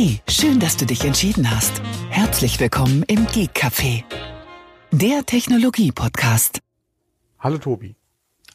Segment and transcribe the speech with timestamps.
[0.00, 1.82] Hey, schön, dass du dich entschieden hast.
[2.08, 4.04] Herzlich willkommen im Geek Café,
[4.92, 6.60] der Technologie-Podcast.
[7.40, 7.96] Hallo Tobi.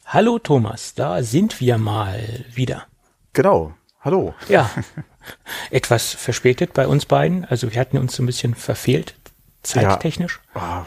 [0.06, 2.86] Hallo Thomas, da sind wir mal wieder.
[3.34, 3.74] Genau.
[4.00, 4.32] Hallo.
[4.48, 4.70] Ja.
[5.70, 7.44] Etwas verspätet bei uns beiden.
[7.44, 9.14] Also wir hatten uns so ein bisschen verfehlt,
[9.62, 10.40] zeittechnisch.
[10.54, 10.86] Ja.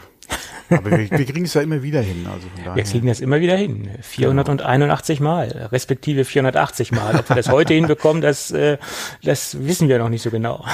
[0.70, 2.27] Aber wir, wir kriegen es ja immer wieder hin.
[2.31, 2.47] Also.
[2.75, 3.89] Wir kriegen das immer wieder hin.
[4.02, 7.16] 481 Mal, respektive 480 Mal.
[7.16, 8.77] Ob wir das heute hinbekommen, das, äh,
[9.23, 10.66] das wissen wir noch nicht so genau.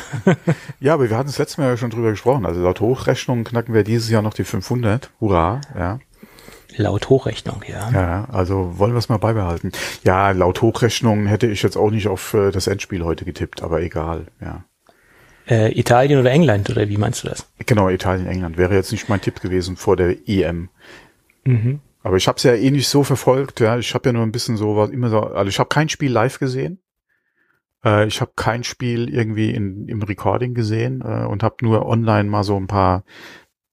[0.79, 2.45] Ja, aber wir hatten das letzte Mal ja schon drüber gesprochen.
[2.45, 5.11] Also laut Hochrechnung knacken wir dieses Jahr noch die 500.
[5.19, 5.99] Hurra, ja.
[6.75, 7.91] Laut Hochrechnung, ja.
[7.91, 9.71] Ja, also wollen wir es mal beibehalten.
[10.03, 13.81] Ja, laut Hochrechnung hätte ich jetzt auch nicht auf äh, das Endspiel heute getippt, aber
[13.81, 14.65] egal, ja.
[15.47, 17.47] Äh, Italien oder England, oder wie meinst du das?
[17.65, 20.69] Genau, Italien, England wäre jetzt nicht mein Tipp gewesen vor der EM.
[22.03, 23.77] Aber ich habe es ja eh nicht so verfolgt, ja.
[23.77, 26.11] Ich habe ja nur ein bisschen so was immer so, also ich habe kein Spiel
[26.11, 26.79] live gesehen.
[27.83, 32.29] Äh, ich habe kein Spiel irgendwie in, im Recording gesehen äh, und habe nur online
[32.29, 33.03] mal so ein paar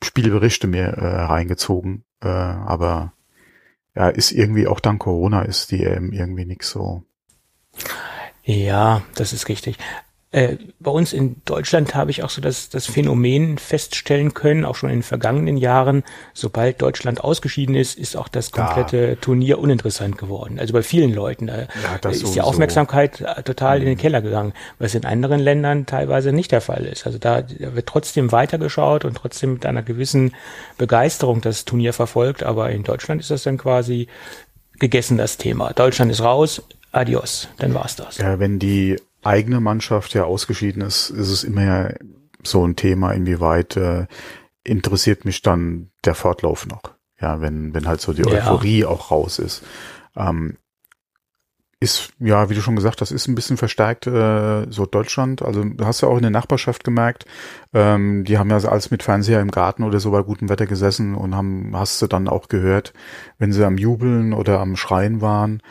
[0.02, 2.04] Spielberichte mir äh, reingezogen.
[2.22, 3.12] Äh, aber
[3.94, 7.02] ja, ist irgendwie auch dank Corona ist die EM irgendwie nix so.
[8.44, 9.76] Ja, das ist richtig.
[10.32, 14.76] Äh, bei uns in Deutschland habe ich auch so das, das Phänomen feststellen können, auch
[14.76, 20.18] schon in den vergangenen Jahren, sobald Deutschland ausgeschieden ist, ist auch das komplette Turnier uninteressant
[20.18, 20.60] geworden.
[20.60, 21.46] Also bei vielen Leuten.
[21.46, 21.66] Da
[22.00, 22.40] das ist die.
[22.40, 26.84] Aufmerksamkeit äh, total in den Keller gegangen, was in anderen Ländern teilweise nicht der Fall
[26.84, 27.06] ist.
[27.06, 30.34] Also da da wird trotzdem weitergeschaut und trotzdem mit einer gewissen
[30.78, 34.08] Begeisterung das Turnier verfolgt, aber in Deutschland ist das dann quasi
[34.78, 35.72] gegessen, das Thema.
[35.72, 38.18] Deutschland ist raus, adios, dann war's das.
[38.18, 41.94] Ja, wenn die eigene Mannschaft ja ausgeschieden ist, ist es immer ja
[42.42, 44.06] so ein Thema, inwieweit äh,
[44.64, 46.82] interessiert mich dann der Fortlauf noch.
[47.20, 48.28] Ja, wenn, wenn halt so die Ja.
[48.28, 49.62] Euphorie auch raus ist.
[50.16, 50.56] Ähm,
[51.82, 55.40] ist, ja, wie du schon gesagt hast, ist ein bisschen verstärkt äh, so Deutschland.
[55.40, 57.24] Also du hast ja auch in der Nachbarschaft gemerkt,
[57.72, 61.14] ähm, die haben ja alles mit Fernseher im Garten oder so bei gutem Wetter gesessen
[61.14, 62.92] und haben, hast du dann auch gehört,
[63.38, 65.62] wenn sie am Jubeln oder am Schreien waren.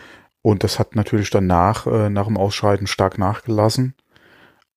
[0.42, 3.94] Und das hat natürlich danach, äh, nach dem Ausscheiden stark nachgelassen.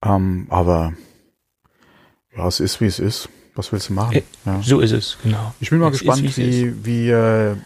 [0.04, 0.94] Ähm, aber
[2.36, 3.28] ja, es ist wie es ist.
[3.54, 4.16] Was willst du machen?
[4.16, 4.60] Äh, Ja.
[4.62, 5.54] So ist es, genau.
[5.60, 7.56] Ich bin mal Es ist, gespannt, wie es wie, wie, äh,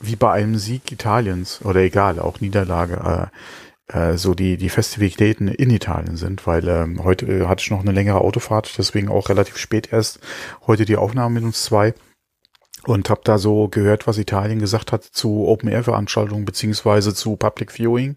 [0.00, 3.30] wie bei einem Sieg Italiens oder egal, auch Niederlage,
[3.88, 7.70] äh, äh, so die, die Festivitäten in Italien sind, weil ähm, heute äh, hatte ich
[7.70, 10.20] noch eine längere Autofahrt, deswegen auch relativ spät erst
[10.66, 11.94] heute die Aufnahme mit uns zwei
[12.82, 18.16] und habe da so gehört, was Italien gesagt hat zu Open-Air-Veranstaltungen beziehungsweise zu Public Viewing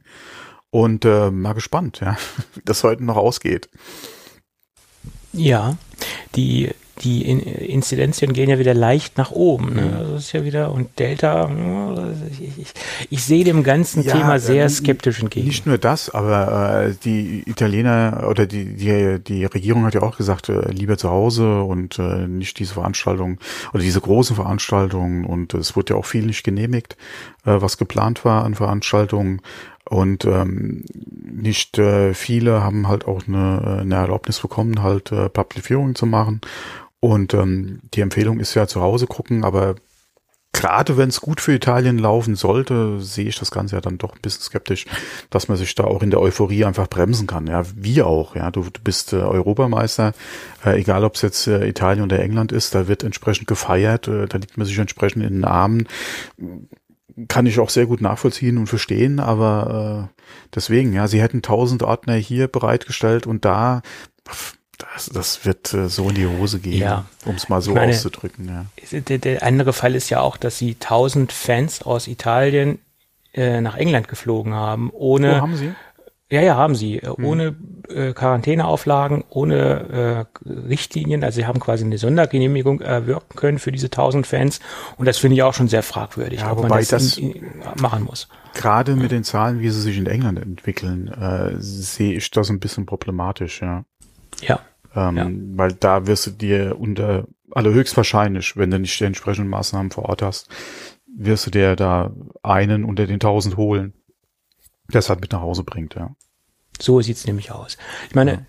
[0.70, 2.18] und äh, mal gespannt, ja,
[2.56, 3.70] wie das heute noch ausgeht.
[5.34, 5.78] Ja,
[6.36, 6.72] die,
[7.04, 9.72] die In Inzidenzien gehen ja wieder leicht nach oben.
[9.72, 9.76] Mhm.
[9.76, 10.08] Ne?
[10.14, 12.74] Das ist ja wieder, und Delta, ja, ich, ich,
[13.10, 15.48] ich sehe dem ganzen Ja, Thema sehr ähm, skeptisch entgegen.
[15.48, 20.18] Nicht nur das, aber äh, die Italiener oder die, die, die Regierung hat ja auch
[20.18, 23.40] gesagt, äh, lieber zu Hause und äh, nicht diese Veranstaltungen
[23.74, 26.98] oder diese großen Veranstaltungen und es wurde ja auch viel nicht genehmigt,
[27.46, 29.42] äh, was geplant war an Veranstaltungen
[29.90, 35.66] und ähm, nicht äh, viele haben halt auch eine, eine Erlaubnis bekommen, halt äh, Public
[35.70, 36.42] Viewing zu machen
[37.00, 39.76] und ähm, die Empfehlung ist ja zu Hause gucken, aber
[40.58, 44.16] gerade wenn es gut für Italien laufen sollte, sehe ich das Ganze ja dann doch
[44.16, 44.86] ein bisschen skeptisch,
[45.30, 47.46] dass man sich da auch in der Euphorie einfach bremsen kann.
[47.46, 48.36] Ja, wie auch.
[48.36, 50.14] Ja, du, du bist äh, Europameister,
[50.66, 54.26] äh, egal ob es jetzt äh, Italien oder England ist, da wird entsprechend gefeiert, äh,
[54.26, 55.88] da liegt man sich entsprechend in den Armen.
[57.28, 60.22] Kann ich auch sehr gut nachvollziehen und verstehen, aber äh,
[60.56, 63.82] deswegen, ja, sie hätten tausend Ordner hier bereitgestellt und da,
[64.78, 67.06] das, das wird äh, so in die Hose gehen, Ja.
[67.26, 68.48] um es mal so meine, auszudrücken.
[68.48, 69.00] Ja.
[69.00, 72.80] Der, der andere Fall ist ja auch, dass sie 1000 Fans aus Italien
[73.34, 75.72] äh, nach England geflogen haben, ohne Wo haben sie?
[76.30, 76.98] Ja, ja, haben sie.
[76.98, 77.56] Äh, Ohne
[77.88, 81.24] äh, Quarantäneauflagen, ohne äh, Richtlinien.
[81.24, 84.60] Also sie haben quasi eine Sondergenehmigung erwirken können für diese 1000 Fans.
[84.98, 87.46] Und das finde ich auch schon sehr fragwürdig, Ja, ob man das, das- in, in,
[87.80, 88.28] machen muss.
[88.56, 92.60] Gerade mit den Zahlen, wie sie sich in England entwickeln, äh, sehe ich das ein
[92.60, 93.86] bisschen problematisch, ja.
[94.42, 94.60] Ja.
[94.98, 95.30] Ähm, Ja.
[95.58, 100.22] Weil da wirst du dir unter, allerhöchstwahrscheinlich, wenn du nicht die entsprechenden Maßnahmen vor Ort
[100.22, 100.50] hast,
[101.18, 102.12] wirst du dir da
[102.44, 103.94] einen unter den tausend holen,
[104.92, 106.16] der es halt mit nach Hause bringt, ja.
[106.80, 107.78] So sieht's nämlich aus.
[108.10, 108.46] Ich meine,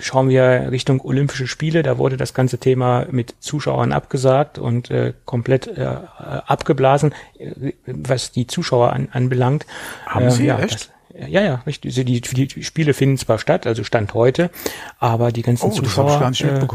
[0.00, 5.12] schauen wir Richtung Olympische Spiele, da wurde das ganze Thema mit Zuschauern abgesagt und äh,
[5.24, 9.66] komplett äh, abgeblasen, äh, was die Zuschauer an, anbelangt.
[10.06, 10.46] Haben Äh, Sie?
[10.46, 10.74] ja, Echt?
[10.74, 11.90] Das, ja, ja, richtig.
[11.92, 14.50] Also Die, die, Spiele finden zwar statt, also Stand heute,
[14.98, 16.66] aber die ganzen Oh, Zuschauer, ich gar nicht äh,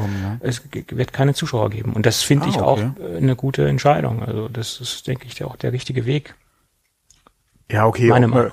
[0.42, 1.94] es wird keine Zuschauer geben.
[1.94, 2.92] Und das finde Ah, ich auch okay.
[3.14, 4.24] äh, eine gute Entscheidung.
[4.24, 6.36] Also das ist, denke ich, auch der richtige Weg.
[7.72, 8.10] Ja, okay.
[8.10, 8.52] Man-.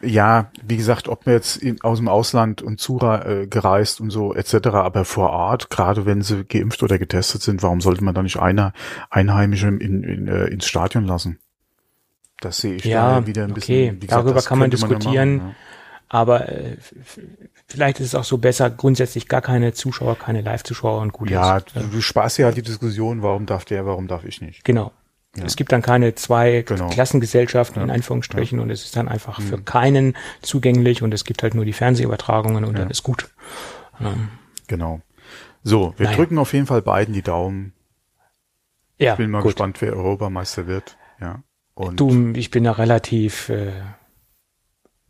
[0.00, 4.08] Ja, wie gesagt, ob man jetzt in, aus dem Ausland und zura äh, gereist und
[4.10, 8.14] so etc., aber vor Ort, gerade wenn sie geimpft oder getestet sind, warum sollte man
[8.14, 8.72] da nicht einer
[9.10, 11.38] Einheimische in, in, in, äh, ins Stadion lassen?
[12.40, 13.60] Das sehe ich ja wieder ein okay.
[13.60, 14.00] bisschen.
[14.00, 15.36] Gesagt, Darüber kann man diskutieren.
[15.36, 15.54] Man ja
[16.14, 16.76] aber äh,
[17.66, 21.56] vielleicht ist es auch so besser, grundsätzlich gar keine Zuschauer, keine Live-Zuschauer und gut ja,
[21.56, 21.74] ist.
[21.74, 24.64] Ja, du sparst ja halt die Diskussion, warum darf der, warum darf ich nicht.
[24.64, 24.92] Genau.
[25.36, 25.44] Ja.
[25.44, 26.88] Es gibt dann keine zwei genau.
[26.90, 29.42] Klassengesellschaften in Anführungsstrichen und es ist dann einfach mhm.
[29.42, 33.28] für keinen zugänglich und es gibt halt nur die Fernsehübertragungen und dann ist gut.
[34.00, 34.28] Ähm,
[34.68, 35.00] genau.
[35.64, 36.16] So, wir naja.
[36.16, 37.72] drücken auf jeden Fall beiden die Daumen.
[38.98, 39.52] Ja, ich bin mal gut.
[39.52, 40.96] gespannt, wer Europameister wird.
[41.20, 41.42] Ja.
[41.74, 43.72] Und du, ich bin da relativ äh,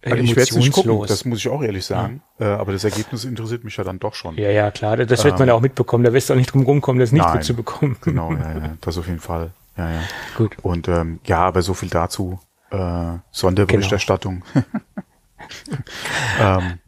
[0.04, 2.22] also ich werde nicht gucken, das muss ich auch ehrlich sagen.
[2.38, 2.56] Ja.
[2.56, 4.36] Äh, aber das Ergebnis interessiert mich ja dann doch schon.
[4.36, 6.04] Ja, ja, klar, das wird ähm, man ja auch mitbekommen.
[6.04, 7.96] Da wirst du auch nicht drum rumkommen, das nicht mitzubekommen.
[8.02, 9.52] Genau, ja, ja, das auf jeden Fall.
[9.76, 10.00] Ja, ja.
[10.36, 10.56] Gut.
[10.62, 12.38] Und ähm, ja, aber so viel dazu.
[12.70, 14.42] Äh, Sonderberichterstattung.
[14.52, 14.64] Genau.
[16.58, 16.78] ähm,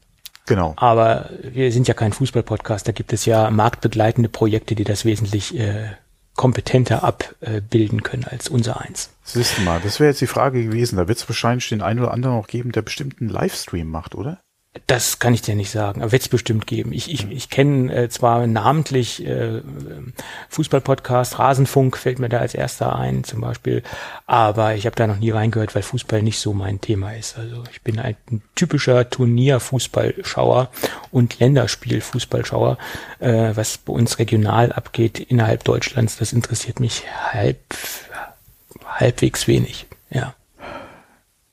[0.46, 0.74] genau.
[0.76, 2.86] Aber wir sind ja kein Fußball-Podcast.
[2.86, 5.90] Da gibt es ja marktbegleitende Projekte, die das wesentlich äh,
[6.36, 9.10] kompetenter abbilden können als unser eins.
[9.24, 10.96] Siehst du mal, das wäre jetzt die Frage gewesen.
[10.96, 14.40] Da wird es wahrscheinlich den einen oder anderen auch geben, der bestimmten Livestream macht, oder?
[14.86, 16.92] Das kann ich dir nicht sagen, aber wird es bestimmt geben.
[16.92, 19.62] Ich, ich, ich kenne äh, zwar namentlich äh,
[20.50, 23.82] Fußball-Podcast, Rasenfunk fällt mir da als erster ein zum Beispiel,
[24.26, 27.38] aber ich habe da noch nie reingehört, weil Fußball nicht so mein Thema ist.
[27.38, 28.16] Also ich bin ein
[28.54, 30.70] typischer Turnier-Fußballschauer
[31.10, 32.78] und Länderspiel-Fußballschauer.
[33.20, 37.58] Äh, was bei uns regional abgeht innerhalb Deutschlands, das interessiert mich halb,
[38.84, 40.34] halbwegs wenig, ja.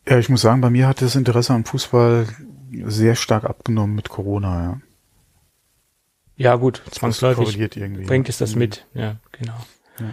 [0.08, 2.28] Ja, ich muss sagen, bei mir hat das Interesse am Fußball
[2.86, 4.82] sehr stark abgenommen mit Corona, ja.
[6.36, 7.58] Ja, gut, zwangsläufig
[8.08, 8.60] bringt es das mhm.
[8.60, 9.54] mit, ja, genau.
[10.00, 10.08] Ja.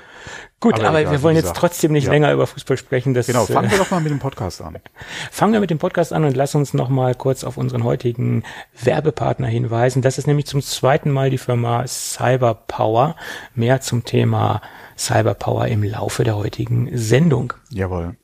[0.61, 2.11] Gut, aber, aber egal, wir wollen jetzt trotzdem nicht ja.
[2.11, 3.15] länger über Fußball sprechen.
[3.15, 4.79] Das, genau, fangen wir äh, doch mal mit dem Podcast an.
[5.31, 8.43] Fangen wir mit dem Podcast an und lass uns noch mal kurz auf unseren heutigen
[8.83, 10.03] Werbepartner hinweisen.
[10.03, 13.17] Das ist nämlich zum zweiten Mal die Firma Cyberpower.
[13.55, 14.61] Mehr zum Thema
[14.99, 17.55] Cyberpower im Laufe der heutigen Sendung.
[17.71, 18.17] Jawohl.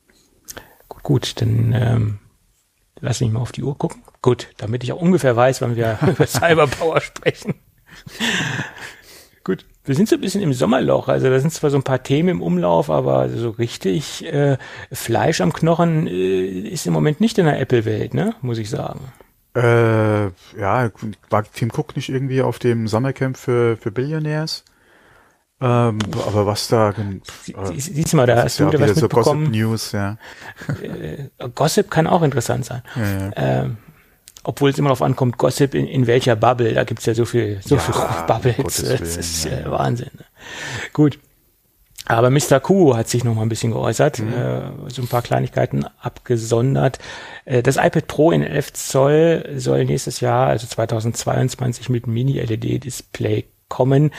[0.87, 2.19] Gut, gut dann ähm,
[2.99, 4.03] lass mich mal auf die Uhr gucken.
[4.27, 7.53] Gut, damit ich auch ungefähr weiß, wann wir über Cyberpower sprechen.
[9.45, 11.07] Gut, wir sind so ein bisschen im Sommerloch.
[11.07, 14.57] Also da sind zwar so ein paar Themen im Umlauf, aber so richtig äh,
[14.91, 18.35] Fleisch am Knochen äh, ist im Moment nicht in der Apple-Welt, ne?
[18.41, 18.99] Muss ich sagen.
[19.55, 20.25] Äh,
[20.59, 20.91] ja,
[21.29, 24.65] war Tim Cook nicht irgendwie auf dem Sommercamp für, für Billionaires?
[25.61, 26.93] Ähm, aber was da, äh,
[27.77, 29.45] siehst du mal, da hast du ja wieder was mitbekommen.
[29.45, 30.17] So Gossip News, ja.
[30.83, 32.81] Äh, Gossip kann auch interessant sein.
[32.97, 33.31] Ja, ja.
[33.37, 33.77] Ähm,
[34.47, 37.59] obwohl es immer darauf ankommt, Gossip in, in welcher Bubble, da gibt's ja so viel,
[37.61, 37.93] so ja, viel
[38.27, 39.71] Bubbles, Willen, das ist ja, ja.
[39.71, 40.09] Wahnsinn.
[40.17, 40.23] Ne?
[40.93, 41.19] Gut.
[42.05, 42.61] Aber Mr.
[42.61, 44.31] Q hat sich noch mal ein bisschen geäußert, mhm.
[44.31, 46.99] äh, so ein paar Kleinigkeiten abgesondert.
[47.43, 54.11] Äh, das iPad Pro in 11 Zoll soll nächstes Jahr, also 2022, mit Mini-LED-Display kommen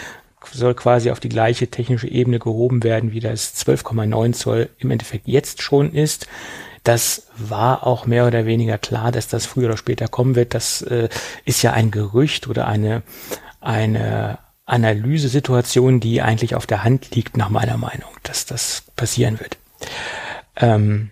[0.52, 5.26] soll quasi auf die gleiche technische Ebene gehoben werden, wie das 12,9 Zoll im Endeffekt
[5.26, 6.28] jetzt schon ist.
[6.88, 10.54] Das war auch mehr oder weniger klar, dass das früher oder später kommen wird.
[10.54, 11.10] Das äh,
[11.44, 13.02] ist ja ein Gerücht oder eine,
[13.60, 19.58] eine Analysesituation, die eigentlich auf der Hand liegt, nach meiner Meinung, dass das passieren wird.
[20.56, 21.10] Ähm,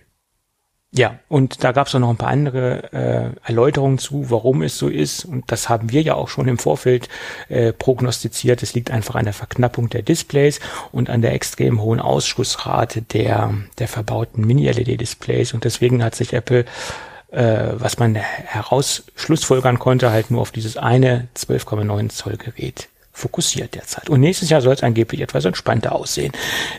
[0.97, 4.77] ja, und da gab es auch noch ein paar andere äh, Erläuterungen zu, warum es
[4.77, 5.25] so ist.
[5.25, 7.07] Und das haben wir ja auch schon im Vorfeld
[7.49, 8.63] äh, prognostiziert.
[8.63, 10.59] Es liegt einfach an der Verknappung der Displays
[10.91, 15.53] und an der extrem hohen Ausschussrate der, der verbauten Mini-LED-Displays.
[15.53, 16.65] Und deswegen hat sich Apple,
[17.31, 23.75] äh, was man heraus schlussfolgern konnte, halt nur auf dieses eine 12,9 Zoll Gerät fokussiert
[23.75, 24.09] derzeit.
[24.09, 26.31] Und nächstes Jahr soll es angeblich etwas entspannter aussehen.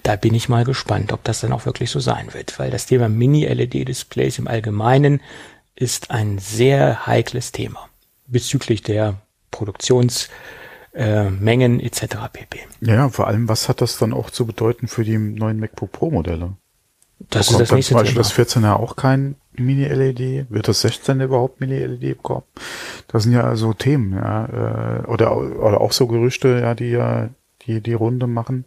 [0.04, 2.87] Da bin ich mal gespannt, ob das dann auch wirklich so sein wird, weil das
[2.87, 5.21] Thema Mini-LED-Displays im Allgemeinen
[5.75, 7.88] ist ein sehr heikles Thema
[8.26, 9.14] bezüglich der
[9.50, 12.02] Produktionsmengen äh, etc.
[12.33, 12.61] pp.
[12.83, 16.11] Ja, vor allem, was hat das dann auch zu bedeuten für die neuen MacBook Pro
[16.11, 16.54] Modelle?
[17.30, 18.23] Das ist das nächste zum Beispiel Thema.
[18.23, 20.50] das 14er auch kein Mini-LED?
[20.50, 22.45] Wird das 16 überhaupt Mini-LED bekommen?
[23.09, 27.31] Das sind ja also Themen, ja, äh, oder, oder auch so Gerüchte, ja, die ja
[27.67, 28.65] die, die Runde machen.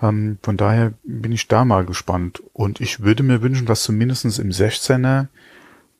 [0.00, 2.42] Ähm, von daher bin ich da mal gespannt.
[2.52, 5.26] Und ich würde mir wünschen, dass zumindestens im 16er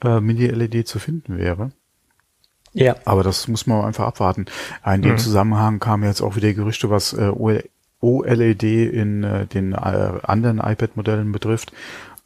[0.03, 1.73] äh, Mini-LED zu finden wäre.
[2.73, 2.97] Ja.
[3.05, 4.47] Aber das muss man einfach abwarten.
[4.87, 5.19] In dem mhm.
[5.19, 7.33] Zusammenhang kamen jetzt auch wieder Gerüchte, was äh,
[8.01, 11.73] OLED in äh, den äh, anderen iPad-Modellen betrifft.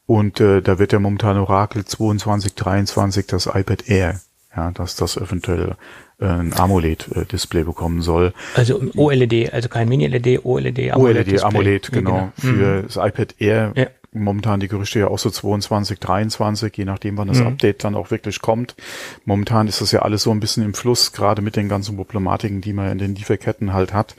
[0.06, 4.20] Und äh, da wird ja momentan Orakel 22, 23 das iPad Air,
[4.54, 5.76] ja, dass das eventuell
[6.20, 8.34] äh, ein AMOLED-Display bekommen soll.
[8.54, 11.26] Also OLED, also kein Mini-LED, OLED, AMOLED.
[11.26, 12.10] OLED, AMOLED, genau.
[12.10, 12.32] genau.
[12.36, 12.86] Für mhm.
[12.86, 13.86] das iPad Air ja.
[14.12, 17.48] momentan die Gerüchte ja auch so 22, 23, je nachdem, wann das mhm.
[17.48, 18.76] Update dann auch wirklich kommt.
[19.24, 22.60] Momentan ist das ja alles so ein bisschen im Fluss, gerade mit den ganzen Problematiken,
[22.60, 24.14] die man in den Lieferketten halt hat.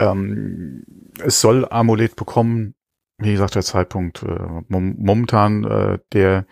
[0.00, 0.82] Ähm,
[1.24, 2.74] es soll AMOLED bekommen,
[3.20, 6.46] wie gesagt, der Zeitpunkt äh, momentan äh, der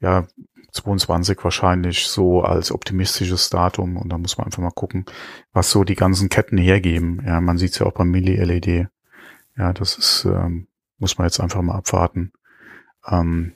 [0.00, 0.26] ja
[0.72, 5.06] 22 wahrscheinlich so als optimistisches Datum und da muss man einfach mal gucken,
[5.52, 7.22] was so die ganzen Ketten hergeben.
[7.26, 8.88] Ja, man sieht es ja auch beim Mini-LED.
[9.56, 10.68] Ja, das ist, ähm,
[10.98, 12.32] muss man jetzt einfach mal abwarten,
[13.08, 13.52] ähm,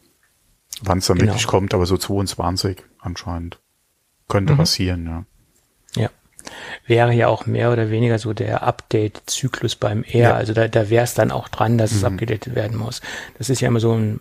[0.83, 1.33] wann es dann genau.
[1.33, 3.61] wirklich kommt, aber so 22 anscheinend
[4.29, 4.59] könnte mhm.
[4.59, 5.25] passieren, ja.
[6.87, 10.20] Wäre ja auch mehr oder weniger so der Update-Zyklus beim R.
[10.20, 10.35] Ja.
[10.35, 11.99] Also da, da wäre es dann auch dran, dass mhm.
[11.99, 13.00] es abgedatet werden muss.
[13.38, 14.20] Das ist ja immer so ein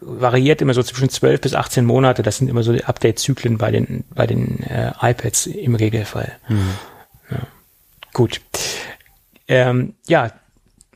[0.00, 2.22] variiert immer so zwischen 12 bis 18 Monate.
[2.22, 6.32] Das sind immer so die Update-Zyklen bei den, bei den äh, iPads im Regelfall.
[6.48, 6.70] Mhm.
[7.30, 7.38] Ja.
[8.12, 8.40] Gut.
[9.46, 10.32] Ähm, ja,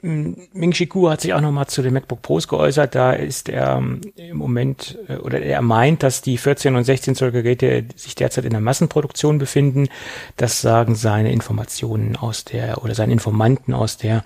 [0.04, 2.94] Ming Chi hat sich auch nochmal zu den MacBook Pros geäußert.
[2.94, 7.14] Da ist er ähm, im Moment, äh, oder er meint, dass die 14 und 16
[7.14, 9.88] Zoll Geräte sich derzeit in der Massenproduktion befinden.
[10.36, 14.24] Das sagen seine Informationen aus der, oder seine Informanten aus der,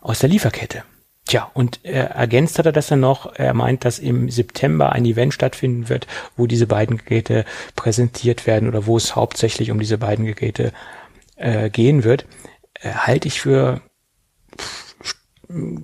[0.00, 0.84] aus der Lieferkette.
[1.26, 3.34] Tja, und er ergänzt hat er das dann noch.
[3.34, 8.68] Er meint, dass im September ein Event stattfinden wird, wo diese beiden Geräte präsentiert werden
[8.68, 10.72] oder wo es hauptsächlich um diese beiden Geräte
[11.34, 12.26] äh, gehen wird.
[12.74, 13.80] Äh, halte ich für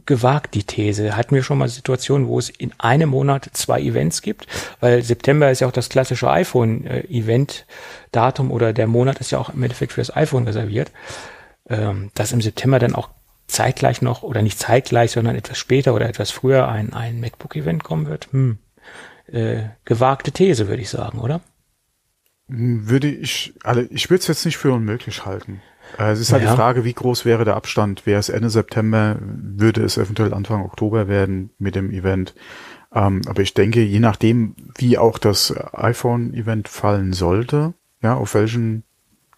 [0.06, 1.14] gewagt die These.
[1.16, 4.46] Hatten wir schon mal Situationen, wo es in einem Monat zwei Events gibt,
[4.80, 9.62] weil September ist ja auch das klassische iPhone-Event-Datum oder der Monat ist ja auch im
[9.62, 10.92] Endeffekt für das iPhone reserviert,
[11.68, 13.10] ähm, dass im September dann auch
[13.46, 18.06] zeitgleich noch oder nicht zeitgleich, sondern etwas später oder etwas früher ein, ein MacBook-Event kommen
[18.06, 18.28] wird.
[18.32, 18.58] Hm.
[19.26, 21.40] Äh, gewagte These, würde ich sagen, oder?
[22.48, 25.60] Würde ich, also ich würde es jetzt nicht für unmöglich halten.
[25.98, 26.50] Äh, es ist halt ja.
[26.50, 28.06] die Frage, wie groß wäre der Abstand?
[28.06, 32.34] Wäre es Ende September, würde es eventuell Anfang Oktober werden mit dem Event.
[32.94, 38.84] Ähm, aber ich denke, je nachdem, wie auch das iPhone-Event fallen sollte, ja, auf welchen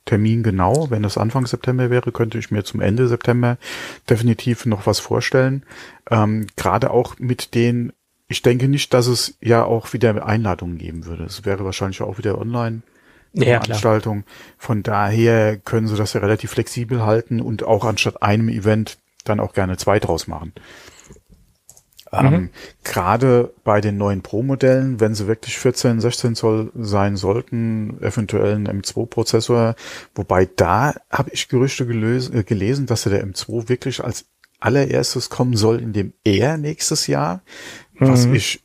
[0.05, 3.59] Termin genau, wenn das Anfang September wäre, könnte ich mir zum Ende September
[4.09, 5.65] definitiv noch was vorstellen.
[6.11, 7.93] Ähm, Gerade auch mit den,
[8.27, 11.25] ich denke nicht, dass es ja auch wieder Einladungen geben würde.
[11.25, 12.83] Es wäre wahrscheinlich auch wieder online.
[13.47, 14.25] Ja, Veranstaltung.
[14.59, 19.41] Von daher können sie das ja relativ flexibel halten und auch anstatt einem Event dann
[19.41, 20.53] auch gerne zwei draus machen.
[22.13, 22.19] Mhm.
[22.27, 22.51] Ähm,
[22.85, 28.67] Gerade bei den neuen Pro-Modellen, wenn sie wirklich 14, 16 Zoll sein sollten, eventuell ein
[28.67, 29.75] M2-Prozessor,
[30.15, 34.25] wobei da habe ich Gerüchte gelös, äh, gelesen, dass der M2 wirklich als
[34.61, 37.43] allererstes kommen soll in dem R nächstes Jahr,
[37.95, 38.09] mhm.
[38.09, 38.63] was ich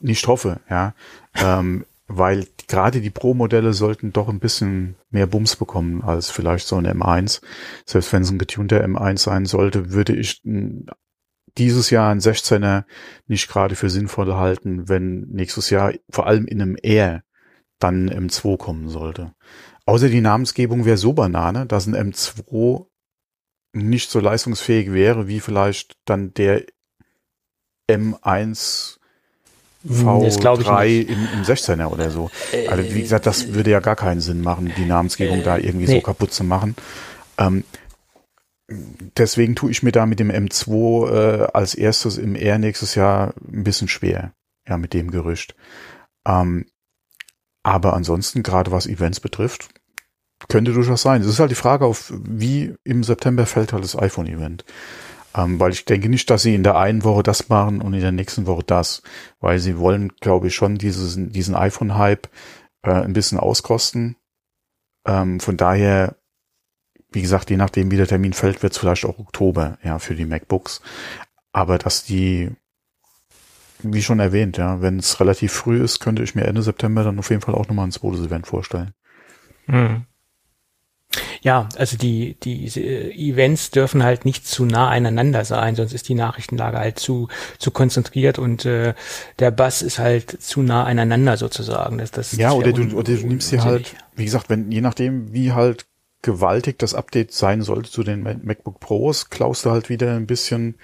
[0.00, 0.94] nicht hoffe, ja.
[1.34, 6.76] Ähm, weil gerade die Pro-Modelle sollten doch ein bisschen mehr Bums bekommen als vielleicht so
[6.76, 7.42] ein M1.
[7.84, 10.42] Selbst wenn es ein getunter M1 sein sollte, würde ich
[11.58, 12.84] dieses Jahr ein 16er
[13.26, 17.22] nicht gerade für sinnvoll halten, wenn nächstes Jahr vor allem in einem R
[17.78, 19.34] dann ein M2 kommen sollte.
[19.84, 22.86] Außer die Namensgebung wäre so Banane, dass ein M2
[23.74, 26.64] nicht so leistungsfähig wäre, wie vielleicht dann der
[27.90, 28.97] M1
[29.86, 32.30] V3 im, im 16er oder so.
[32.68, 35.86] Also wie gesagt, das würde ja gar keinen Sinn machen, die Namensgebung äh, da irgendwie
[35.86, 35.96] nee.
[35.96, 36.74] so kaputt zu machen.
[37.38, 37.64] Ähm,
[39.16, 43.34] deswegen tue ich mir da mit dem M2 äh, als erstes im R nächstes Jahr
[43.50, 44.32] ein bisschen schwer,
[44.68, 45.54] ja, mit dem Gerücht.
[46.26, 46.66] Ähm,
[47.62, 49.68] aber ansonsten, gerade was Events betrifft,
[50.48, 51.22] könnte durchaus sein.
[51.22, 54.64] Es ist halt die Frage, auf wie im September fällt halt das iPhone-Event.
[55.34, 58.00] Ähm, weil ich denke nicht, dass sie in der einen Woche das machen und in
[58.00, 59.02] der nächsten Woche das.
[59.40, 62.28] Weil sie wollen, glaube ich, schon dieses, diesen iPhone-Hype
[62.82, 64.16] äh, ein bisschen auskosten.
[65.06, 66.16] Ähm, von daher
[67.10, 70.14] wie gesagt, je nachdem, wie der Termin fällt, wird es vielleicht auch Oktober, ja, für
[70.14, 70.82] die MacBooks.
[71.52, 72.50] Aber dass die,
[73.82, 77.18] wie schon erwähnt, ja, wenn es relativ früh ist, könnte ich mir Ende September dann
[77.18, 78.92] auf jeden Fall auch nochmal ein zweites Event vorstellen.
[79.66, 80.04] Mhm.
[81.40, 86.14] Ja, also die, die Events dürfen halt nicht zu nah aneinander sein, sonst ist die
[86.14, 88.94] Nachrichtenlage halt zu, zu konzentriert und äh,
[89.38, 91.98] der Bass ist halt zu nah aneinander sozusagen.
[91.98, 95.32] Das, das ja, oder du, oder du nimmst sie halt, wie gesagt, wenn, je nachdem,
[95.32, 95.86] wie halt
[96.22, 100.74] gewaltig das Update sein sollte zu den MacBook Pros, klaust du halt wieder ein bisschen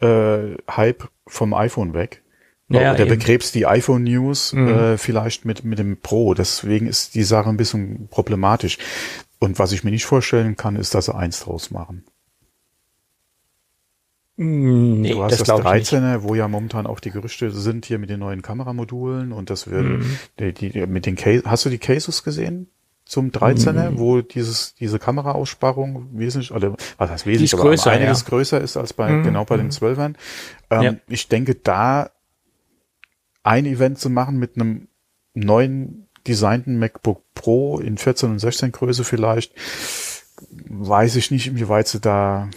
[0.00, 2.22] äh, Hype vom iPhone weg.
[2.68, 4.68] Ja, Oder begräbst die iPhone News mhm.
[4.68, 6.32] äh, vielleicht mit, mit dem Pro.
[6.32, 8.78] Deswegen ist die Sache ein bisschen problematisch.
[9.42, 12.04] Und was ich mir nicht vorstellen kann, ist, dass sie eins draus machen.
[14.36, 17.98] Mm, nee, du hast das, das 13er, wo ja momentan auch die Gerüchte sind hier
[17.98, 20.18] mit den neuen Kameramodulen und das wird mhm.
[20.38, 22.68] die, die, mit den Case, hast du die Cases gesehen?
[23.04, 23.98] zum 13er, mhm.
[23.98, 28.28] wo dieses, diese Kameraaussparung wesentlich, oder was heißt wesentlich, aber größer, einiges ja.
[28.28, 29.24] größer ist als bei, mhm.
[29.24, 30.14] genau bei den 12ern.
[30.70, 30.94] Ähm, Ja.
[31.08, 32.10] Ich denke, da
[33.42, 34.86] ein Event zu machen mit einem
[35.34, 39.52] neuen designten MacBook Pro in 14 und 16 Größe vielleicht,
[40.68, 42.48] weiß ich nicht, inwieweit sie da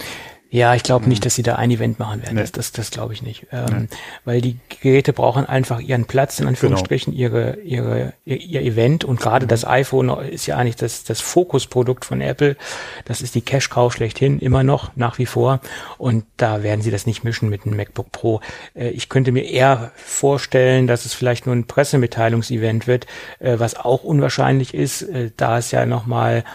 [0.56, 2.36] Ja, ich glaube nicht, dass sie da ein Event machen werden.
[2.36, 2.42] Nee.
[2.42, 3.48] Das, das, das glaube ich nicht.
[3.52, 3.90] Ähm,
[4.24, 9.04] Weil die Geräte brauchen einfach ihren Platz, in Anführungsstrichen, ihre, ihre, ihr, ihr Event.
[9.04, 12.56] Und gerade das iPhone ist ja eigentlich das, das Fokusprodukt von Apple.
[13.04, 15.60] Das ist die Cash-Cow schlechthin, immer noch, nach wie vor.
[15.98, 18.40] Und da werden sie das nicht mischen mit einem MacBook Pro.
[18.76, 23.08] Äh, ich könnte mir eher vorstellen, dass es vielleicht nur ein Pressemitteilungsevent wird,
[23.40, 26.46] äh, was auch unwahrscheinlich ist, äh, da es ja nochmal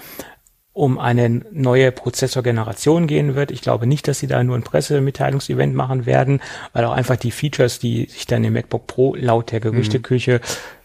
[0.73, 3.51] um eine neue Prozessorgeneration gehen wird.
[3.51, 6.41] Ich glaube nicht, dass sie da nur ein Pressemitteilungsevent machen werden,
[6.73, 10.41] weil auch einfach die Features, die sich dann im MacBook Pro laut der Gerüchteküche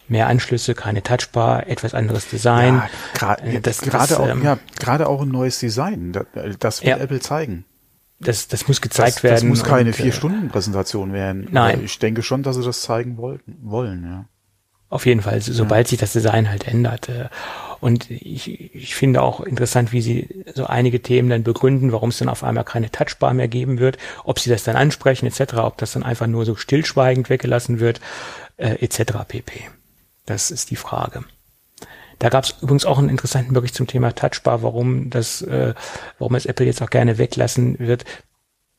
[0.08, 2.82] mehr Anschlüsse, keine Touchbar, etwas anderes Design.
[3.22, 6.12] Ja, Äh, das- gerade das, auch, ähm, ja, gerade auch ein neues Design.
[6.12, 6.26] Das,
[6.60, 6.98] das will Ja.
[6.98, 7.66] Apple zeigen.
[8.20, 9.34] Das, das muss gezeigt Das, werden.
[9.36, 11.48] das muss keine äh, Vier-Stunden-Präsentation werden.
[11.52, 11.82] Nein.
[11.84, 14.26] Ich denke schon, dass sie das zeigen wollten, wollen, ja.
[14.90, 17.10] Auf jeden Fall, so- sobald sich das Design halt ändert.
[17.80, 22.18] Und ich, ich finde auch interessant, wie sie so einige Themen dann begründen, warum es
[22.18, 25.78] dann auf einmal keine Touchbar mehr geben wird, ob sie das dann ansprechen etc., ob
[25.78, 28.02] das dann einfach nur so stillschweigend weggelassen wird
[28.58, 29.14] äh, etc.
[29.28, 29.70] pp.
[30.26, 31.24] Das ist die Frage.
[32.20, 35.74] Da gab es übrigens auch einen interessanten Bericht zum Thema Touchbar, warum das, äh,
[36.18, 38.06] warum es Apple jetzt auch gerne weglassen wird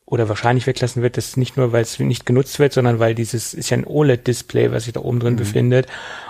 [0.09, 3.53] oder wahrscheinlich weglassen wird, das nicht nur, weil es nicht genutzt wird, sondern weil dieses
[3.53, 5.87] ist ja ein OLED-Display, was sich da oben drin befindet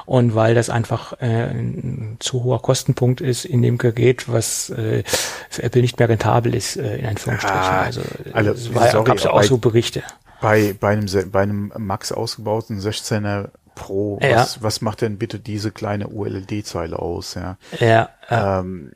[0.08, 5.04] und weil das einfach äh, ein zu hoher Kostenpunkt ist in dem Gerät, was äh,
[5.50, 7.56] für Apple nicht mehr rentabel ist, äh, in Anführungsstrichen.
[7.60, 8.02] Ah, also
[8.34, 10.02] es war, sorry, gab's ja auch so Berichte.
[10.42, 14.38] Bei, bei einem, bei einem Max ausgebauten 16er Pro, Ja.
[14.38, 17.58] was, was macht denn bitte diese kleine ULD-Zeile aus, ja?
[17.80, 18.92] Ja, äh, Ähm,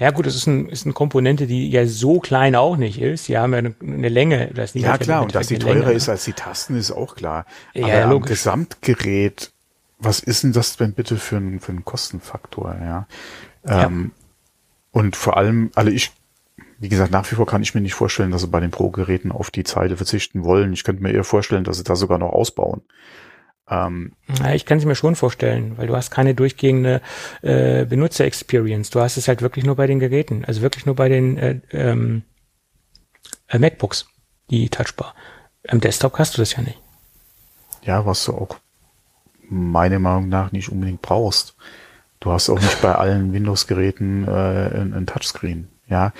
[0.00, 3.28] ja gut, das ist, ein, ist eine Komponente, die ja so klein auch nicht ist.
[3.28, 4.50] Die haben ja eine, eine Länge.
[4.54, 7.44] Das ja klar, und dass die teurer Länge, ist als die Tasten, ist auch klar.
[7.74, 8.30] Ja, Aber ja, am logisch.
[8.30, 9.52] Gesamtgerät,
[9.98, 13.06] was ist denn das denn bitte für ein, für Kostenfaktor, ja?
[13.66, 13.84] Ja.
[13.84, 14.12] Ähm,
[14.90, 16.12] und vor allem, also ich,
[16.78, 19.30] wie gesagt, nach wie vor kann ich mir nicht vorstellen, dass sie bei den Pro-Geräten
[19.30, 20.72] auf die Zeile verzichten wollen.
[20.72, 22.80] Ich könnte mir eher vorstellen, dass sie da sogar noch ausbauen.
[23.70, 27.00] Ähm, Ja, ich kann es mir schon vorstellen, weil du hast keine durchgehende
[27.42, 28.90] äh, Benutzer-Experience.
[28.90, 31.60] Du hast es halt wirklich nur bei den Geräten, also wirklich nur bei den äh,
[31.72, 32.22] ähm,
[33.48, 34.06] äh, MacBooks,
[34.50, 35.14] die Touchbar.
[35.68, 36.80] Am Desktop hast du das ja nicht.
[37.82, 38.56] ja, was du auch
[39.48, 41.56] meiner Meinung nach nicht unbedingt brauchst.
[42.20, 45.68] Du hast auch nicht bei allen Windows-Geräten äh, ein, Touchscreen.
[45.88, 46.12] Ja,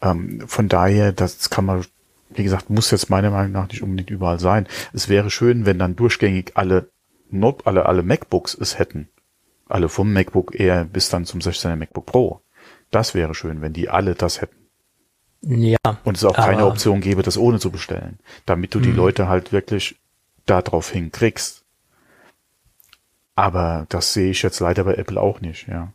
[0.00, 1.84] ähm, von daher, das kann man,
[2.30, 4.66] wie gesagt, muss jetzt meiner Meinung nach nicht unbedingt überall sein.
[4.92, 6.90] Es wäre schön, wenn dann durchgängig alle
[7.30, 9.08] Not, alle, alle MacBooks es hätten.
[9.68, 12.40] Alle vom MacBook Air bis dann zum 16er MacBook Pro.
[12.90, 14.56] Das wäre schön, wenn die alle das hätten.
[15.42, 15.78] Ja.
[16.04, 18.18] Und es auch keine Option gäbe, das ohne zu bestellen.
[18.46, 20.00] Damit du die Leute halt wirklich
[20.46, 21.64] darauf hinkriegst.
[23.34, 25.92] Aber das sehe ich jetzt leider bei Apple auch nicht, ja.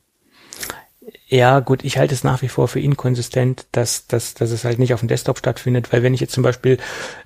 [1.27, 4.79] Ja, gut, ich halte es nach wie vor für inkonsistent, dass, dass, dass es halt
[4.79, 6.77] nicht auf dem Desktop stattfindet, weil wenn ich jetzt zum Beispiel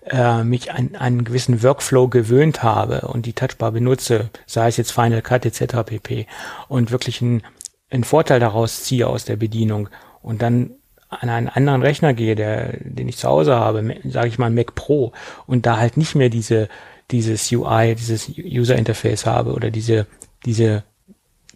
[0.05, 4.91] äh, mich an, einen gewissen Workflow gewöhnt habe und die Touchbar benutze, sei es jetzt
[4.91, 5.83] Final Cut etc.
[5.85, 6.25] pp.
[6.67, 7.43] und wirklich einen,
[7.89, 9.89] einen Vorteil daraus ziehe aus der Bedienung
[10.21, 10.71] und dann
[11.09, 14.75] an einen anderen Rechner gehe, der, den ich zu Hause habe, sage ich mal Mac
[14.75, 15.13] Pro
[15.45, 16.69] und da halt nicht mehr diese
[17.11, 20.07] dieses UI, dieses User Interface habe oder diese
[20.45, 20.83] diese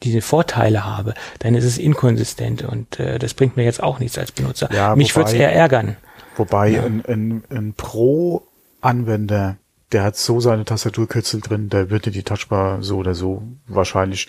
[0.04, 4.18] diese Vorteile habe, dann ist es inkonsistent und äh, das bringt mir jetzt auch nichts
[4.18, 4.70] als Benutzer.
[4.74, 5.98] Ja, Mich würde es eher ärgern.
[6.36, 9.58] Wobei ein, ein, ein Pro-Anwender,
[9.92, 14.28] der hat so seine Tastaturkürzel drin, der würde die Touchbar so oder so wahrscheinlich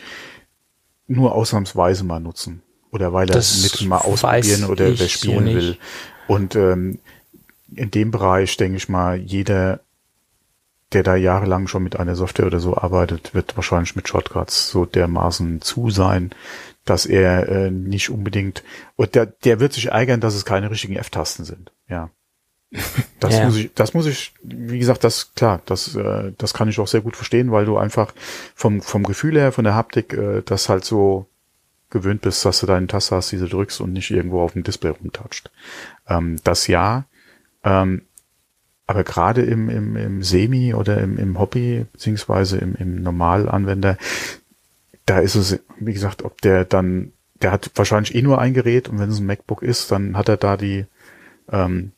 [1.06, 2.62] nur ausnahmsweise mal nutzen.
[2.90, 5.56] Oder weil er Das mit mal ausprobieren oder wer so spielen nicht.
[5.56, 5.78] will.
[6.26, 6.98] Und ähm,
[7.74, 9.80] in dem Bereich, denke ich mal, jeder,
[10.94, 14.84] der da jahrelang schon mit einer Software oder so arbeitet, wird wahrscheinlich mit Shortcuts so
[14.84, 16.30] dermaßen zu sein,
[16.84, 18.62] dass er äh, nicht unbedingt
[18.96, 21.72] und der, der wird sich ärgern, dass es keine richtigen F-Tasten sind.
[21.88, 22.10] Ja.
[23.20, 23.44] Das Ja.
[23.46, 26.88] muss ich, das muss ich, wie gesagt, das klar, das, äh, das kann ich auch
[26.88, 28.12] sehr gut verstehen, weil du einfach
[28.56, 31.26] vom vom Gefühl her, von der Haptik, äh, das halt so
[31.90, 34.64] gewöhnt bist, dass du deine Taste hast, die du drückst und nicht irgendwo auf dem
[34.64, 35.50] Display rumtatscht.
[36.08, 37.04] Ähm, das ja,
[37.62, 38.02] ähm,
[38.86, 43.96] aber gerade im, im, im Semi oder im, im Hobby, beziehungsweise im, im Normalanwender,
[45.06, 48.88] da ist es, wie gesagt, ob der dann, der hat wahrscheinlich eh nur ein Gerät
[48.88, 50.86] und wenn es ein MacBook ist, dann hat er da die,
[51.50, 51.92] ähm,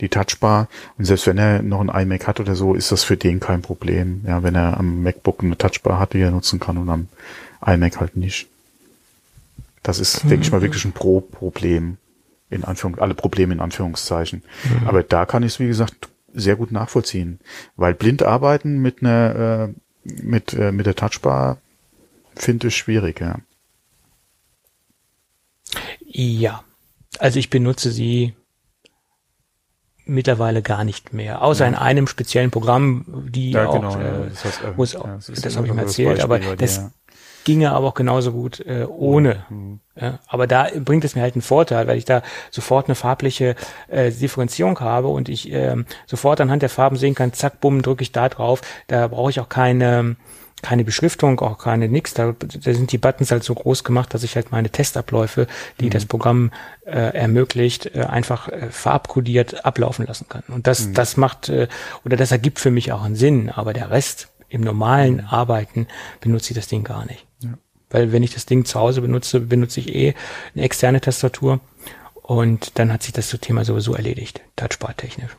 [0.00, 0.68] die Touchbar
[0.98, 3.62] und selbst wenn er noch ein iMac hat oder so, ist das für den kein
[3.62, 4.22] Problem.
[4.26, 7.08] Ja, wenn er am MacBook eine Touchbar hat, die er nutzen kann und am
[7.64, 8.48] iMac halt nicht.
[9.82, 10.30] Das ist, mhm.
[10.30, 11.98] denke ich mal, wirklich ein Pro-Problem.
[12.50, 14.42] In Anführung, alle Probleme in Anführungszeichen.
[14.64, 14.86] Mhm.
[14.86, 17.40] Aber da kann ich es, wie gesagt, sehr gut nachvollziehen.
[17.76, 21.58] Weil blind arbeiten mit einer, äh, mit, äh, mit der Touchbar
[22.34, 23.38] finde ich schwierig, ja.
[26.06, 26.64] Ja.
[27.18, 28.34] Also ich benutze sie
[30.06, 31.70] mittlerweile gar nicht mehr, außer ja.
[31.70, 35.56] in einem speziellen Programm, die ja, auch, genau, äh, das, heißt, äh, ja, das, das
[35.56, 36.90] habe ich mir erzählt, aber das
[37.44, 39.44] ginge aber auch genauso gut äh, ohne.
[39.48, 39.80] Mhm.
[40.00, 43.54] Ja, aber da bringt es mir halt einen Vorteil, weil ich da sofort eine farbliche
[43.86, 45.76] äh, Differenzierung habe und ich äh,
[46.06, 48.60] sofort anhand der Farben sehen kann, zack, bumm, drücke ich da drauf.
[48.88, 50.16] Da brauche ich auch keine
[50.64, 52.14] keine Beschriftung, auch keine nix.
[52.14, 55.46] Da, da sind die Buttons halt so groß gemacht, dass ich halt meine Testabläufe,
[55.78, 55.90] die mhm.
[55.90, 56.52] das Programm
[56.86, 60.42] äh, ermöglicht, äh, einfach äh, farbkodiert ablaufen lassen kann.
[60.48, 60.94] Und das, mhm.
[60.94, 61.68] das macht äh,
[62.04, 63.50] oder das ergibt für mich auch einen Sinn.
[63.50, 65.20] Aber der Rest im normalen.
[65.20, 65.86] Arbeiten
[66.20, 67.26] benutze ich das Ding gar nicht.
[67.40, 67.58] Ja.
[67.90, 70.14] Weil wenn ich das Ding zu Hause benutze, benutze ich eh
[70.54, 71.60] eine externe Tastatur
[72.14, 75.36] und dann hat sich das Thema sowieso erledigt, Touchbar technisch.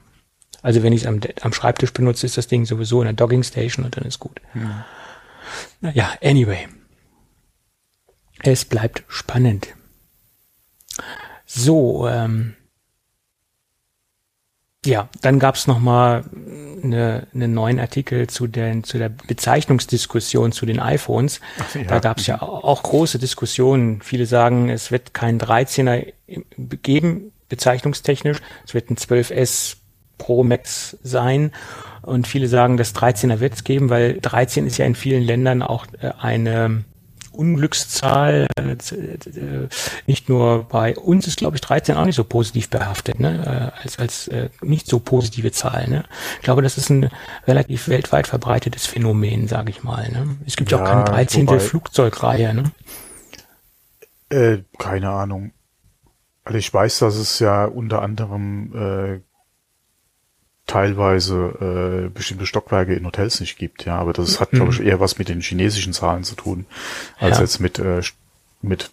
[0.61, 3.43] Also wenn ich es am, am Schreibtisch benutze, ist das Ding sowieso in der Dogging
[3.43, 4.41] Station und dann ist gut.
[4.53, 4.85] Ja.
[5.79, 6.67] Naja, anyway.
[8.39, 9.67] Es bleibt spannend.
[11.45, 12.55] So, ähm,
[14.85, 16.23] ja, dann gab's noch mal
[16.83, 21.41] eine, einen neuen Artikel zu, den, zu der Bezeichnungsdiskussion zu den iPhones.
[21.59, 21.83] Ach, ja.
[21.83, 24.01] Da gab's ja auch große Diskussionen.
[24.01, 26.13] Viele sagen, es wird kein 13er
[26.59, 28.37] geben, bezeichnungstechnisch.
[28.65, 29.77] Es wird ein 12S
[30.17, 31.51] Pro Max sein.
[32.01, 35.61] Und viele sagen, das 13er wird es geben, weil 13 ist ja in vielen Ländern
[35.61, 36.85] auch äh, eine
[37.35, 38.47] Unglückszahl.
[38.57, 38.75] Äh,
[40.07, 43.71] nicht nur bei uns ist, glaube ich, 13 auch nicht so positiv behaftet, ne?
[43.75, 44.29] Äh, als, als
[44.61, 45.87] nicht so positive Zahl.
[45.87, 46.03] Ne?
[46.37, 47.09] Ich glaube, das ist ein
[47.47, 50.09] relativ weltweit verbreitetes Phänomen, sage ich mal.
[50.09, 50.37] Ne?
[50.45, 51.47] Es gibt ja, auch keine 13.
[51.47, 52.53] Wobei, Flugzeugreihe.
[52.53, 52.71] Ne?
[54.29, 55.51] Äh, keine Ahnung.
[56.43, 59.21] Also ich weiß, dass es ja unter anderem äh,
[60.67, 64.87] teilweise äh, bestimmte Stockwerke in Hotels nicht gibt, ja, aber das hat, glaube ich, mhm.
[64.87, 66.65] eher was mit den chinesischen Zahlen zu tun,
[67.19, 67.43] als ja.
[67.43, 68.01] jetzt mit, äh,
[68.61, 68.91] mit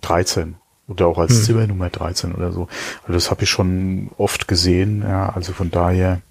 [0.00, 1.42] 13 oder auch als hm.
[1.42, 2.68] Zimmernummer 13 oder so.
[3.02, 6.22] Also das habe ich schon oft gesehen, ja, also von daher,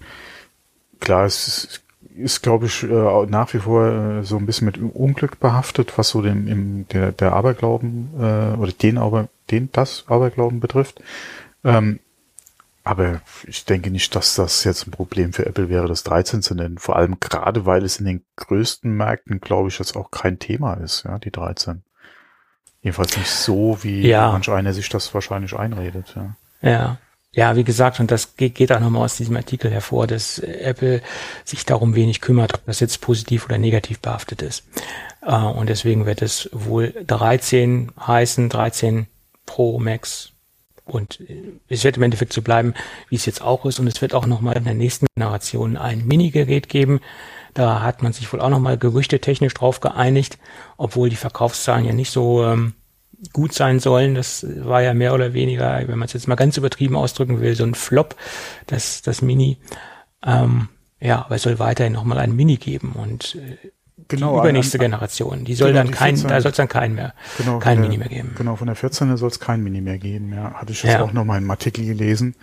[0.99, 1.83] klar, es ist,
[2.15, 6.09] ist glaube ich, äh, nach wie vor äh, so ein bisschen mit Unglück behaftet, was
[6.09, 11.01] so den, im, der, der Aberglauben äh, oder den, aber den das Aberglauben betrifft.
[11.63, 11.99] Ähm,
[12.87, 16.55] aber ich denke nicht, dass das jetzt ein Problem für Apple wäre, das 13 zu
[16.55, 16.77] nennen.
[16.77, 20.75] Vor allem gerade, weil es in den größten Märkten, glaube ich, jetzt auch kein Thema
[20.75, 21.83] ist, ja, die 13.
[22.81, 24.31] Jedenfalls nicht so, wie ja.
[24.31, 26.35] manch einer sich das wahrscheinlich einredet, ja.
[26.61, 26.97] Ja.
[27.33, 31.01] Ja, wie gesagt, und das geht auch nochmal aus diesem Artikel hervor, dass Apple
[31.43, 34.63] sich darum wenig kümmert, ob das jetzt positiv oder negativ behaftet ist.
[35.21, 39.07] Äh, und deswegen wird es wohl 13 heißen, 13
[39.45, 40.31] Pro Max
[40.87, 41.19] und
[41.67, 42.73] es wird im Endeffekt so bleiben,
[43.09, 43.79] wie es jetzt auch ist.
[43.79, 47.01] Und es wird auch nochmal in der nächsten Generation ein Mini-Gerät geben.
[47.53, 50.37] Da hat man sich wohl auch nochmal gerüchtetechnisch drauf geeinigt,
[50.77, 52.73] obwohl die Verkaufszahlen ja nicht so ähm,
[53.33, 54.15] gut sein sollen.
[54.15, 57.55] Das war ja mehr oder weniger, wenn man es jetzt mal ganz übertrieben ausdrücken will,
[57.55, 58.15] so ein Flop,
[58.67, 59.57] das, das Mini.
[60.25, 60.69] Ähm,
[60.99, 62.93] ja, aber es soll weiterhin nochmal ein Mini geben.
[62.93, 63.71] Und äh,
[64.07, 65.45] genau, die übernächste an, Generation.
[65.45, 67.97] Die soll genau, dann kein, 14, da soll es dann kein mehr, genau, kein Mini
[67.97, 68.33] mehr geben.
[68.37, 70.33] Genau, von der 14 soll es kein Mini mehr geben.
[70.33, 71.01] Ja, hatte ich jetzt ja.
[71.01, 72.35] auch noch mal im Artikel gelesen.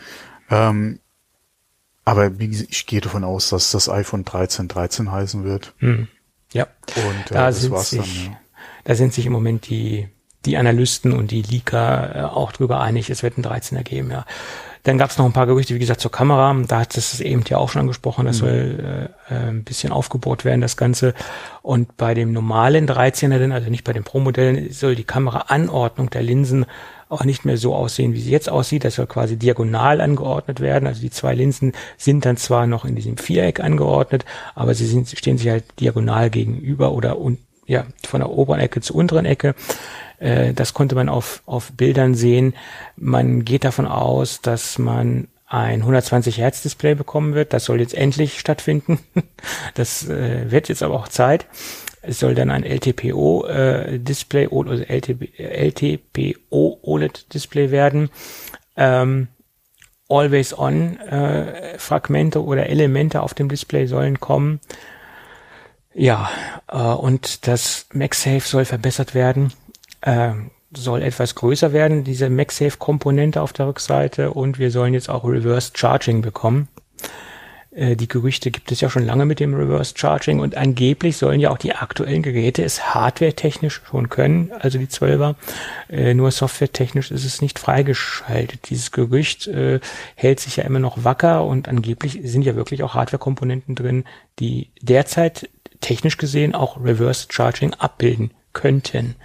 [0.50, 1.00] Ähm,
[2.04, 5.74] aber wie gesagt, ich gehe davon aus, dass das iPhone 13 13 heißen wird.
[5.78, 6.08] Hm.
[6.52, 6.66] Ja.
[6.96, 8.32] Und äh, da das war's sich, dann.
[8.32, 8.38] Ja.
[8.84, 10.08] Da sind sich im Moment die
[10.46, 14.24] die Analysten und die Leaker äh, auch drüber einig, es wird ein 13er geben, ja.
[14.84, 16.54] Dann gab es noch ein paar Gerüchte, wie gesagt, zur Kamera.
[16.68, 18.40] Da hat es eben ja auch schon angesprochen, das mhm.
[18.40, 21.14] soll äh, äh, ein bisschen aufgebohrt werden, das Ganze.
[21.62, 26.66] Und bei dem normalen 13er, also nicht bei den Pro-Modellen, soll die Kameraanordnung der Linsen
[27.08, 28.84] auch nicht mehr so aussehen, wie sie jetzt aussieht.
[28.84, 30.86] Das soll quasi diagonal angeordnet werden.
[30.86, 35.08] Also die zwei Linsen sind dann zwar noch in diesem Viereck angeordnet, aber sie sind,
[35.08, 39.54] stehen sich halt diagonal gegenüber oder un, ja, von der oberen Ecke zur unteren Ecke.
[40.18, 42.54] Äh, das konnte man auf, auf Bildern sehen.
[42.96, 47.52] Man geht davon aus, dass man ein 120 Hertz Display bekommen wird.
[47.52, 48.98] Das soll jetzt endlich stattfinden.
[49.74, 51.46] Das äh, wird jetzt aber auch Zeit.
[52.00, 58.08] Es soll dann ein LTPO äh, Display oder also LTP, LTPO OLED Display werden.
[58.76, 59.28] Ähm,
[60.08, 64.60] Always on äh, Fragmente oder Elemente auf dem Display sollen kommen.
[65.92, 66.30] Ja,
[66.68, 69.52] äh, und das MagSafe soll verbessert werden
[70.04, 70.32] äh,
[70.76, 75.72] soll etwas größer werden, diese MagSafe-Komponente auf der Rückseite und wir sollen jetzt auch Reverse
[75.74, 76.68] Charging bekommen.
[77.70, 81.40] äh, die Gerüchte gibt es ja schon lange mit dem Reverse Charging und angeblich sollen
[81.40, 85.36] ja auch die aktuellen Geräte es hardwaretechnisch schon können, also die 12er.
[85.88, 88.68] Äh, nur softwaretechnisch ist es nicht freigeschaltet.
[88.68, 89.80] Dieses Gerücht äh,
[90.16, 94.04] hält sich ja immer noch wacker und angeblich sind ja wirklich auch Hardwarekomponenten drin,
[94.38, 95.48] die derzeit
[95.80, 99.16] technisch gesehen auch Reverse Charging abbilden könnten.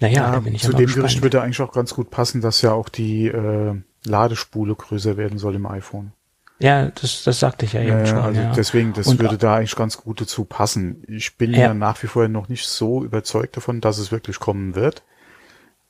[0.00, 0.94] Naja, ja, da bin ich zu dem gespannt.
[0.94, 5.38] Gerücht würde eigentlich auch ganz gut passen, dass ja auch die äh, Ladespule größer werden
[5.38, 6.12] soll im iPhone.
[6.58, 8.18] Ja, das, das sagte ich ja eben ja, schon.
[8.18, 8.52] Also ja.
[8.52, 11.02] deswegen, das und, würde da eigentlich ganz gut dazu passen.
[11.08, 11.60] Ich bin ja.
[11.60, 15.02] ja nach wie vor noch nicht so überzeugt davon, dass es wirklich kommen wird.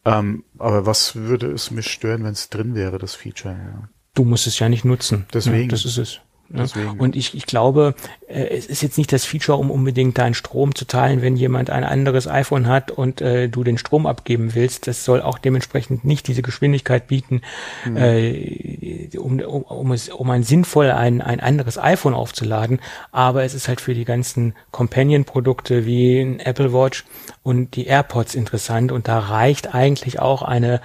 [0.05, 3.55] Ähm, aber was würde es mich stören, wenn es drin wäre, das Feature?
[3.55, 3.88] Ja.
[4.14, 5.27] Du musst es ja nicht nutzen.
[5.35, 5.64] Deswegen.
[5.64, 6.20] Ja, das ist es.
[6.53, 6.67] Ne?
[6.99, 7.95] Und ich, ich glaube,
[8.27, 11.71] äh, es ist jetzt nicht das Feature, um unbedingt deinen Strom zu teilen, wenn jemand
[11.71, 14.89] ein anderes iPhone hat und äh, du den Strom abgeben willst.
[14.89, 17.43] Das soll auch dementsprechend nicht diese Geschwindigkeit bieten,
[17.85, 17.97] mhm.
[17.97, 22.81] äh, um, um, um, es, um ein sinnvoll ein, ein anderes iPhone aufzuladen.
[23.13, 27.05] Aber es ist halt für die ganzen Companion-Produkte wie ein Apple Watch
[27.45, 28.91] und die AirPods interessant.
[28.91, 30.81] Und da reicht eigentlich auch eine,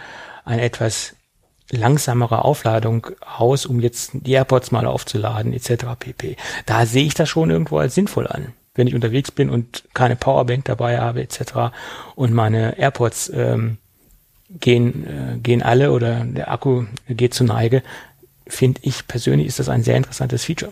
[0.45, 1.15] eine etwas
[1.71, 5.85] langsamere Aufladung aus, um jetzt die AirPods mal aufzuladen etc.
[5.99, 6.37] pp.
[6.65, 8.53] Da sehe ich das schon irgendwo als sinnvoll an.
[8.75, 11.73] Wenn ich unterwegs bin und keine Powerbank dabei habe etc.
[12.15, 13.77] und meine AirPods ähm,
[14.49, 17.81] gehen, äh, gehen alle oder der Akku geht zu Neige,
[18.47, 20.71] finde ich persönlich ist das ein sehr interessantes Feature.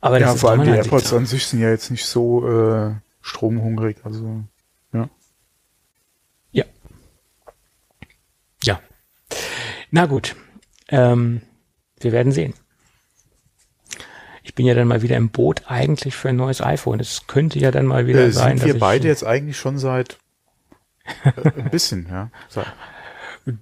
[0.00, 3.96] Aber ja, vor allem die AirPods an sich sind ja jetzt nicht so äh, stromhungrig,
[4.04, 4.44] also
[9.90, 10.36] Na gut,
[10.88, 11.42] ähm,
[12.00, 12.54] wir werden sehen.
[14.42, 17.00] Ich bin ja dann mal wieder im Boot eigentlich für ein neues iPhone.
[17.00, 18.58] Es könnte ja dann mal wieder äh, sein.
[18.58, 20.18] Sind wir beide jetzt eigentlich schon seit
[21.24, 22.30] äh, ein bisschen, ja.
[22.48, 22.66] Seit.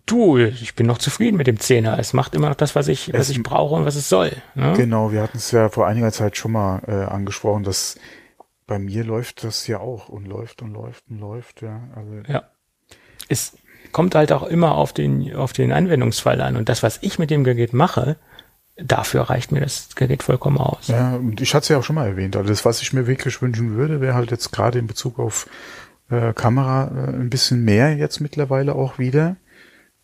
[0.07, 1.99] Du, ich bin noch zufrieden mit dem Zehner.
[1.99, 4.33] Es macht immer noch das, was ich, was ich brauche und was es soll.
[4.55, 4.73] Ne?
[4.79, 7.99] Genau, wir hatten es ja vor einiger Zeit schon mal äh, angesprochen, dass
[8.67, 11.83] bei mir läuft das ja auch und läuft und läuft und läuft, ja.
[11.95, 12.45] Also ja.
[13.29, 13.59] Ist
[13.95, 16.57] kommt halt auch immer auf den, auf den Anwendungsfall an.
[16.57, 18.17] Und das, was ich mit dem Gerät mache,
[18.77, 20.89] dafür reicht mir das Gerät vollkommen aus.
[20.89, 22.37] Ja, und ich hatte es ja auch schon mal erwähnt.
[22.37, 25.49] Also das, was ich mir wirklich wünschen würde, wäre halt jetzt gerade in Bezug auf
[26.11, 29.37] äh, Kamera äh, ein bisschen mehr jetzt mittlerweile auch wieder.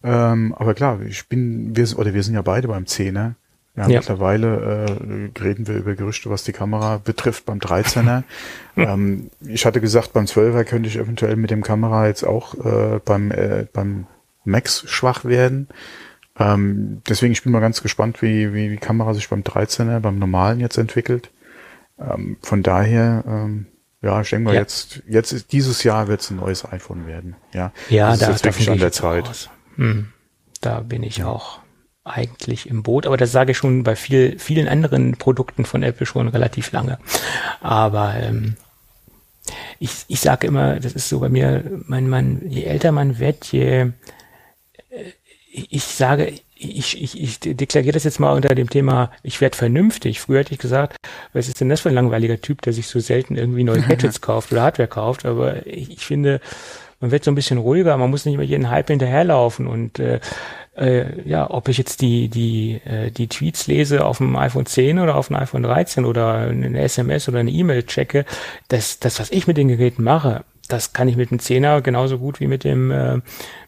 [0.05, 3.35] Ähm, aber klar, ich bin, wir, oder wir sind ja beide beim Zehner.
[3.76, 3.98] Ja, ja.
[3.98, 4.88] mittlerweile
[5.37, 8.24] äh, reden wir über Gerüchte, was die Kamera betrifft beim 13er.
[8.76, 12.98] ähm, ich hatte gesagt, beim 12er könnte ich eventuell mit dem Kamera jetzt auch äh,
[13.04, 14.06] beim, äh, beim
[14.44, 15.68] Max schwach werden.
[16.38, 20.18] Ähm, deswegen ich bin mal ganz gespannt, wie, wie die Kamera sich beim 13er, beim
[20.18, 21.30] normalen jetzt entwickelt.
[21.98, 23.66] Ähm, von daher, ähm,
[24.02, 24.61] ja, ich denke mal, ja.
[24.61, 27.37] jetzt, jetzt ist, dieses Jahr wird es ein neues iPhone werden.
[27.52, 29.50] Ja, ja das da, ist jetzt wirklich an der Zeit.
[29.76, 30.09] Hm.
[30.61, 31.61] Da bin ich auch
[32.10, 36.06] eigentlich im Boot, aber das sage ich schon bei viel, vielen anderen Produkten von Apple
[36.06, 36.98] schon relativ lange.
[37.60, 38.56] Aber ähm,
[39.78, 43.46] ich, ich sage immer, das ist so bei mir, man, man, je älter man wird,
[43.46, 43.90] je
[44.90, 45.12] äh,
[45.52, 50.20] ich sage, ich, ich, ich deklariere das jetzt mal unter dem Thema, ich werde vernünftig.
[50.20, 50.96] Früher hätte ich gesagt,
[51.32, 54.20] was ist denn das für ein langweiliger Typ, der sich so selten irgendwie neue Gadgets
[54.20, 55.24] kauft oder Hardware kauft.
[55.24, 56.40] Aber ich, ich finde,
[57.00, 60.20] man wird so ein bisschen ruhiger, man muss nicht immer jeden Hype hinterherlaufen und äh,
[60.80, 64.98] äh, ja, ob ich jetzt die, die, äh, die Tweets lese auf dem iPhone 10
[64.98, 68.24] oder auf dem iPhone 13 oder eine SMS oder eine E-Mail checke,
[68.68, 72.18] das, das, was ich mit den Geräten mache, das kann ich mit dem 10er genauso
[72.18, 73.20] gut wie mit dem, äh,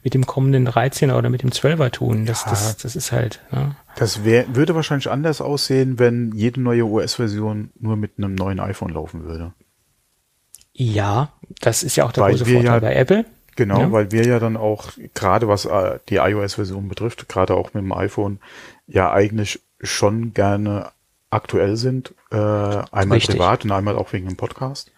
[0.02, 2.26] mit dem kommenden 13er oder mit dem 12er tun.
[2.26, 3.40] Das, ja, das, das ist halt.
[3.52, 3.74] Ja.
[3.96, 8.92] Das wär, würde wahrscheinlich anders aussehen, wenn jede neue OS-Version nur mit einem neuen iPhone
[8.92, 9.52] laufen würde.
[10.72, 13.26] Ja, das ist ja auch der Weil große Vorteil ja, bei Apple.
[13.56, 13.92] Genau, ja.
[13.92, 17.92] weil wir ja dann auch, gerade was äh, die iOS-Version betrifft, gerade auch mit dem
[17.92, 18.38] iPhone,
[18.86, 20.90] ja eigentlich schon gerne
[21.30, 22.14] aktuell sind.
[22.30, 23.36] Äh, einmal Richtig.
[23.36, 24.90] privat und einmal auch wegen dem Podcast.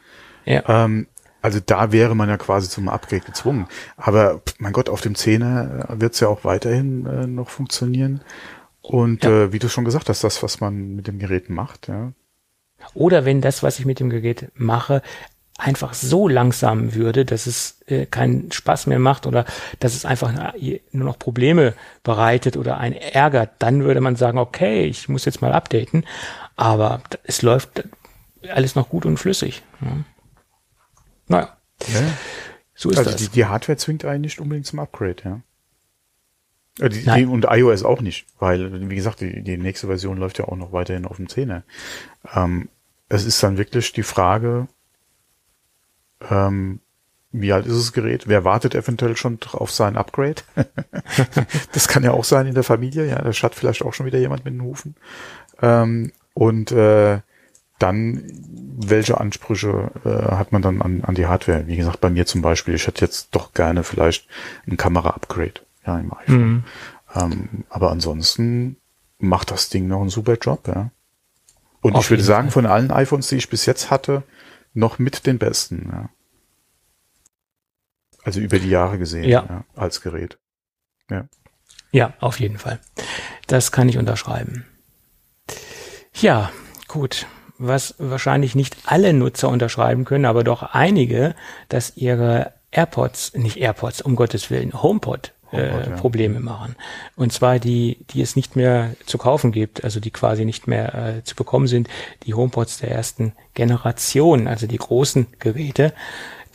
[0.45, 0.62] Ja.
[0.69, 1.07] Ähm,
[1.43, 3.67] also da wäre man ja quasi zum Upgrade gezwungen.
[3.97, 8.23] Aber mein Gott, auf dem 10er wird es ja auch weiterhin äh, noch funktionieren.
[8.81, 9.45] Und ja.
[9.45, 12.12] äh, wie du schon gesagt hast, das, was man mit dem Gerät macht, ja.
[12.93, 15.03] Oder wenn das, was ich mit dem Gerät mache,
[15.59, 19.45] einfach so langsam würde, dass es äh, keinen Spaß mehr macht oder
[19.79, 20.33] dass es einfach
[20.93, 25.43] nur noch Probleme bereitet oder einen ärgert, dann würde man sagen, okay, ich muss jetzt
[25.43, 26.07] mal updaten.
[26.57, 27.85] Aber es läuft
[28.49, 29.62] alles noch gut und flüssig.
[29.81, 29.97] Ja.
[31.29, 31.57] Naja.
[31.93, 32.01] Ja.
[32.75, 33.21] So ist also das.
[33.21, 35.40] Die, die Hardware zwingt einen nicht unbedingt zum Upgrade, ja.
[36.81, 40.47] Äh, die, und iOS auch nicht, weil, wie gesagt, die, die nächste Version läuft ja
[40.47, 41.62] auch noch weiterhin auf dem 10er.
[42.35, 42.69] Ähm,
[43.09, 44.67] es ist dann wirklich die Frage,
[46.31, 46.81] ähm,
[47.33, 48.29] wie alt ist das Gerät?
[48.29, 50.43] Wer wartet eventuell schon auf sein Upgrade?
[51.73, 53.09] das kann ja auch sein in der Familie.
[53.09, 54.95] Ja, da schaut vielleicht auch schon wieder jemand mit den Hufen.
[55.61, 57.21] Ähm, und äh,
[57.81, 58.23] dann,
[58.79, 61.67] welche Ansprüche äh, hat man dann an, an die Hardware?
[61.67, 64.29] Wie gesagt, bei mir zum Beispiel, ich hätte jetzt doch gerne vielleicht
[64.69, 66.39] ein Kamera-Upgrade ja, im iPhone.
[66.39, 66.65] Mhm.
[67.17, 68.77] Ähm, aber ansonsten
[69.19, 70.91] macht das Ding noch einen super Job, ja.
[71.81, 72.63] Und Auf ich würde sagen, Fall.
[72.63, 74.23] von allen iPhones, die ich bis jetzt hatte,
[74.75, 76.11] noch mit den besten, ja.
[78.25, 79.45] Also über die Jahre gesehen, ja.
[79.49, 80.39] ja als Gerät.
[81.11, 81.29] Ja.
[81.93, 82.81] Ja, auf jeden Fall.
[83.47, 84.67] Das kann ich unterschreiben.
[86.15, 86.51] Ja,
[86.89, 87.27] gut.
[87.59, 91.37] Was wahrscheinlich nicht alle Nutzer unterschreiben können, aber doch einige,
[91.69, 96.77] dass ihre AirPods, nicht AirPods, um Gottes Willen, HomePod äh, Probleme machen.
[97.17, 100.95] Und zwar die, die es nicht mehr zu kaufen gibt, also die quasi nicht mehr
[100.95, 101.88] äh, zu bekommen sind,
[102.25, 105.93] die HomePods der ersten Generation, also die großen Geräte,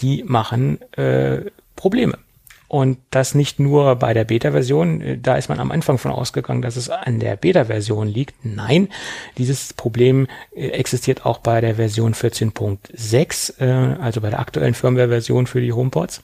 [0.01, 1.41] die machen äh,
[1.75, 2.17] Probleme.
[2.69, 6.61] Und das nicht nur bei der Beta-Version, äh, da ist man am Anfang von ausgegangen,
[6.61, 8.45] dass es an der Beta-Version liegt.
[8.45, 8.89] Nein,
[9.39, 15.47] dieses Problem äh, existiert auch bei der Version 14.6, äh, also bei der aktuellen Firmware-Version
[15.47, 16.21] für die HomePods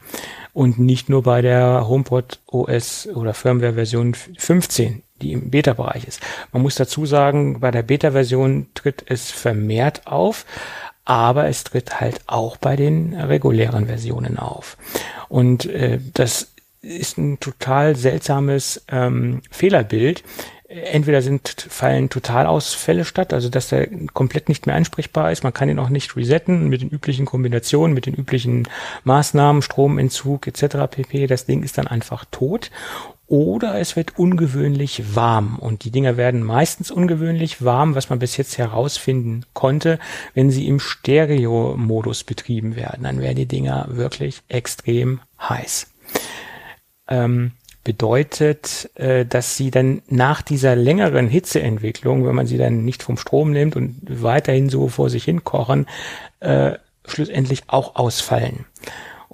[0.53, 6.21] und nicht nur bei der HomePod OS oder Firmware-Version 15, die im Beta-Bereich ist.
[6.51, 10.45] Man muss dazu sagen, bei der Beta-Version tritt es vermehrt auf,
[11.05, 14.77] aber es tritt halt auch bei den regulären Versionen auf.
[15.29, 20.23] Und äh, das ist ein total seltsames ähm, Fehlerbild.
[20.67, 25.69] Entweder sind fallen Totalausfälle statt, also dass der komplett nicht mehr ansprechbar ist, man kann
[25.69, 28.67] ihn auch nicht resetten mit den üblichen Kombinationen, mit den üblichen
[29.03, 30.89] Maßnahmen, Stromentzug etc.
[30.89, 31.27] pp.
[31.27, 32.71] Das Ding ist dann einfach tot
[33.27, 35.57] oder es wird ungewöhnlich warm.
[35.59, 39.99] Und die Dinger werden meistens ungewöhnlich warm, was man bis jetzt herausfinden konnte,
[40.33, 43.03] wenn sie im Stereo-Modus betrieben werden.
[43.03, 45.87] Dann werden die Dinger wirklich extrem heiß.
[47.07, 47.51] Ähm,
[47.83, 53.17] bedeutet, äh, dass sie dann nach dieser längeren Hitzeentwicklung, wenn man sie dann nicht vom
[53.17, 55.85] Strom nimmt und weiterhin so vor sich hin kochen,
[56.41, 56.73] äh,
[57.05, 58.65] schlussendlich auch ausfallen.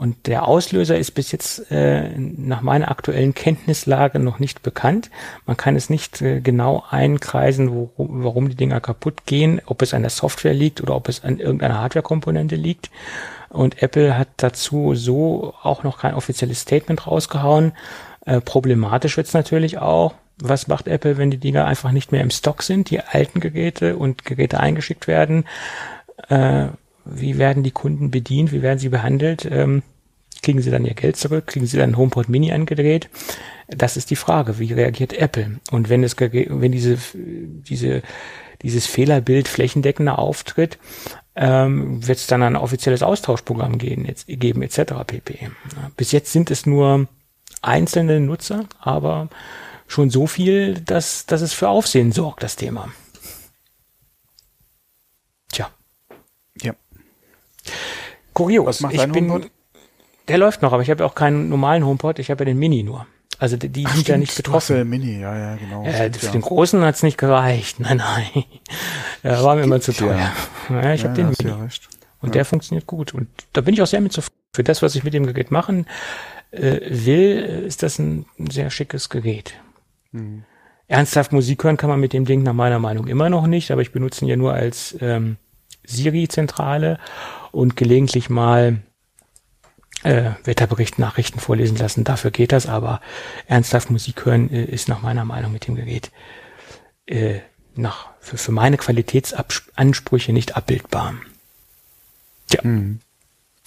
[0.01, 5.11] Und der Auslöser ist bis jetzt äh, nach meiner aktuellen Kenntnislage noch nicht bekannt.
[5.45, 9.93] Man kann es nicht äh, genau einkreisen, wo, warum die Dinger kaputt gehen, ob es
[9.93, 12.89] an der Software liegt oder ob es an irgendeiner Hardwarekomponente liegt.
[13.49, 17.73] Und Apple hat dazu so auch noch kein offizielles Statement rausgehauen.
[18.25, 20.15] Äh, problematisch wird's natürlich auch.
[20.39, 23.97] Was macht Apple, wenn die Dinger einfach nicht mehr im Stock sind, die alten Geräte
[23.97, 25.45] und Geräte eingeschickt werden?
[26.27, 26.69] Äh,
[27.05, 28.51] wie werden die Kunden bedient?
[28.51, 29.47] Wie werden sie behandelt?
[29.49, 29.83] Ähm,
[30.41, 31.47] Kriegen sie dann ihr Geld zurück?
[31.47, 33.10] Kriegen sie dann HomePod Mini angedreht?
[33.67, 34.60] Das ist die Frage.
[34.60, 35.60] Wie reagiert Apple?
[35.69, 38.01] Und wenn es, wenn diese, diese,
[38.62, 40.80] dieses Fehlerbild flächendeckender auftritt,
[41.36, 44.93] ähm, wird es dann ein offizielles Austauschprogramm geben, jetzt, geben etc.
[45.06, 45.49] pp.
[45.95, 47.08] Bis jetzt sind es nur
[47.62, 49.30] einzelne Nutzer, aber
[49.88, 52.91] schon so viel, dass, dass es für Aufsehen sorgt, das Thema.
[55.51, 55.69] Tja.
[56.62, 56.73] Ja.
[58.34, 58.65] Kurios.
[58.65, 59.51] Was macht ich bin, HomePod?
[60.27, 62.84] Der läuft noch, aber ich habe auch keinen normalen HomePod, ich habe ja den Mini
[62.84, 63.05] nur.
[63.39, 64.77] Also die, die Ach, sind stimmt, ja nicht betroffen.
[64.77, 65.84] Du Mini, ja, ja, genau.
[65.84, 66.31] Äh, für ja.
[66.31, 67.79] den großen hat's nicht gereicht.
[67.79, 68.43] Nein, nein.
[69.23, 70.31] Der war mir immer zu teuer.
[70.69, 71.49] Ja, ja ich ja, habe den Mini.
[71.49, 71.67] Ja
[72.21, 73.13] und der funktioniert gut.
[73.13, 74.36] Und da bin ich auch sehr mit zufrieden.
[74.53, 75.88] Für das, was ich mit dem Gerät machen
[76.51, 79.55] äh, will, ist das ein, ein sehr schickes Gerät.
[80.12, 80.43] Mhm.
[80.88, 83.81] Ernsthaft Musik hören kann man mit dem Ding nach meiner Meinung immer noch nicht, aber
[83.81, 85.38] ich benutze ihn ja nur als ähm,
[85.86, 86.99] Siri-Zentrale
[87.51, 88.81] und gelegentlich mal
[90.03, 92.03] äh, Wetterbericht, Nachrichten vorlesen lassen.
[92.03, 93.01] Dafür geht das, aber
[93.47, 96.11] ernsthaft Musik hören äh, ist nach meiner Meinung mit dem Gerät
[97.05, 97.39] äh,
[97.75, 101.13] nach, für, für meine Qualitätsansprüche nicht abbildbar.
[102.51, 102.61] Ja.
[102.63, 102.99] Mhm.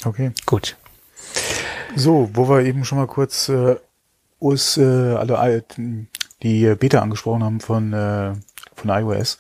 [0.05, 0.33] Okay.
[0.47, 0.77] Gut.
[1.97, 3.77] So, wo wir eben schon mal kurz äh,
[4.41, 5.65] US, äh, alle
[6.43, 8.35] die Beta angesprochen haben von, äh,
[8.75, 9.39] von iOS.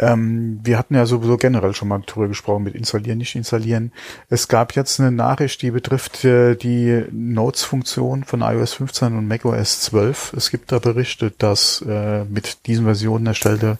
[0.00, 3.92] Ähm, wir hatten ja sowieso generell schon mal darüber gesprochen mit installieren, nicht installieren.
[4.30, 9.82] Es gab jetzt eine Nachricht, die betrifft äh, die Notes-Funktion von iOS 15 und macOS
[9.82, 10.32] 12.
[10.32, 13.76] Es gibt da Berichte, dass äh, mit diesen Versionen erstellte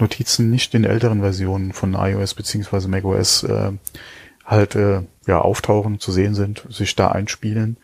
[0.00, 3.70] Notizen nicht in älteren Versionen von iOS beziehungsweise macOS äh,
[4.44, 7.76] halt äh, ja auftauchen, zu sehen sind, sich da einspielen.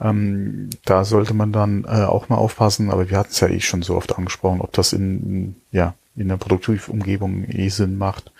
[0.00, 3.60] Ähm, da sollte man dann äh, auch mal aufpassen, aber wir hatten es ja eh
[3.60, 8.32] schon so oft angesprochen, ob das in, ja, in der Produktivumgebung eh Sinn macht,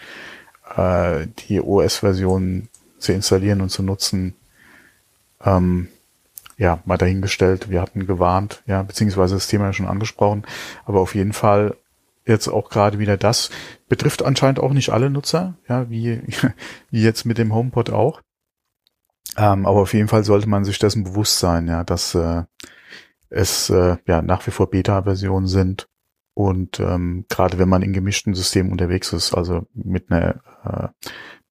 [0.76, 4.34] äh, die OS-Version zu installieren und zu nutzen.
[5.44, 5.88] Ähm,
[6.58, 7.68] ja, mal dahingestellt.
[7.68, 10.44] Wir hatten gewarnt, ja, beziehungsweise das Thema ja schon angesprochen,
[10.86, 11.76] aber auf jeden Fall
[12.24, 13.50] jetzt auch gerade wieder das
[13.88, 16.20] betrifft anscheinend auch nicht alle Nutzer, ja, wie,
[16.90, 18.20] wie jetzt mit dem HomePod auch.
[19.36, 22.44] Ähm, aber auf jeden Fall sollte man sich dessen bewusst sein, ja, dass äh,
[23.28, 25.88] es äh, ja nach wie vor Beta-Versionen sind
[26.36, 30.88] Und ähm, gerade wenn man in gemischten Systemen unterwegs ist, also mit einer äh,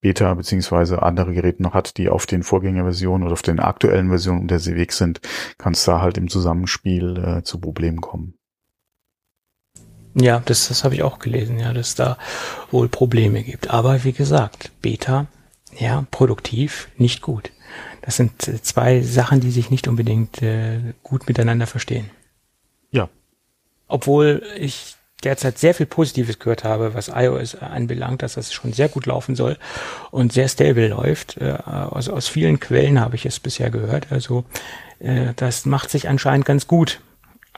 [0.00, 4.42] Beta beziehungsweise andere Geräte noch hat, die auf den Vorgängerversionen oder auf den aktuellen Versionen
[4.42, 5.20] unterwegs sind,
[5.58, 8.34] kann es da halt im Zusammenspiel äh, zu Problemen kommen.
[10.14, 12.16] Ja, das, das habe ich auch gelesen, ja, dass da
[12.70, 13.70] wohl Probleme gibt.
[13.70, 15.26] Aber wie gesagt, Beta,
[15.76, 17.50] ja, produktiv, nicht gut.
[18.02, 22.08] Das sind zwei Sachen, die sich nicht unbedingt äh, gut miteinander verstehen.
[22.92, 23.08] Ja.
[23.88, 28.88] Obwohl ich derzeit sehr viel Positives gehört habe, was iOS anbelangt, dass das schon sehr
[28.88, 29.56] gut laufen soll
[30.10, 31.38] und sehr stable läuft.
[31.38, 34.12] Äh, aus, aus vielen Quellen habe ich es bisher gehört.
[34.12, 34.44] Also
[34.98, 37.00] äh, das macht sich anscheinend ganz gut.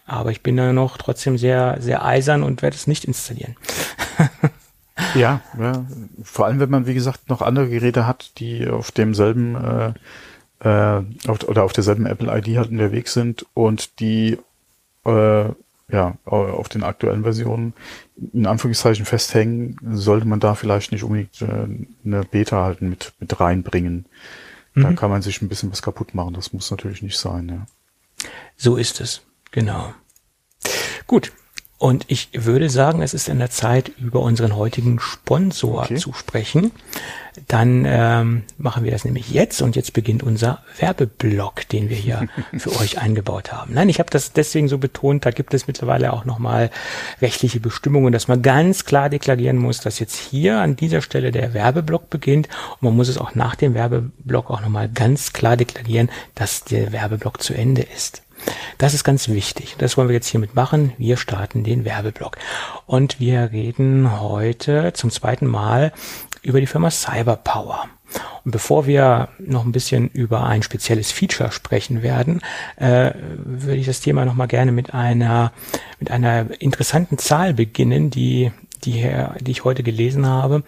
[0.07, 3.57] Aber ich bin da noch trotzdem sehr, sehr eisern und werde es nicht installieren.
[5.15, 5.85] ja, ja,
[6.23, 9.93] vor allem wenn man, wie gesagt, noch andere Geräte hat, die auf demselben äh,
[10.61, 14.39] äh, auf, oder auf derselben Apple ID halt unterwegs sind und die
[15.05, 15.45] äh,
[15.91, 17.73] ja, auf den aktuellen Versionen
[18.33, 21.67] in Anführungszeichen festhängen, sollte man da vielleicht nicht unbedingt äh,
[22.05, 24.07] eine Beta halt mit, mit reinbringen.
[24.75, 24.83] Mhm.
[24.83, 26.35] Da kann man sich ein bisschen was kaputt machen.
[26.35, 27.67] Das muss natürlich nicht sein, ja.
[28.57, 29.95] So ist es, genau.
[31.07, 31.33] Gut,
[31.79, 35.95] und ich würde sagen, es ist in der Zeit, über unseren heutigen Sponsor okay.
[35.95, 36.73] zu sprechen.
[37.47, 42.27] Dann ähm, machen wir das nämlich jetzt und jetzt beginnt unser Werbeblock, den wir hier
[42.59, 43.75] für euch eingebaut haben.
[43.75, 46.71] Nein, ich habe das deswegen so betont, da gibt es mittlerweile auch nochmal
[47.23, 51.55] rechtliche Bestimmungen, dass man ganz klar deklarieren muss, dass jetzt hier an dieser Stelle der
[51.55, 52.49] Werbeblock beginnt
[52.81, 56.91] und man muss es auch nach dem Werbeblock auch nochmal ganz klar deklarieren, dass der
[56.91, 58.23] Werbeblock zu Ende ist.
[58.79, 59.77] Das ist ganz wichtig.
[59.79, 60.93] Das wollen wir jetzt hiermit machen.
[60.99, 62.39] Wir starten den Werbeblock.
[62.87, 65.93] Und wir reden heute zum zweiten Mal
[66.43, 67.89] über die Firma Cyberpower.
[68.45, 72.41] Und bevor wir noch ein bisschen über ein spezielles Feature sprechen werden,
[72.77, 75.53] äh, würde ich das Thema noch mal gerne mit einer
[76.01, 78.53] mit einer interessanten Zahl beginnen, die
[78.85, 79.09] die,
[79.41, 80.63] die ich heute gelesen habe.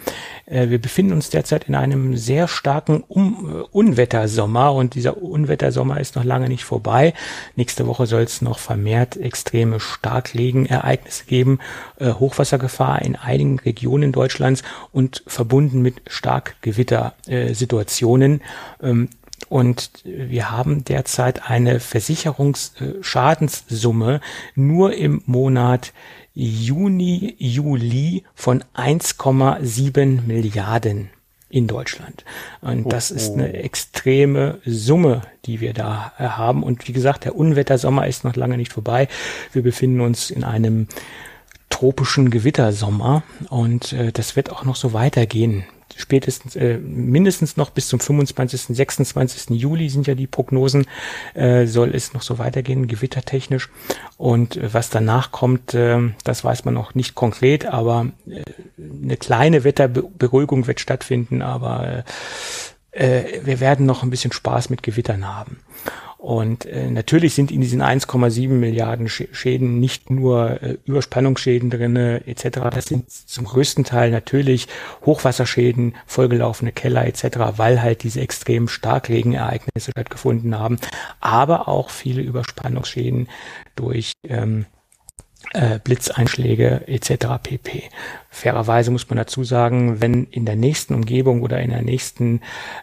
[0.46, 6.16] Äh, wir befinden uns derzeit in einem sehr starken um Unwettersommer und dieser Unwettersommer ist
[6.16, 7.12] noch lange nicht vorbei.
[7.56, 11.60] Nächste Woche soll es noch vermehrt extreme Starkregenereignisse geben,
[11.98, 18.42] äh, Hochwassergefahr in einigen Regionen Deutschlands und verbunden mit Starkgewittersituationen.
[18.82, 19.08] Ähm,
[19.48, 24.20] und wir haben derzeit eine Versicherungsschadenssumme
[24.54, 25.92] nur im Monat
[26.34, 31.10] Juni, Juli von 1,7 Milliarden
[31.48, 32.24] in Deutschland.
[32.60, 36.62] Und das ist eine extreme Summe, die wir da äh, haben.
[36.62, 39.08] Und wie gesagt, der Unwettersommer ist noch lange nicht vorbei.
[39.52, 40.86] Wir befinden uns in einem
[41.68, 45.64] tropischen Gewittersommer und äh, das wird auch noch so weitergehen
[46.00, 49.50] spätestens, äh, mindestens noch bis zum 25., 26.
[49.50, 50.86] Juli sind ja die Prognosen,
[51.34, 53.68] äh, soll es noch so weitergehen, gewittertechnisch.
[54.16, 58.42] Und äh, was danach kommt, äh, das weiß man noch nicht konkret, aber äh,
[58.78, 62.04] eine kleine Wetterberuhigung wird stattfinden, aber
[62.92, 65.60] äh, äh, wir werden noch ein bisschen Spaß mit Gewittern haben.
[66.20, 72.58] Und äh, natürlich sind in diesen 1,7 Milliarden Schäden nicht nur äh, Überspannungsschäden drinne etc.
[72.74, 74.68] Das sind zum größten Teil natürlich
[75.06, 80.78] Hochwasserschäden, vollgelaufene Keller etc., weil halt diese extrem Starkregenereignisse stattgefunden haben,
[81.20, 83.26] aber auch viele Überspannungsschäden
[83.74, 84.66] durch ähm,
[85.52, 87.26] äh, Blitzeinschläge etc.
[87.42, 87.84] pp.
[88.28, 92.40] Fairerweise muss man dazu sagen, wenn in der nächsten Umgebung oder in der nächsten,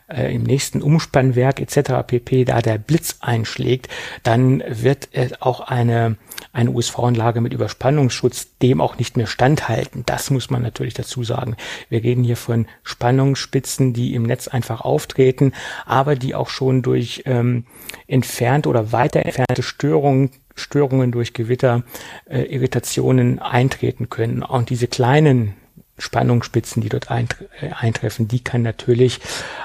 [0.10, 2.06] äh, im nächsten Umspannwerk etc.
[2.06, 2.44] pp.
[2.44, 3.88] da der Blitz einschlägt,
[4.24, 6.18] dann wird es auch eine,
[6.52, 10.04] eine USV-Anlage mit Überspannungsschutz dem auch nicht mehr standhalten.
[10.06, 11.56] Das muss man natürlich dazu sagen.
[11.88, 15.54] Wir reden hier von Spannungsspitzen, die im Netz einfach auftreten,
[15.86, 17.66] aber die auch schon durch ähm,
[18.08, 21.84] entfernt oder weiter entfernte Störungen Störungen durch Gewitter,
[22.26, 24.44] äh, Irritationen eintreten können.
[24.44, 25.54] Und diese kleinen
[26.00, 27.26] Spannungsspitzen, die dort äh,
[27.72, 29.20] eintreffen, die kann natürlich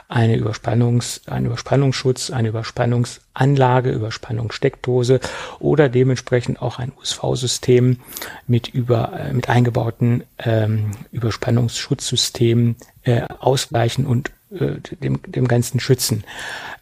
[0.08, 5.20] eine Überspannungs, ein Überspannungsschutz, eine Überspannungsanlage, Überspannungssteckdose
[5.58, 7.98] oder dementsprechend auch ein USV-System
[8.46, 16.24] mit über, äh, mit eingebauten ähm, Überspannungsschutzsystemen äh, ausgleichen und äh, dem, dem Ganzen schützen.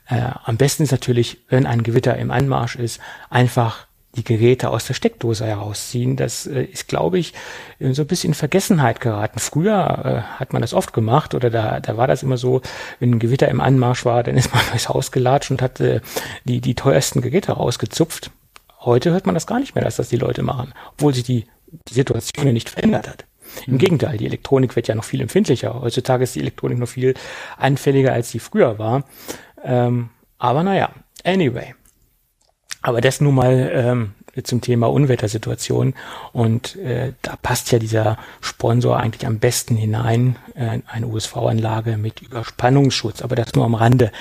[0.08, 3.00] Äh, am besten ist natürlich, wenn ein Gewitter im Anmarsch ist,
[3.30, 3.86] einfach
[4.16, 6.16] die Geräte aus der Steckdose herausziehen.
[6.16, 7.32] Das äh, ist, glaube ich,
[7.78, 9.38] so ein bisschen in Vergessenheit geraten.
[9.38, 12.60] Früher äh, hat man das oft gemacht oder da, da war das immer so,
[12.98, 16.00] wenn ein Gewitter im Anmarsch war, dann ist man durchs Haus gelatscht und hat äh,
[16.44, 18.30] die, die teuersten Geräte rausgezupft.
[18.80, 21.44] Heute hört man das gar nicht mehr, dass das die Leute machen, obwohl sich die,
[21.88, 23.24] die Situation nicht verändert hat.
[23.66, 23.78] Im mhm.
[23.78, 25.80] Gegenteil, die Elektronik wird ja noch viel empfindlicher.
[25.80, 27.14] Heutzutage ist die Elektronik noch viel
[27.58, 29.04] anfälliger, als sie früher war.
[29.62, 30.90] Ähm, aber naja,
[31.24, 31.74] anyway.
[32.82, 34.12] Aber das nun mal ähm,
[34.42, 35.94] zum Thema Unwettersituation.
[36.32, 42.22] Und äh, da passt ja dieser Sponsor eigentlich am besten hinein, äh, eine USV-Anlage mit
[42.22, 43.22] Überspannungsschutz.
[43.22, 44.12] Aber das nur am Rande.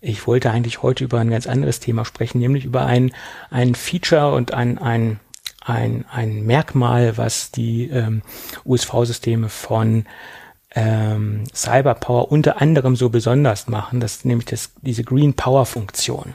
[0.00, 3.12] Ich wollte eigentlich heute über ein ganz anderes Thema sprechen, nämlich über ein,
[3.50, 5.20] ein Feature und ein, ein,
[5.60, 8.22] ein, ein Merkmal, was die ähm,
[8.64, 10.06] USV-Systeme von
[10.74, 16.34] ähm, Cyberpower unter anderem so besonders machen, das nämlich das, diese Green Power Funktion.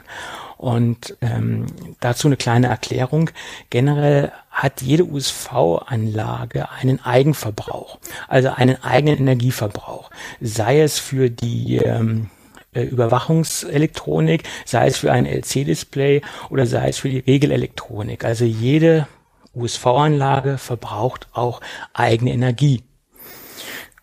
[0.56, 1.66] Und ähm,
[2.00, 3.30] dazu eine kleine Erklärung.
[3.70, 12.30] Generell hat jede USV-Anlage einen Eigenverbrauch, also einen eigenen Energieverbrauch, sei es für die ähm,
[12.72, 18.24] äh, Überwachungselektronik, sei es für ein LC-Display oder sei es für die Regelelektronik.
[18.24, 19.06] Also jede
[19.54, 21.60] USV-Anlage verbraucht auch
[21.94, 22.82] eigene Energie.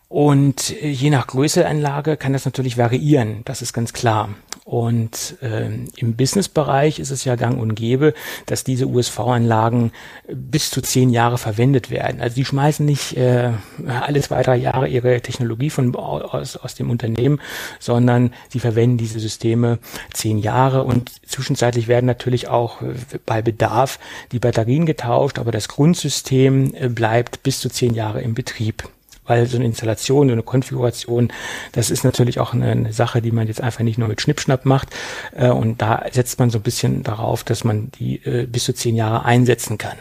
[0.08, 4.30] Und äh, je nach Größe der Anlage kann das natürlich variieren, das ist ganz klar.
[4.64, 8.14] Und ähm, im Businessbereich ist es ja gang und gäbe,
[8.46, 9.92] dass diese USV-Anlagen
[10.26, 12.22] bis zu zehn Jahre verwendet werden.
[12.22, 13.50] Also die schmeißen nicht äh,
[13.86, 17.42] alle zwei, drei Jahre ihre Technologie von aus, aus dem Unternehmen,
[17.78, 19.78] sondern sie verwenden diese Systeme
[20.14, 22.94] zehn Jahre und zwischenzeitlich werden natürlich auch äh,
[23.26, 23.98] bei Bedarf
[24.32, 28.88] die Batterien getauscht, aber das Grundsystem äh, bleibt bis zu zehn Jahre im Betrieb
[29.26, 31.32] weil so eine Installation, so eine Konfiguration,
[31.72, 34.64] das ist natürlich auch eine, eine Sache, die man jetzt einfach nicht nur mit Schnippschnapp
[34.64, 34.88] macht.
[35.34, 38.74] Äh, und da setzt man so ein bisschen darauf, dass man die äh, bis zu
[38.74, 39.96] zehn Jahre einsetzen kann.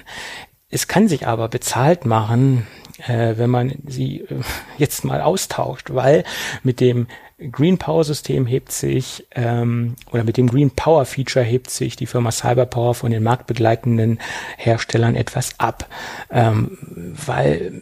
[0.69, 2.65] Es kann sich aber bezahlt machen,
[3.07, 4.41] äh, wenn man sie äh,
[4.77, 6.23] jetzt mal austauscht, weil
[6.63, 7.07] mit dem
[7.51, 12.05] Green Power System hebt sich ähm, oder mit dem Green Power Feature hebt sich die
[12.05, 14.19] Firma Cyberpower von den marktbegleitenden
[14.57, 15.87] Herstellern etwas ab,
[16.31, 16.77] ähm,
[17.25, 17.81] weil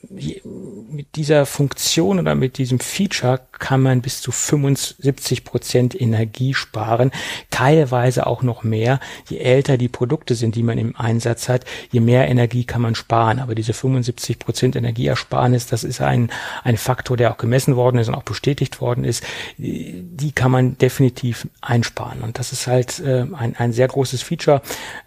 [0.90, 7.12] mit dieser Funktion oder mit diesem Feature kann man bis zu 75 Prozent Energie sparen,
[7.50, 9.00] teilweise auch noch mehr.
[9.30, 12.96] Je älter die Produkte sind, die man im Einsatz hat, je mehr Energie kann man
[12.96, 13.40] sparen.
[13.40, 16.32] Aber diese 75 Prozent Energieersparnis, das ist ein,
[16.64, 19.24] ein Faktor, der auch gemessen worden ist und auch bestätigt worden ist
[19.58, 22.22] die kann man definitiv einsparen.
[22.22, 24.62] Und das ist halt äh, ein, ein sehr großes Feature.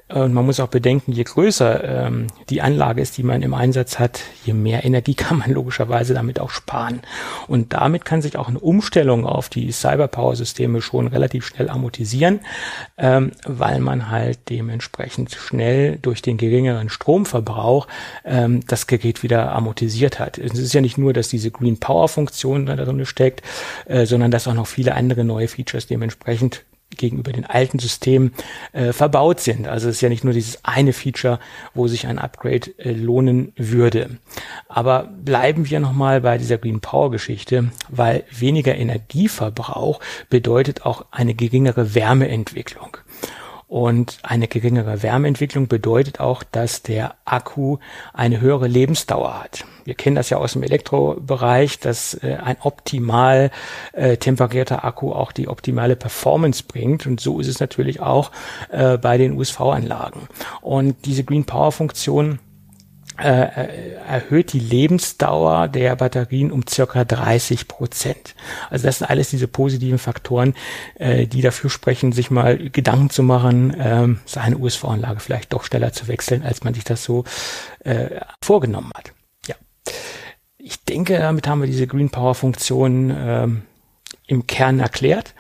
[0.09, 3.99] Und man muss auch bedenken, je größer ähm, die Anlage ist, die man im Einsatz
[3.99, 7.01] hat, je mehr Energie kann man logischerweise damit auch sparen.
[7.49, 12.41] Und damit kann sich auch eine Umstellung auf die Cyberpower-Systeme schon relativ schnell amortisieren,
[12.99, 17.89] ähm, weil man halt dementsprechend schnell durch den geringeren Stromverbrauch
[18.27, 20.37] ähm, das Gerät wieder amortisiert hat.
[20.37, 23.41] Es ist ja nicht nur, dass diese Green Power-Funktion da drin steckt,
[23.87, 26.63] äh, sondern dass auch noch viele andere neue Features dementsprechend
[26.97, 28.33] gegenüber den alten Systemen
[28.73, 29.67] äh, verbaut sind.
[29.67, 31.39] Also es ist ja nicht nur dieses eine Feature,
[31.75, 34.19] wo sich ein Upgrade äh, lohnen würde.
[34.69, 41.35] Aber bleiben wir nochmal bei dieser Green Power Geschichte, weil weniger Energieverbrauch bedeutet auch eine
[41.35, 42.97] geringere Wärmeentwicklung.
[43.67, 47.79] Und eine geringere Wärmeentwicklung bedeutet auch, dass der Akku
[48.13, 49.65] eine höhere Lebensdauer hat.
[49.85, 53.51] Wir kennen das ja aus dem Elektrobereich, dass äh, ein optimal
[53.93, 57.07] äh, temperierter Akku auch die optimale Performance bringt.
[57.07, 58.31] Und so ist es natürlich auch
[58.71, 60.29] äh, bei den USV-Anlagen.
[60.61, 62.39] Und diese Green Power Funktion
[63.17, 68.35] erhöht die Lebensdauer der Batterien um circa 30 Prozent.
[68.71, 70.55] Also das sind alles diese positiven Faktoren,
[70.97, 75.93] äh, die dafür sprechen, sich mal Gedanken zu machen, ähm, seine USV-Anlage vielleicht doch schneller
[75.93, 77.25] zu wechseln, als man sich das so
[77.81, 79.13] äh, vorgenommen hat.
[79.47, 79.55] Ja,
[80.59, 83.63] ich denke, damit haben wir diese Green Power Funktion ähm,
[84.27, 85.35] im Kern erklärt.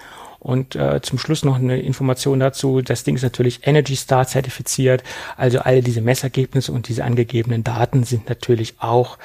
[0.45, 2.83] Und äh, zum Schluss noch eine Information dazu.
[2.83, 5.03] Das Ding ist natürlich Energy Star zertifiziert.
[5.39, 9.17] Also alle diese Messergebnisse und diese angegebenen Daten sind natürlich auch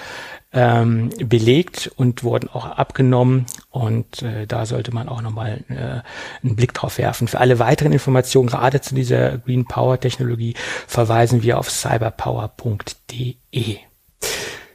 [0.53, 3.47] ähm, belegt und wurden auch abgenommen.
[3.69, 7.27] Und äh, da sollte man auch nochmal äh, einen Blick drauf werfen.
[7.27, 10.53] Für alle weiteren Informationen, gerade zu dieser Green Power Technologie,
[10.87, 13.79] verweisen wir auf cyberpower.de.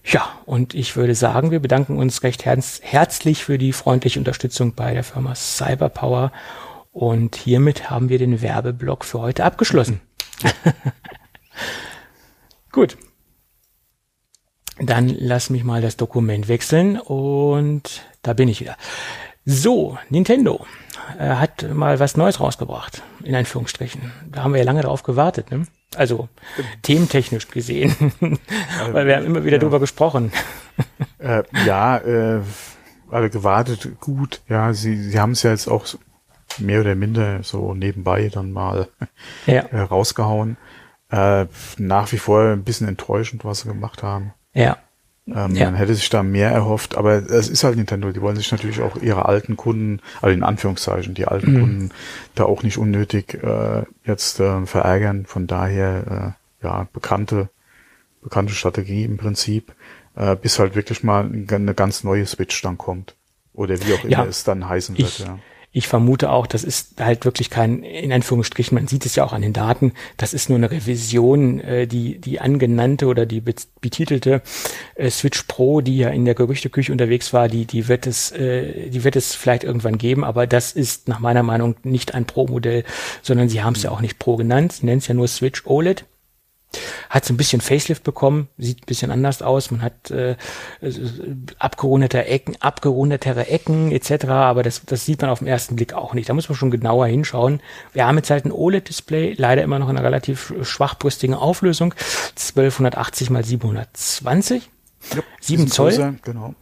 [0.05, 4.75] Ja, und ich würde sagen, wir bedanken uns recht herz herzlich für die freundliche Unterstützung
[4.75, 6.31] bei der Firma Cyberpower.
[6.93, 10.01] Und hiermit haben wir den Werbeblock für heute abgeschlossen.
[12.73, 12.99] Gut.
[14.79, 18.77] Dann lass mich mal das Dokument wechseln und da bin ich wieder.
[19.45, 20.67] So, Nintendo
[21.19, 24.13] äh, hat mal was Neues rausgebracht, in Anführungsstrichen.
[24.31, 25.67] Da haben wir ja lange drauf gewartet, ne?
[25.97, 26.29] Also
[26.83, 27.95] thementechnisch gesehen,
[28.93, 29.63] weil wir haben immer wieder ja.
[29.63, 30.33] drüber gesprochen.
[31.19, 32.41] Äh, ja, äh,
[33.11, 34.43] also gewartet, gut.
[34.49, 35.87] Ja, sie, sie haben es ja jetzt auch
[36.59, 38.89] mehr oder minder so nebenbei dann mal
[39.47, 39.63] ja.
[39.63, 40.57] äh, rausgehauen.
[41.11, 41.47] Äh,
[41.79, 44.35] nach wie vor ein bisschen enttäuschend, was sie gemacht haben.
[44.53, 44.79] Ja.
[45.27, 45.67] Ähm, ja.
[45.67, 48.13] Man hätte sich da mehr erhofft, aber es ist halt Nintendo.
[48.13, 51.61] Die wollen sich natürlich auch ihre alten Kunden, also in Anführungszeichen, die alten mhm.
[51.61, 51.91] Kunden
[52.35, 55.25] da auch nicht unnötig äh, jetzt äh, verärgern.
[55.27, 57.49] Von daher, ja, bekannte,
[58.23, 59.73] bekannte Strategie im Prinzip,
[60.15, 63.15] äh, bis halt wirklich mal eine ganz neue Switch dann kommt.
[63.55, 65.39] Oder wie auch immer ja, es dann heißen wird, ja
[65.77, 69.33] ich vermute auch, das ist halt wirklich kein, in Anführungsstrichen, man sieht es ja auch
[69.33, 74.41] an den Daten, das ist nur eine Revision, äh, die, die angenannte oder die betitelte
[74.95, 78.89] äh, Switch Pro, die ja in der Gerüchteküche unterwegs war, die, die wird es, äh,
[78.89, 82.85] die wird es vielleicht irgendwann geben, aber das ist nach meiner Meinung nicht ein Pro-Modell,
[83.23, 85.67] sondern sie haben es ja auch nicht Pro genannt, sie nennen es ja nur Switch
[85.67, 86.05] OLED.
[87.11, 89.71] Hat so ein bisschen Facelift bekommen, sieht ein bisschen anders aus.
[89.71, 90.37] Man hat äh,
[91.59, 94.27] abgerundete Ecken, abgerundetere Ecken etc.
[94.27, 96.29] Aber das, das sieht man auf den ersten Blick auch nicht.
[96.29, 97.61] Da muss man schon genauer hinschauen.
[97.93, 101.95] Wir haben jetzt halt ein OLED-Display, leider immer noch in einer relativ schwachbrüstigen Auflösung,
[102.31, 104.71] 1280 mal 720.
[105.15, 105.91] Ja, 7 Zoll.
[105.91, 106.55] Größer, genau.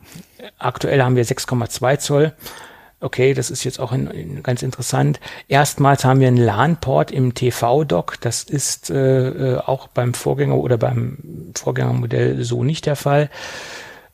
[0.58, 2.32] Aktuell haben wir 6,2 Zoll.
[3.03, 5.18] Okay, das ist jetzt auch in, in ganz interessant.
[5.48, 8.20] Erstmals haben wir einen LAN-Port im TV-Dock.
[8.20, 11.18] Das ist äh, äh, auch beim Vorgänger oder beim
[11.57, 13.28] Vorgängermodell so nicht der Fall.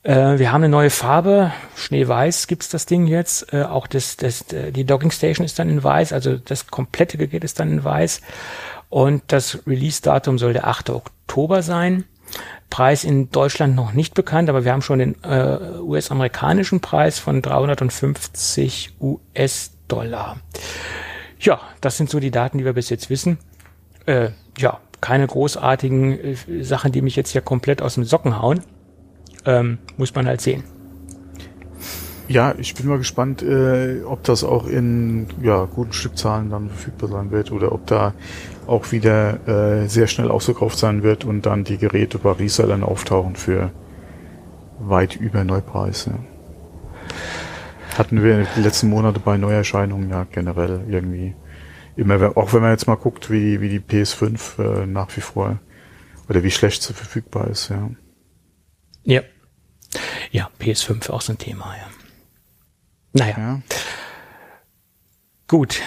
[0.05, 1.53] Äh, wir haben eine neue Farbe.
[1.77, 3.53] Schneeweiß gibt's das Ding jetzt.
[3.53, 6.15] Äh, auch das, das, die Docking Station ist dann in weiß.
[6.15, 8.23] Also das komplette Gerät ist dann in weiß.
[8.89, 10.91] Und das Release-Datum soll der 8.
[10.91, 12.05] Oktober sein.
[12.71, 17.43] Preis in Deutschland noch nicht bekannt, aber wir haben schon den äh, US-amerikanischen Preis von
[17.43, 20.39] 350 US-Dollar.
[21.41, 23.39] Ja, das sind so die Daten, die wir bis jetzt wissen.
[24.07, 28.61] Äh, ja, keine großartigen äh, Sachen, die mich jetzt hier komplett aus dem Socken hauen.
[29.45, 30.65] Ähm, muss man halt sehen.
[32.29, 37.09] Ja, ich bin mal gespannt, äh, ob das auch in ja, guten Stückzahlen dann verfügbar
[37.09, 38.13] sein wird oder ob da
[38.69, 43.37] auch wieder äh, sehr schnell ausverkauft sein wird und dann die Geräte bei Resellern auftauchen
[43.37, 43.73] für
[44.79, 46.07] weit über Neupreis.
[46.07, 46.19] Ja.
[47.97, 51.35] Hatten wir die letzten Monate bei Neuerscheinungen ja generell irgendwie
[51.97, 55.59] immer, auch wenn man jetzt mal guckt, wie, wie die PS5 äh, nach wie vor
[56.29, 57.91] oder wie schlecht sie verfügbar ist, ja.
[59.03, 59.23] Ja.
[60.31, 61.89] Ja, PS5 auch so ein Thema, ja.
[63.15, 63.39] Naja.
[63.39, 63.61] Ja.
[65.49, 65.81] Gut.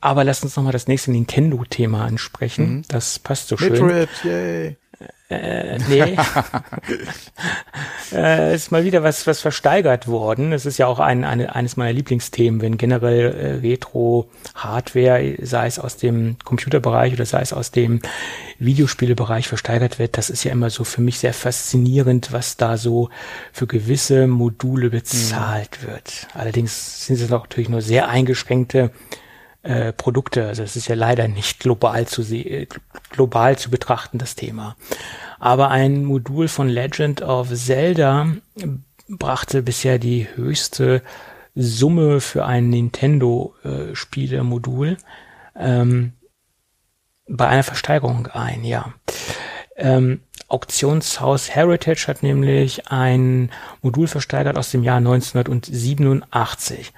[0.00, 2.76] Aber lass uns nochmal das nächste Nintendo-Thema ansprechen.
[2.76, 2.82] Mhm.
[2.88, 3.72] Das passt so schön.
[3.72, 4.76] Metroid, yay.
[5.30, 6.16] Äh, nee.
[8.12, 10.52] äh, ist mal wieder was, was versteigert worden.
[10.52, 15.78] Es ist ja auch ein, eine, eines meiner Lieblingsthemen, wenn generell äh, Retro-Hardware, sei es
[15.78, 18.00] aus dem Computerbereich oder sei es aus dem
[18.58, 20.16] Videospielebereich versteigert wird.
[20.16, 23.10] Das ist ja immer so für mich sehr faszinierend, was da so
[23.52, 25.88] für gewisse Module bezahlt mhm.
[25.88, 26.26] wird.
[26.32, 28.92] Allerdings sind es natürlich nur sehr eingeschränkte
[29.62, 30.46] äh, Produkte.
[30.46, 32.66] Also es ist ja leider nicht global zu äh,
[33.10, 34.76] global zu betrachten, das Thema.
[35.38, 38.26] Aber ein Modul von Legend of Zelda
[39.08, 41.00] brachte bisher die höchste
[41.54, 44.96] Summe für ein Nintendo-Spielemodul
[45.54, 46.12] äh, ähm,
[47.28, 48.94] bei einer Versteigerung ein, ja.
[49.76, 53.50] Ähm, Auktionshaus Heritage hat nämlich ein
[53.82, 56.92] Modul versteigert aus dem Jahr 1987.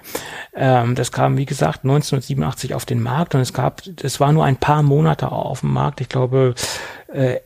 [0.53, 4.45] Ähm, das kam, wie gesagt, 1987 auf den Markt und es gab, es war nur
[4.45, 5.99] ein paar Monate auf dem Markt.
[5.99, 6.55] Ich glaube,
[7.11, 7.39] äh,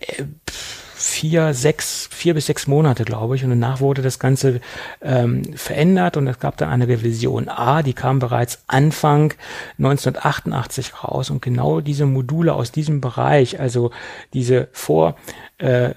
[0.95, 3.43] vier, sechs, vier bis sechs Monate, glaube ich.
[3.43, 4.61] Und danach wurde das Ganze
[5.01, 9.33] ähm, verändert und es gab dann eine Revision A, die kam bereits Anfang
[9.77, 11.29] 1988 raus.
[11.29, 13.91] Und genau diese Module aus diesem Bereich, also
[14.33, 15.15] diese Vor,
[15.57, 15.91] äh,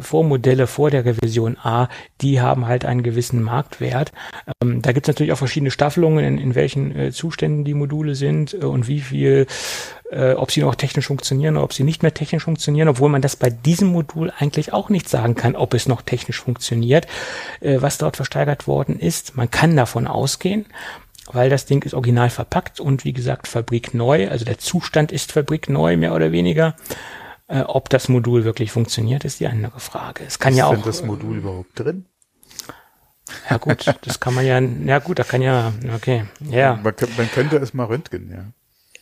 [0.00, 1.88] Vormodelle vor der Revision A,
[2.20, 4.12] die haben halt einen gewissen Marktwert.
[4.62, 8.14] Ähm, da gibt es natürlich auch verschiedene Staffelungen, in, in welchen äh, Zuständen die Module
[8.14, 9.46] sind äh, und wie viel
[10.10, 13.22] äh, ob sie noch technisch funktionieren oder ob sie nicht mehr technisch funktionieren, obwohl man
[13.22, 17.06] das bei diesem Modul eigentlich auch nicht sagen kann, ob es noch technisch funktioniert,
[17.60, 19.36] äh, was dort versteigert worden ist.
[19.36, 20.66] Man kann davon ausgehen,
[21.32, 25.96] weil das Ding ist original verpackt und wie gesagt fabrikneu, also der Zustand ist fabrikneu
[25.96, 26.74] mehr oder weniger.
[27.50, 30.22] Äh, ob das Modul wirklich funktioniert, ist die andere Frage.
[30.24, 30.74] Es kann ist ja auch.
[30.74, 32.06] Ist das Modul überhaupt drin?
[33.48, 36.74] Ja gut, das kann man ja, ja gut, da kann ja, okay, ja.
[36.82, 38.44] Man, man könnte es mal röntgen, ja.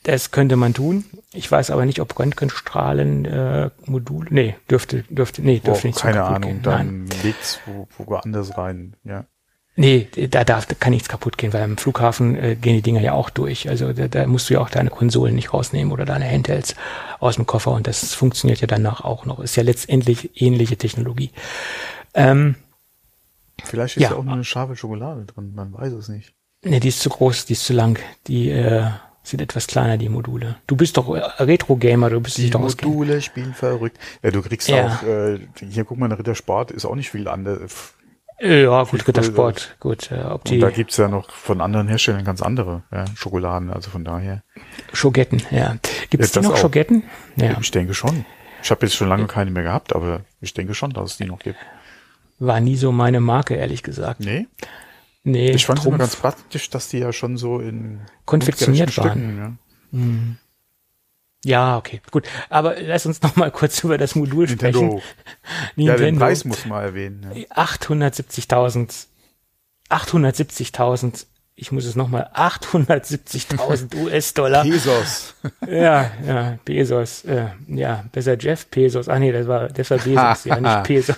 [0.02, 1.04] Das könnte man tun.
[1.32, 4.26] Ich weiß aber nicht, ob Röntgenstrahlen äh, Modul.
[4.30, 6.62] Nee, dürfte, dürfte, nee, dürfte oh, nicht Keine Ahnung, gehen.
[6.62, 9.26] dann legt's wo, woanders rein, ja.
[9.80, 13.00] Nee, da darf, da kann nichts kaputt gehen, weil am Flughafen äh, gehen die Dinger
[13.00, 13.68] ja auch durch.
[13.68, 16.74] Also da, da musst du ja auch deine Konsolen nicht rausnehmen oder deine Handhelds
[17.20, 19.38] aus dem Koffer und das funktioniert ja danach auch noch.
[19.38, 21.30] Ist ja letztendlich ähnliche Technologie.
[22.12, 22.56] Ähm,
[23.62, 26.34] Vielleicht ist ja, ja auch nur eine scharfe Schokolade drin, man weiß es nicht.
[26.64, 28.00] Nee, die ist zu groß, die ist zu lang.
[28.26, 28.90] Die äh,
[29.22, 30.56] sind etwas kleiner, die Module.
[30.66, 33.96] Du bist doch Retro-Gamer, du bist die doch Module spielen verrückt.
[34.24, 34.88] Ja, du kriegst ja.
[34.88, 35.38] auch, äh,
[35.70, 37.94] hier guck mal, Rittersport ist auch nicht viel anders.
[38.40, 40.12] Ja, gut, Rittersport, gut.
[40.12, 43.70] Äh, ob die, Und da gibt's ja noch von anderen Herstellern ganz andere ja, Schokoladen,
[43.70, 44.42] also von daher.
[44.92, 45.76] Schogetten, ja.
[46.10, 46.58] Gibt's ja, die noch auch.
[46.58, 47.02] Schogetten?
[47.36, 47.56] Ja.
[47.60, 48.24] Ich denke schon.
[48.62, 51.24] Ich habe jetzt schon lange keine mehr gehabt, aber ich denke schon, dass es die
[51.24, 51.58] noch gibt.
[52.38, 54.20] War nie so meine Marke, ehrlich gesagt.
[54.20, 54.46] Nee?
[55.24, 59.10] Nee, Ich fand es immer ganz praktisch, dass die ja schon so in konfektioniert waren.
[59.10, 59.38] Stücken,
[59.92, 60.00] Ja,
[61.78, 62.26] okay, gut.
[62.50, 64.52] Aber lass uns noch mal kurz über das Modul ja.
[64.52, 64.88] sprechen.
[64.88, 65.02] Nintendo.
[65.76, 67.30] Ja, den Preis muss man erwähnen.
[67.34, 67.64] Ja.
[67.64, 69.06] 870.000,
[69.90, 74.62] 870.000, ich muss es nochmal, 870.000 US-Dollar.
[74.62, 75.34] Pesos.
[75.66, 79.08] Ja, ja, Bezos, äh, ja, besser Jeff Bezos.
[79.08, 80.82] Ah nee, das war, das war Bezos, ja, nicht.
[80.84, 81.16] Pesos.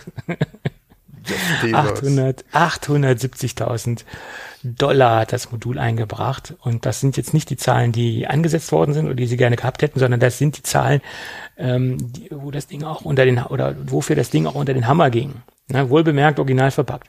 [1.73, 4.05] 800, 870.000
[4.63, 6.55] Dollar hat das Modul eingebracht.
[6.61, 9.57] Und das sind jetzt nicht die Zahlen, die angesetzt worden sind oder die sie gerne
[9.57, 11.01] gehabt hätten, sondern das sind die Zahlen,
[11.57, 14.87] ähm, die, wo das Ding auch unter den, oder wofür das Ding auch unter den
[14.87, 15.43] Hammer ging.
[15.69, 17.09] Ne, wohlbemerkt, original verpackt.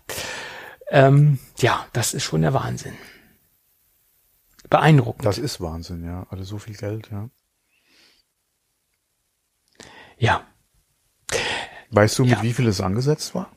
[0.89, 2.93] Ähm, ja, das ist schon der Wahnsinn.
[4.69, 5.25] Beeindruckend.
[5.25, 6.25] Das ist Wahnsinn, ja.
[6.29, 7.29] Also so viel Geld, ja.
[10.17, 10.45] ja,
[11.91, 12.41] Weißt du, mit Ja.
[12.41, 13.51] wie viel es angesetzt war?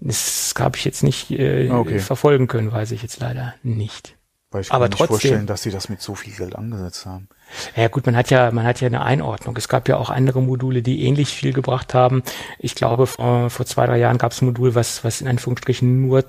[0.00, 1.98] Das habe ich jetzt nicht äh, Okay.
[1.98, 4.16] verfolgen können, weiß ich jetzt leider nicht.
[4.50, 6.54] Weil ich Aber kann mir nicht trotzdem- vorstellen, dass sie das mit so viel Geld
[6.54, 7.28] angesetzt haben.
[7.74, 9.56] Ja gut, man hat ja, man hat ja eine Einordnung.
[9.56, 12.22] Es gab ja auch andere Module, die ähnlich viel gebracht haben.
[12.58, 16.02] Ich glaube, vor, vor zwei, drei Jahren gab es ein Modul, was, was in Anführungsstrichen
[16.06, 16.28] nur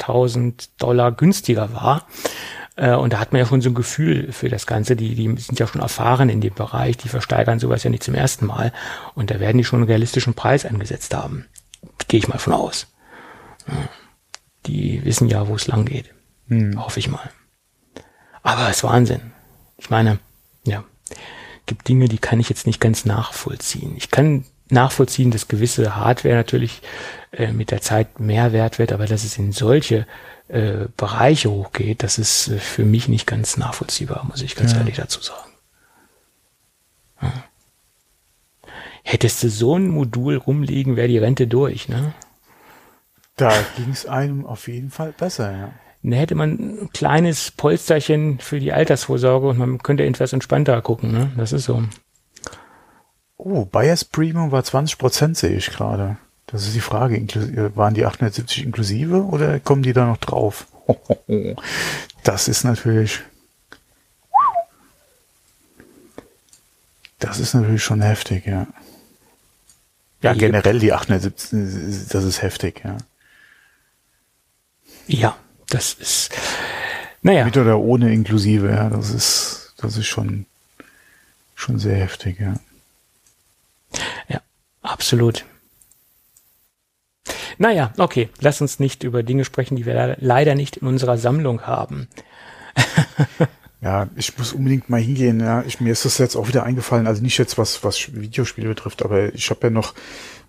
[0.00, 2.06] 200.000 Dollar günstiger war.
[2.76, 4.96] Äh, Und da hat man ja schon so ein Gefühl für das Ganze.
[4.96, 6.96] Die, die sind ja schon erfahren in dem Bereich.
[6.96, 8.72] Die versteigern sowas ja nicht zum ersten Mal.
[9.14, 11.46] Und da werden die schon einen realistischen Preis angesetzt haben.
[12.14, 12.86] Gehe ich mal von aus.
[14.66, 16.14] Die wissen ja, wo es lang geht.
[16.76, 17.28] Hoffe ich mal.
[18.44, 19.32] Aber es ist Wahnsinn.
[19.78, 20.20] Ich meine,
[20.64, 20.84] ja,
[21.66, 23.96] gibt Dinge, die kann ich jetzt nicht ganz nachvollziehen.
[23.96, 26.82] Ich kann nachvollziehen, dass gewisse Hardware natürlich
[27.32, 30.06] äh, mit der Zeit mehr wert wird, aber dass es in solche
[30.46, 34.78] äh, Bereiche hochgeht, das ist äh, für mich nicht ganz nachvollziehbar, muss ich ganz Ja.
[34.78, 35.50] ehrlich dazu sagen.
[37.22, 37.32] Ja.
[39.06, 42.14] Hättest du so ein Modul rumliegen, wäre die Rente durch, ne?
[43.36, 45.72] Da ging es einem auf jeden Fall besser, ja.
[46.02, 46.50] Da hätte man
[46.84, 51.30] ein kleines Polsterchen für die Altersvorsorge und man könnte etwas entspannter gucken, ne?
[51.36, 51.82] Das ist so.
[53.36, 56.16] Oh, Bias Premium war 20 Prozent, sehe ich gerade.
[56.46, 57.16] Das ist die Frage.
[57.16, 60.66] Inklu- Waren die 870 inklusive oder kommen die da noch drauf?
[62.22, 63.20] Das ist natürlich.
[67.18, 68.66] Das ist natürlich schon heftig, ja.
[70.24, 70.38] Ja, Yep.
[70.38, 72.96] generell die 870, das ist heftig, ja.
[75.06, 75.36] Ja,
[75.68, 76.30] das ist,
[77.20, 80.46] naja, Mit oder ohne inklusive, ja, das ist, das ist schon,
[81.54, 82.54] schon sehr heftig, ja.
[84.28, 84.40] ja,
[84.80, 85.44] absolut.
[87.58, 91.66] Naja, okay, lass uns nicht über Dinge sprechen, die wir leider nicht in unserer Sammlung
[91.66, 92.08] haben.
[93.84, 95.40] Ja, ich muss unbedingt mal hingehen.
[95.40, 97.06] Ja, ich, mir ist das jetzt auch wieder eingefallen.
[97.06, 99.92] Also nicht jetzt was was Videospiele betrifft, aber ich habe ja noch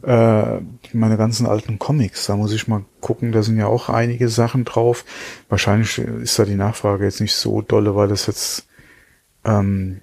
[0.04, 0.62] äh,
[0.94, 2.28] meine ganzen alten Comics.
[2.28, 3.34] Da muss ich mal gucken.
[3.34, 5.04] Da sind ja auch einige Sachen drauf.
[5.50, 8.68] Wahrscheinlich ist da die Nachfrage jetzt nicht so dolle, weil das jetzt
[9.44, 10.00] ähm,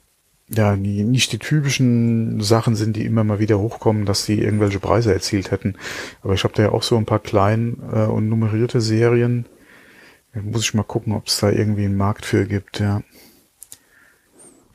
[0.51, 4.79] ja nie, nicht die typischen Sachen sind, die immer mal wieder hochkommen, dass die irgendwelche
[4.79, 5.77] Preise erzielt hätten.
[6.21, 9.47] Aber ich habe da ja auch so ein paar klein äh, und nummerierte Serien.
[10.35, 12.81] Da muss ich mal gucken, ob es da irgendwie einen Markt für gibt.
[12.81, 13.03] Ja.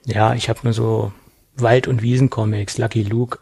[0.05, 1.11] Ja, ich habe nur so
[1.55, 3.39] Wald- und Wiesencomics, Lucky Luke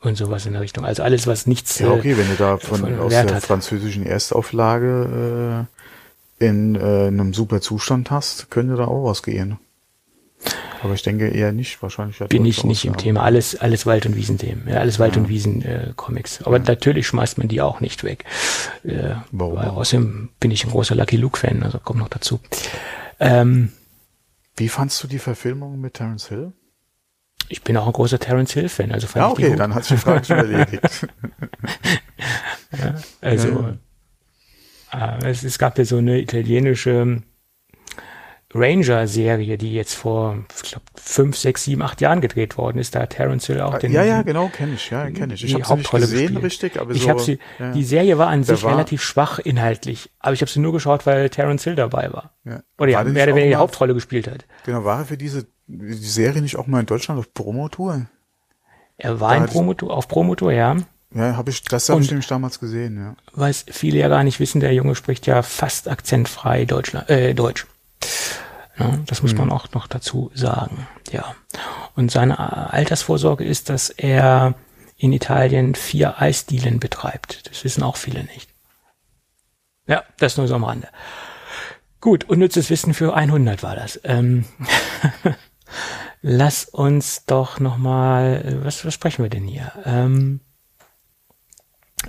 [0.00, 0.84] und sowas in der Richtung.
[0.84, 1.78] Also alles, was nichts.
[1.78, 3.44] Ja, okay, wenn du da von, von aus Wert der hat.
[3.44, 5.66] französischen Erstauflage
[6.40, 9.58] äh, in äh, einem super Zustand hast, könnte da auch was gehen.
[10.82, 12.18] Aber ich denke eher nicht, wahrscheinlich.
[12.18, 12.96] ja bin ich nicht im.
[12.96, 13.22] Thema.
[13.22, 14.66] Alles, alles Wald- und Wiesenthemen.
[14.68, 16.42] Ja, alles Wald- und Wiesen-Comics.
[16.42, 18.24] Aber natürlich schmeißt man die auch nicht weg.
[18.82, 19.56] Äh, Warum?
[19.56, 22.40] weil außerdem bin ich ein großer Lucky Luke-Fan, also kommt noch dazu.
[23.20, 23.70] Ähm,
[24.56, 26.52] Wie fandst du die Verfilmung mit Terence Hill?
[27.48, 29.84] ich bin auch ein großer Terence Hill-Fan, also fand Ja, ich die okay, dann hat
[29.84, 30.80] sich die Frage schon erledigt.
[33.20, 33.74] Also,
[34.92, 37.22] äh, es, es gab ja so eine italienische
[38.54, 42.94] Ranger-Serie, die jetzt vor, ich glaube, fünf, sechs, sieben, acht Jahren gedreht worden ist.
[42.94, 45.44] Da hat Terence Hill auch den, ja, ja, genau, kenne ich, ja, kenne ich.
[45.44, 46.44] Ich habe sie nicht Hauptrolle gesehen, gespielt.
[46.44, 47.18] richtig, aber ich so.
[47.18, 50.60] sie, ja, die Serie war an sich war- relativ schwach inhaltlich, aber ich habe sie
[50.60, 52.34] nur geschaut, weil Terence Hill dabei war.
[52.44, 52.62] ja.
[52.78, 54.44] Oder ja, mehr oder weniger die Hauptrolle gespielt hat.
[54.66, 58.06] Genau, war er für diese die Serie nicht auch mal in Deutschland auf Promotour?
[58.98, 60.76] Er war Da in Promotor, auf Promotor, ja.
[61.14, 63.16] Ja, habe ich, das habe ich nämlich damals gesehen, ja.
[63.34, 67.66] Was viele ja gar nicht wissen, der Junge spricht ja fast akzentfrei Deutschland, äh, Deutsch.
[68.82, 70.86] Ja, das muss man auch noch dazu sagen.
[71.10, 71.34] Ja.
[71.94, 74.54] Und seine Altersvorsorge ist, dass er
[74.96, 77.48] in Italien vier Eisdielen betreibt.
[77.50, 78.48] Das wissen auch viele nicht.
[79.86, 80.88] Ja, das nur so am Rande.
[82.00, 84.00] Gut, unnützes Wissen für 100 war das.
[84.04, 84.44] Ähm,
[86.22, 89.72] lass uns doch nochmal, was, was sprechen wir denn hier?
[89.84, 90.40] Ähm,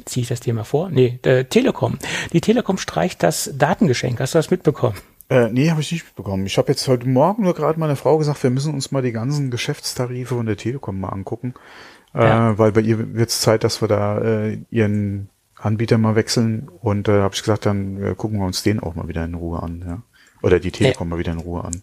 [0.06, 0.90] ziehe ich das Thema vor?
[0.90, 1.20] Nee,
[1.50, 2.00] Telekom.
[2.32, 4.20] Die Telekom streicht das Datengeschenk.
[4.20, 4.98] Hast du das mitbekommen?
[5.34, 6.46] Äh, nee, habe ich nicht mitbekommen.
[6.46, 9.12] Ich habe jetzt heute Morgen nur gerade meine Frau gesagt, wir müssen uns mal die
[9.12, 11.56] ganzen Geschäftstarife von der Telekom mal angucken.
[12.14, 12.52] Ja.
[12.52, 16.70] Äh, weil bei ihr wird es Zeit, dass wir da äh, ihren Anbieter mal wechseln.
[16.82, 19.26] Und da äh, habe ich gesagt, dann äh, gucken wir uns den auch mal wieder
[19.26, 19.84] in Ruhe an.
[19.84, 20.04] Ja?
[20.44, 21.16] Oder die Telekom ja.
[21.16, 21.82] mal wieder in Ruhe an.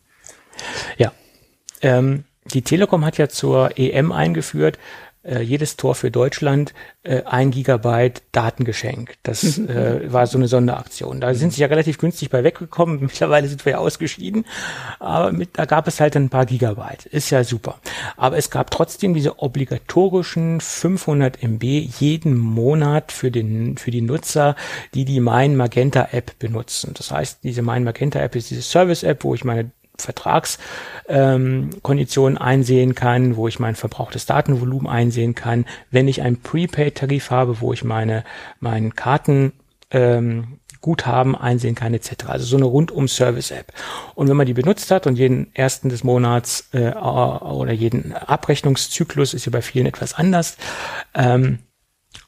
[0.97, 1.11] Ja.
[1.83, 4.79] Ähm, die Telekom hat ja zur EM eingeführt,
[5.23, 9.17] äh, jedes Tor für Deutschland äh, ein Gigabyte Datengeschenk.
[9.23, 11.21] Das äh, war so eine Sonderaktion.
[11.21, 13.01] Da sind sie ja relativ günstig bei weggekommen.
[13.01, 14.47] Mittlerweile sind wir ja ausgeschieden.
[14.99, 17.07] Aber mit, da gab es halt ein paar Gigabyte.
[17.07, 17.79] Ist ja super.
[18.17, 24.57] Aber es gab trotzdem diese obligatorischen 500 MB jeden Monat für den, für die Nutzer,
[24.95, 26.95] die die Mein Magenta App benutzen.
[26.95, 29.71] Das heißt, diese Mein Magenta App ist diese Service App, wo ich meine
[30.05, 37.31] Vertragskonditionen ähm, einsehen kann, wo ich mein verbrauchtes Datenvolumen einsehen kann, wenn ich einen Prepaid-Tarif
[37.31, 38.25] habe, wo ich meine
[38.61, 39.53] meinen Karten
[39.91, 42.27] ähm, Guthaben einsehen kann etc.
[42.29, 43.73] Also so eine rundum Service-App.
[44.15, 49.35] Und wenn man die benutzt hat und jeden ersten des Monats äh, oder jeden Abrechnungszyklus
[49.35, 50.57] ist ja bei vielen etwas anders,
[51.15, 51.61] ähm,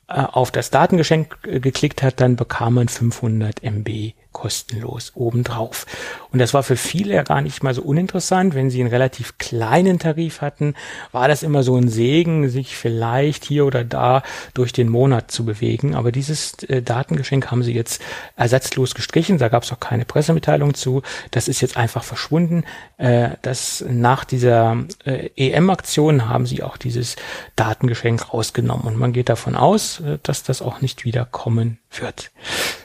[0.09, 5.87] äh, auf das Datengeschenk geklickt hat, dann bekam man 500 MB kostenlos obendrauf.
[6.31, 8.55] Und das war für viele ja gar nicht mal so uninteressant.
[8.55, 10.75] Wenn sie einen relativ kleinen Tarif hatten,
[11.13, 14.23] war das immer so ein Segen, sich vielleicht hier oder da
[14.55, 15.95] durch den Monat zu bewegen.
[15.95, 18.03] Aber dieses äh, Datengeschenk haben sie jetzt
[18.37, 19.39] ersatzlos gestrichen.
[19.39, 21.03] Da gab es auch keine Pressemitteilung zu.
[21.31, 22.65] Das ist jetzt einfach verschwunden.
[22.97, 27.17] Äh, das nach dieser äh, EM-Aktion haben sie auch dieses
[27.57, 28.87] Datengeschenk rausgenommen.
[28.87, 32.31] Und man geht davon aus, dass das auch nicht wieder kommen wird.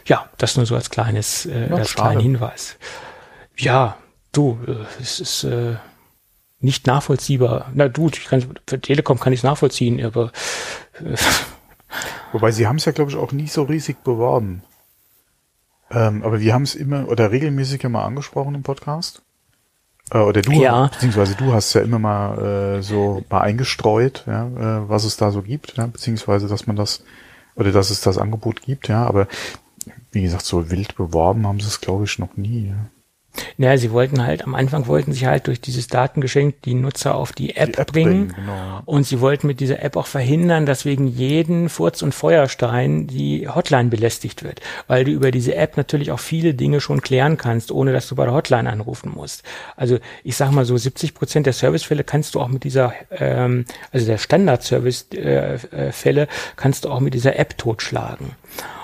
[0.06, 2.78] Ja, das nur so als kleines, äh, als kleinen Hinweis.
[3.58, 3.98] Ja,
[4.32, 5.76] du, äh, es ist äh,
[6.60, 7.72] nicht nachvollziehbar.
[7.74, 10.32] Na du, ich kann, für Telekom kann ich es nachvollziehen, aber
[10.94, 11.16] äh,
[12.32, 14.64] Wobei sie haben es ja, glaube ich, auch nie so riesig beworben.
[15.90, 19.22] Ähm, aber wir haben es immer oder regelmäßig immer angesprochen im Podcast.
[20.12, 20.88] Äh, oder du, ja.
[20.88, 25.32] beziehungsweise du hast ja immer mal äh, so mal eingestreut, ja, äh, was es da
[25.32, 27.04] so gibt, ja, beziehungsweise dass man das
[27.58, 29.28] oder dass es das Angebot gibt, ja, aber
[30.12, 32.68] wie gesagt, so wild beworben haben sie es, glaube ich, noch nie.
[32.70, 32.90] Ja.
[33.58, 37.32] Naja, sie wollten halt, am Anfang wollten sie halt durch dieses Datengeschenk die Nutzer auf
[37.32, 38.28] die App, die App bringen.
[38.28, 38.82] bringen genau.
[38.86, 43.48] Und sie wollten mit dieser App auch verhindern, dass wegen jeden Furz und Feuerstein die
[43.48, 44.62] Hotline belästigt wird.
[44.88, 48.16] Weil du über diese App natürlich auch viele Dinge schon klären kannst, ohne dass du
[48.16, 49.44] bei der Hotline anrufen musst.
[49.76, 53.66] Also ich sag mal so 70 Prozent der Servicefälle kannst du auch mit dieser, ähm,
[53.92, 58.32] also der Standard-Service-Fälle äh, kannst du auch mit dieser App totschlagen.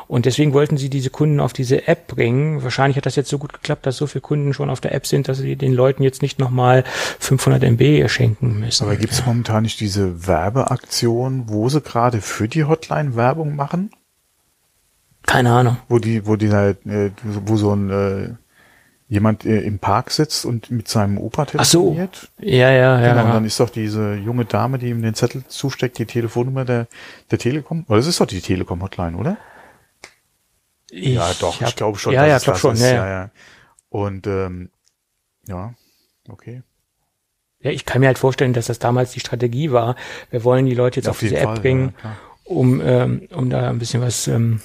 [0.07, 2.63] Und deswegen wollten sie diese Kunden auf diese App bringen.
[2.63, 5.07] Wahrscheinlich hat das jetzt so gut geklappt, dass so viele Kunden schon auf der App
[5.07, 6.83] sind, dass sie den Leuten jetzt nicht nochmal
[7.19, 8.83] 500 MB schenken müssen.
[8.83, 13.91] Aber gibt es momentan nicht diese Werbeaktion, wo sie gerade für die Hotline Werbung machen?
[15.25, 15.77] Keine Ahnung.
[15.87, 18.33] Wo die, wo die halt, äh, wo so ein äh,
[19.07, 22.09] jemand äh, im Park sitzt und mit seinem Opa telefoniert.
[22.13, 22.45] Ach so.
[22.45, 23.13] Ja, ja, ja.
[23.13, 26.65] Genau, und dann ist doch diese junge Dame, die ihm den Zettel zusteckt, die Telefonnummer
[26.65, 26.87] der,
[27.31, 27.85] der Telekom.
[27.87, 29.37] Oder das ist doch die Telekom-Hotline, oder?
[30.95, 32.13] Ich ja, doch, hab, ich glaube schon.
[32.13, 32.75] Ja, ja, glaube schon.
[32.75, 33.07] Ist, ja, ja.
[33.07, 33.31] ja.
[33.89, 34.69] Und ähm,
[35.47, 35.73] ja,
[36.29, 36.61] okay.
[37.61, 39.95] Ja, ich kann mir halt vorstellen, dass das damals die Strategie war.
[40.29, 43.49] Wir wollen die Leute jetzt auf, auf diese App Fall, bringen, ja, um, ähm, um
[43.49, 44.61] da ein bisschen was, ähm,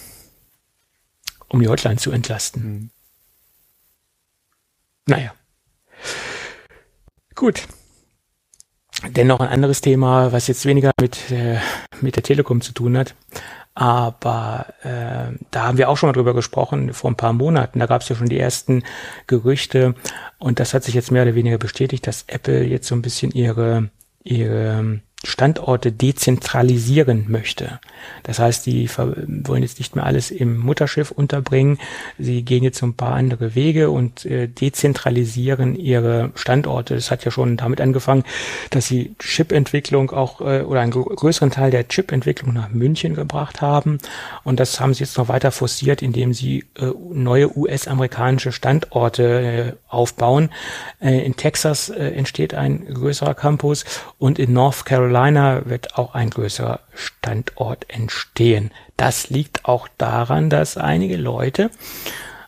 [1.49, 2.62] um die Hotline zu entlasten.
[2.62, 2.91] Mhm.
[5.07, 5.33] Naja.
[7.35, 7.66] Gut.
[9.09, 11.59] Dennoch ein anderes Thema, was jetzt weniger mit, äh,
[12.01, 13.14] mit der Telekom zu tun hat.
[13.81, 17.79] Aber äh, da haben wir auch schon mal drüber gesprochen, vor ein paar Monaten.
[17.79, 18.83] Da gab es ja schon die ersten
[19.29, 19.95] Gerüchte
[20.39, 23.31] und das hat sich jetzt mehr oder weniger bestätigt, dass Apple jetzt so ein bisschen
[23.31, 23.91] ihre,
[24.24, 27.80] ihre Standorte dezentralisieren möchte.
[28.22, 31.80] Das heißt, die wollen jetzt nicht mehr alles im Mutterschiff unterbringen.
[32.18, 36.94] Sie gehen jetzt so ein paar andere Wege und äh, dezentralisieren ihre Standorte.
[36.94, 38.22] Das hat ja schon damit angefangen,
[38.70, 43.98] dass sie Chipentwicklung auch äh, oder einen größeren Teil der Chipentwicklung nach München gebracht haben.
[44.44, 50.50] Und das haben sie jetzt noch weiter forciert, indem sie äh, neue US-amerikanische Standorte aufbauen.
[51.00, 53.84] in Texas entsteht ein größerer Campus
[54.18, 58.72] und in North Carolina Carolina wird auch ein größerer Standort entstehen.
[58.98, 61.70] Das liegt auch daran, dass einige Leute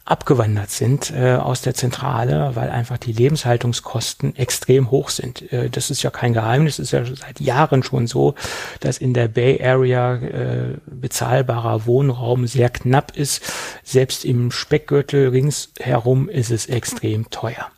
[0.04, 5.50] abgewandert sind äh, aus der Zentrale, weil einfach die Lebenshaltungskosten extrem hoch sind.
[5.52, 8.34] Äh, das ist ja kein Geheimnis, es ist ja seit Jahren schon so,
[8.80, 13.42] dass in der Bay Area äh, bezahlbarer Wohnraum sehr knapp ist.
[13.84, 17.70] Selbst im Speckgürtel ringsherum ist es extrem teuer.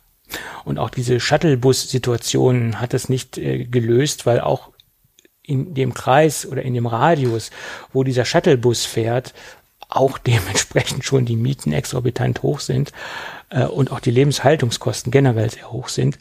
[0.65, 4.72] Und auch diese Shuttlebus-Situation hat es nicht äh, gelöst, weil auch
[5.43, 7.51] in dem Kreis oder in dem Radius,
[7.91, 9.33] wo dieser Shuttlebus fährt,
[9.89, 12.91] auch dementsprechend schon die Mieten exorbitant hoch sind
[13.49, 16.17] äh, und auch die Lebenshaltungskosten generell sehr hoch sind.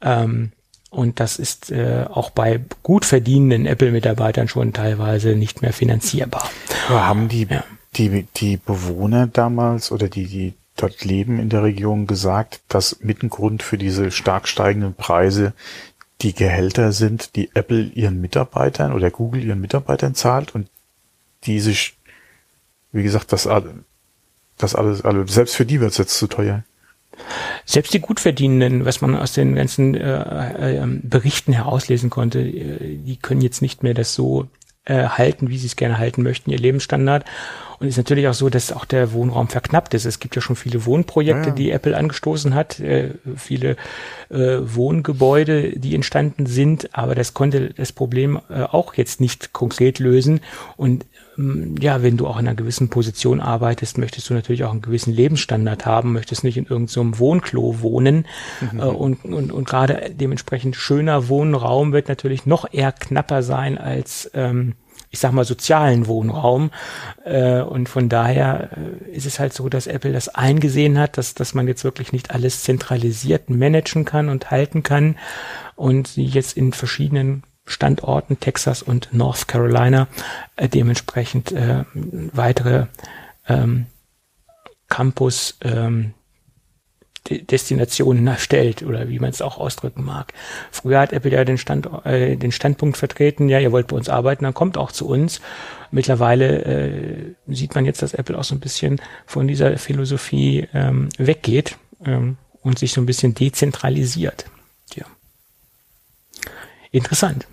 [0.00, 0.52] Ähm,
[0.90, 6.50] und das ist äh, auch bei gut verdienenden Apple-Mitarbeitern schon teilweise nicht mehr finanzierbar.
[6.88, 7.62] Aber haben die, ja.
[7.94, 13.22] die, die Bewohner damals oder die, die dort leben in der Region gesagt, dass mit
[13.22, 15.52] ein Grund für diese stark steigenden Preise
[16.22, 20.68] die Gehälter sind, die Apple ihren Mitarbeitern oder Google ihren Mitarbeitern zahlt und
[21.44, 21.96] die sich,
[22.92, 23.48] wie gesagt, das,
[24.58, 26.64] das alles, alles, selbst für die wird es jetzt zu teuer.
[27.64, 33.16] Selbst die Gutverdienenden, was man aus den ganzen äh, äh, Berichten herauslesen konnte, äh, die
[33.16, 34.48] können jetzt nicht mehr das so
[34.90, 37.24] äh, halten, wie sie es gerne halten möchten, ihr Lebensstandard.
[37.78, 40.04] Und ist natürlich auch so, dass auch der Wohnraum verknappt ist.
[40.04, 41.54] Es gibt ja schon viele Wohnprojekte, ja.
[41.54, 43.76] die Apple angestoßen hat, äh, viele
[44.28, 49.98] äh, Wohngebäude, die entstanden sind, aber das konnte das Problem äh, auch jetzt nicht konkret
[49.98, 50.40] lösen.
[50.76, 51.06] Und
[51.80, 55.12] ja, wenn du auch in einer gewissen Position arbeitest, möchtest du natürlich auch einen gewissen
[55.12, 58.26] Lebensstandard haben, möchtest nicht in irgendeinem so Wohnklo wohnen.
[58.72, 58.80] Mhm.
[58.80, 64.30] Äh, und, und, und gerade dementsprechend schöner Wohnraum wird natürlich noch eher knapper sein als
[64.34, 64.74] ähm,
[65.12, 66.70] ich sag mal, sozialen Wohnraum.
[67.24, 71.34] Äh, und von daher äh, ist es halt so, dass Apple das eingesehen hat, dass,
[71.34, 75.16] dass man jetzt wirklich nicht alles zentralisiert managen kann und halten kann
[75.74, 80.08] und sie jetzt in verschiedenen Standorten, Texas und North Carolina,
[80.56, 82.86] äh, dementsprechend äh, weitere
[83.48, 83.86] ähm,
[84.88, 86.14] Campus ähm,
[87.28, 90.32] Destinationen erstellt oder wie man es auch ausdrücken mag.
[90.70, 94.08] Früher hat Apple ja den, Stand, äh, den Standpunkt vertreten, ja, ihr wollt bei uns
[94.08, 95.40] arbeiten, dann kommt auch zu uns.
[95.90, 101.08] Mittlerweile äh, sieht man jetzt, dass Apple auch so ein bisschen von dieser Philosophie ähm,
[101.18, 104.46] weggeht ähm, und sich so ein bisschen dezentralisiert.
[104.94, 105.04] Ja.
[106.90, 107.46] Interessant.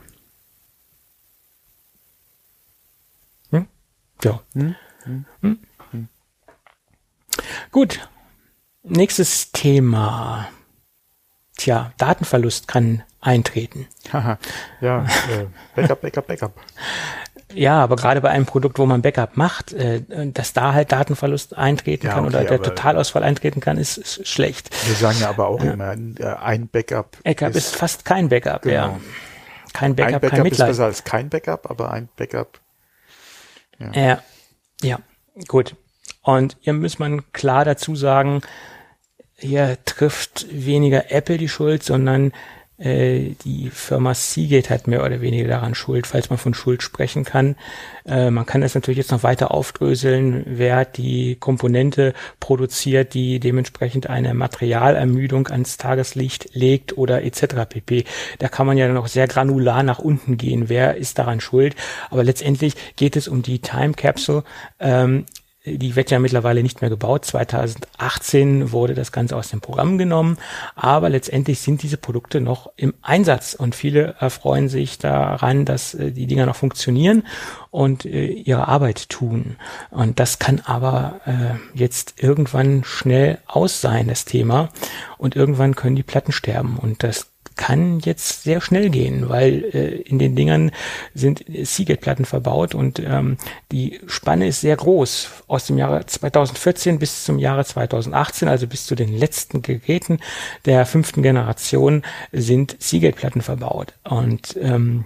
[4.27, 4.41] Ja.
[4.53, 4.75] Hm?
[5.41, 5.59] Hm?
[5.91, 6.07] Hm?
[7.71, 7.99] Gut,
[8.89, 10.47] Nächstes Thema.
[11.57, 13.87] Tja, Datenverlust kann eintreten.
[14.13, 14.37] Haha,
[14.79, 16.53] ja, äh, Backup, Backup, Backup.
[17.53, 20.01] Ja, aber gerade bei einem Produkt, wo man Backup macht, äh,
[20.31, 24.27] dass da halt Datenverlust eintreten ja, kann okay, oder der Totalausfall eintreten kann, ist, ist,
[24.27, 24.69] schlecht.
[24.87, 25.71] Wir sagen ja aber auch ja.
[25.71, 27.17] immer, äh, ein Backup.
[27.23, 28.73] Backup ist, ist, fast kein Backup, genau.
[28.73, 28.99] ja.
[29.73, 30.69] Kein Backup, ein Backup kein Mitleid.
[30.69, 32.59] ist besser als kein Backup, aber ein Backup.
[33.79, 34.23] Ja, ja,
[34.81, 34.99] ja
[35.47, 35.75] gut.
[36.21, 38.41] Und hier muss man klar dazu sagen,
[39.37, 42.33] hier trifft weniger Apple die Schuld, sondern
[42.77, 47.23] äh, die Firma Seagate hat mehr oder weniger daran Schuld, falls man von Schuld sprechen
[47.23, 47.55] kann.
[48.05, 54.09] Äh, man kann das natürlich jetzt noch weiter aufdröseln, wer die Komponente produziert, die dementsprechend
[54.09, 57.65] eine Materialermüdung ans Tageslicht legt oder etc.
[57.67, 58.05] pp.
[58.37, 61.75] Da kann man ja noch sehr granular nach unten gehen, wer ist daran schuld.
[62.09, 64.43] Aber letztendlich geht es um die Time Capsule.
[64.79, 65.25] Ähm,
[65.67, 67.25] die wird ja mittlerweile nicht mehr gebaut.
[67.25, 70.37] 2018 wurde das Ganze aus dem Programm genommen,
[70.75, 76.11] aber letztendlich sind diese Produkte noch im Einsatz und viele erfreuen sich daran, dass äh,
[76.11, 77.23] die Dinger noch funktionieren
[77.71, 79.57] und äh, ihre Arbeit tun.
[79.91, 84.69] Und das kann aber äh, jetzt irgendwann schnell aus sein, das Thema.
[85.17, 89.95] Und irgendwann können die Platten sterben und das kann jetzt sehr schnell gehen, weil äh,
[90.01, 90.71] in den Dingern
[91.13, 93.37] sind Seagate-Platten verbaut und ähm,
[93.71, 95.29] die Spanne ist sehr groß.
[95.47, 100.19] Aus dem Jahre 2014 bis zum Jahre 2018, also bis zu den letzten Geräten
[100.65, 103.93] der fünften Generation, sind Seagate-Platten verbaut.
[104.03, 105.05] Und ähm,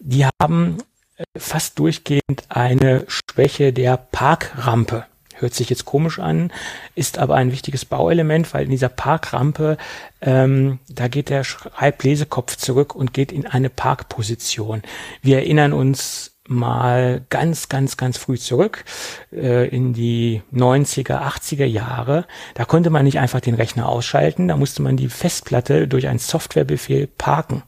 [0.00, 0.78] die haben
[1.16, 5.06] äh, fast durchgehend eine Schwäche der Parkrampe.
[5.42, 6.52] Hört sich jetzt komisch an,
[6.94, 9.76] ist aber ein wichtiges Bauelement, weil in dieser Parkrampe,
[10.20, 14.82] ähm, da geht der Schreiblesekopf zurück und geht in eine Parkposition.
[15.20, 18.84] Wir erinnern uns mal ganz, ganz, ganz früh zurück
[19.32, 22.26] äh, in die 90er, 80er Jahre.
[22.54, 26.18] Da konnte man nicht einfach den Rechner ausschalten, da musste man die Festplatte durch einen
[26.18, 27.62] Softwarebefehl parken.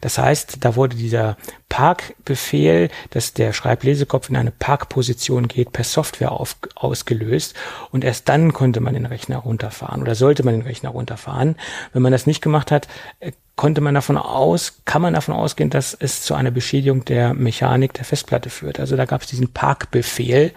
[0.00, 1.36] Das heißt, da wurde dieser
[1.68, 7.54] Parkbefehl, dass der Schreiblesekopf in eine Parkposition geht, per Software auf, ausgelöst
[7.90, 11.56] und erst dann konnte man den Rechner runterfahren oder sollte man den Rechner runterfahren.
[11.92, 12.88] Wenn man das nicht gemacht hat,
[13.20, 17.34] äh, konnte man davon aus, kann man davon ausgehen, dass es zu einer Beschädigung der
[17.34, 18.80] Mechanik der Festplatte führt.
[18.80, 20.52] Also da gab es diesen Parkbefehl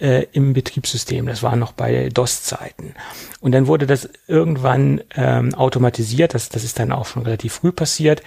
[0.00, 1.26] äh, im Betriebssystem.
[1.26, 2.94] Das war noch bei DOS-Zeiten.
[3.40, 6.34] Und dann wurde das irgendwann ähm, automatisiert.
[6.34, 8.22] Das, das ist dann auch schon relativ früh passiert.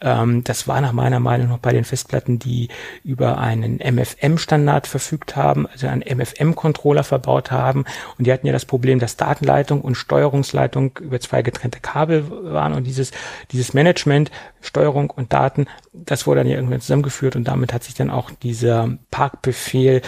[0.00, 2.68] Ähm, das war nach meiner Meinung noch bei den Festplatten, die
[3.04, 7.84] über einen MFM-Standard verfügt haben, also einen MFM-Controller verbaut haben.
[8.16, 12.72] Und die hatten ja das Problem, dass Datenleitung und Steuerungsleitung über zwei getrennte Kabel waren
[12.72, 13.10] und dieses,
[13.52, 17.94] dieses Management, Steuerung und Daten, das wurde dann ja irgendwann zusammengeführt und damit hat sich
[17.94, 20.02] dann auch dieser Parkbefehl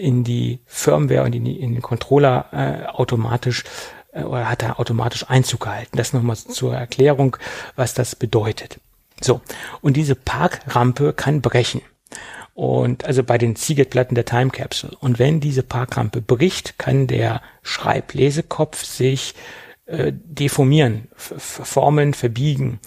[0.00, 3.64] in die Firmware und in, die, in den Controller äh, automatisch
[4.12, 5.96] äh, oder hat er automatisch Einzug gehalten.
[5.96, 7.36] Das nochmal zur Erklärung,
[7.76, 8.80] was das bedeutet.
[9.20, 9.40] So,
[9.82, 11.82] und diese Parkrampe kann brechen.
[12.54, 14.96] Und also bei den Seagate-Platten der Time Capsule.
[15.00, 19.34] Und wenn diese Parkrampe bricht, kann der Schreiblesekopf sich
[19.86, 22.80] äh, deformieren, verformen, verbiegen.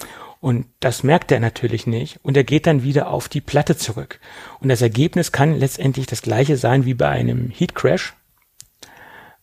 [0.44, 2.20] Und das merkt er natürlich nicht.
[2.22, 4.20] Und er geht dann wieder auf die Platte zurück.
[4.60, 8.12] Und das Ergebnis kann letztendlich das gleiche sein wie bei einem Heat Crash.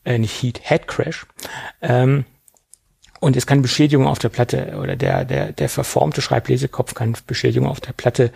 [0.06, 1.26] Äh, nicht Heat, Head Crash.
[1.82, 2.26] Ähm,
[3.20, 7.68] und es kann Beschädigung auf der Platte oder der, der, der verformte Schreiblesekopf kann Beschädigung
[7.68, 8.32] auf der Platte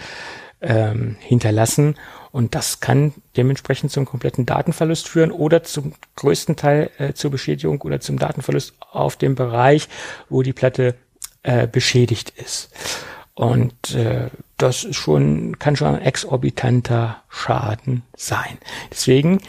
[0.59, 1.93] ähm, hinterlassen.
[2.31, 7.79] Und das kann dementsprechend zum kompletten Datenverlust führen oder zum größten Teil äh, zur Beschädigung
[7.81, 9.87] oder zum Datenverlust auf dem Bereich,
[10.29, 10.95] wo die Platte
[11.45, 12.71] äh, beschädigt ist.
[13.35, 18.57] Und äh, das ist schon, kann schon ein exorbitanter Schaden sein.
[18.91, 19.39] Deswegen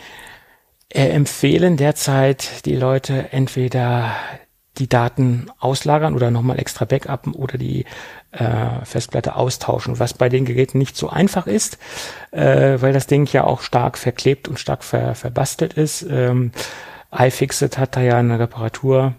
[0.88, 4.12] äh, empfehlen derzeit die Leute entweder
[4.78, 7.86] die Daten auslagern oder nochmal extra backuppen oder die
[8.32, 11.78] äh, Festplatte austauschen, was bei den Geräten nicht so einfach ist,
[12.32, 16.02] äh, weil das Ding ja auch stark verklebt und stark ver verbastelt ist.
[16.10, 16.52] Ähm,
[17.10, 19.14] iFixit hat da ja eine Reparatur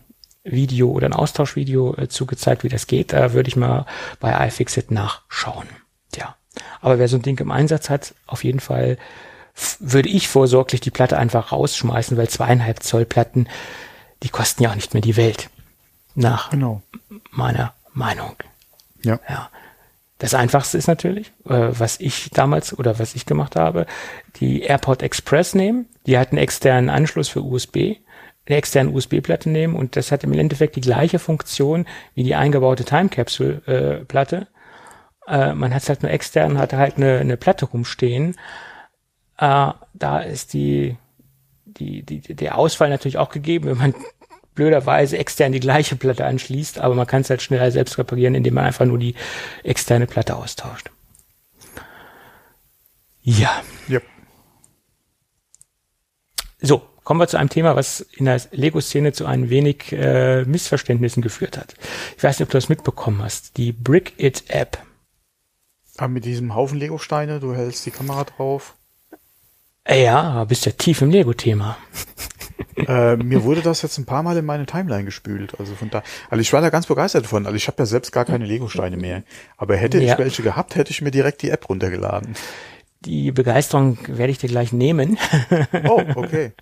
[0.52, 3.14] Video oder ein Austauschvideo äh, zugezeigt, wie das geht.
[3.14, 3.86] Da würde ich mal
[4.20, 5.68] bei iFixit nachschauen.
[6.16, 6.36] Ja.
[6.82, 8.98] Aber wer so ein Ding im Einsatz hat, auf jeden Fall
[9.80, 13.48] würde ich vorsorglich die Platte einfach rausschmeißen, weil zweieinhalb Zoll Platten,
[14.24, 15.50] die kosten ja auch nicht mehr die Welt.
[16.16, 16.82] Nach genau.
[17.32, 18.36] meiner Meinung.
[19.04, 19.20] Ja.
[19.30, 19.50] ja.
[20.20, 23.86] Das einfachste ist natürlich, äh, was ich damals oder was ich gemacht habe,
[24.38, 25.88] die AirPod Express nehmen.
[26.08, 27.98] Die hat einen externen Anschluss für USB
[28.48, 31.86] eine externe USB-Platte nehmen und das hat im Endeffekt die gleiche Funktion
[32.16, 34.48] wie die eingebaute Time Capsule-Platte.
[35.28, 38.36] Äh, man hat es halt nur extern, hat halt eine, eine Platte rumstehen.
[39.38, 40.98] Äh, da ist die,
[41.66, 43.96] die, die, der Ausfall natürlich auch gegeben, wenn man
[44.56, 48.56] blöderweise extern die gleiche Platte anschließt, aber man kann es halt schneller selbst reparieren, indem
[48.56, 49.16] man einfach nur die
[49.64, 50.90] externe Platte austauscht.
[53.22, 53.62] Ja.
[53.90, 54.04] Yep.
[56.60, 61.24] So, Kommen wir zu einem Thema, was in der Lego-Szene zu ein wenig äh, Missverständnissen
[61.24, 61.76] geführt hat.
[62.18, 63.56] Ich weiß nicht, ob du das mitbekommen hast.
[63.56, 64.80] Die Brick It App.
[65.96, 68.76] Aber mit diesem Haufen Lego-Steine, du hältst die Kamera drauf.
[69.86, 71.78] Äh, ja, bist ja tief im Lego-Thema.
[72.76, 75.58] äh, mir wurde das jetzt ein paar Mal in meine Timeline gespült.
[75.62, 77.46] Also von da, also ich war da ganz begeistert von.
[77.46, 79.24] Also ich habe ja selbst gar keine Lego-Steine mehr.
[79.56, 80.12] Aber hätte ja.
[80.12, 82.36] ich welche gehabt, hätte ich mir direkt die App runtergeladen.
[83.06, 85.18] Die Begeisterung werde ich dir gleich nehmen.
[85.88, 86.52] Oh, okay.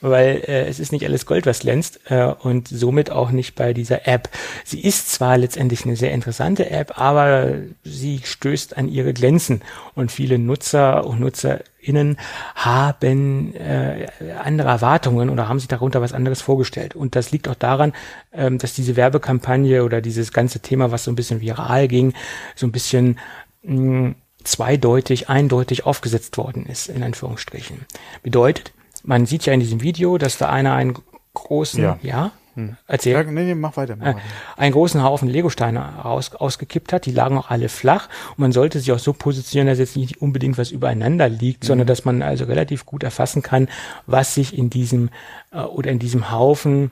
[0.00, 3.72] weil äh, es ist nicht alles Gold, was glänzt äh, und somit auch nicht bei
[3.72, 4.28] dieser App.
[4.64, 7.54] Sie ist zwar letztendlich eine sehr interessante App, aber
[7.84, 9.62] sie stößt an ihre Grenzen
[9.94, 12.18] und viele Nutzer und Nutzerinnen
[12.54, 14.06] haben äh,
[14.42, 16.94] andere Erwartungen oder haben sich darunter was anderes vorgestellt.
[16.94, 17.92] Und das liegt auch daran,
[18.32, 22.14] ähm, dass diese Werbekampagne oder dieses ganze Thema, was so ein bisschen viral ging,
[22.54, 23.18] so ein bisschen
[23.62, 27.86] mh, zweideutig, eindeutig aufgesetzt worden ist, in Anführungsstrichen.
[28.22, 28.72] Bedeutet,
[29.02, 30.94] man sieht ja in diesem Video, dass da einer einen
[31.34, 32.76] großen, ja, ja hm.
[32.86, 33.12] erzähl.
[33.12, 33.96] Ja, nee, nee, mach weiter.
[33.96, 34.14] Mach äh,
[34.56, 37.06] einen großen Haufen Legosteine aus, ausgekippt hat.
[37.06, 38.08] Die lagen auch alle flach.
[38.30, 41.66] Und man sollte sich auch so positionieren, dass jetzt nicht unbedingt was übereinander liegt, mhm.
[41.66, 43.68] sondern dass man also relativ gut erfassen kann,
[44.06, 45.08] was sich in diesem
[45.52, 46.90] äh, oder in diesem Haufen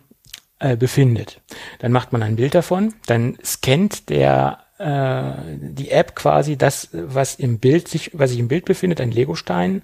[0.60, 1.40] äh, befindet.
[1.80, 7.34] Dann macht man ein Bild davon, dann scannt der äh, die App quasi das, was
[7.34, 9.82] im Bild sich, was sich im Bild befindet, ein Legostein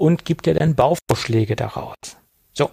[0.00, 2.16] und gibt dir dann Bauvorschläge daraus.
[2.54, 2.70] So,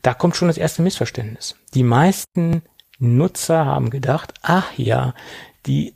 [0.00, 1.56] da kommt schon das erste Missverständnis.
[1.74, 2.62] Die meisten
[2.98, 5.14] Nutzer haben gedacht, ach ja,
[5.66, 5.94] die,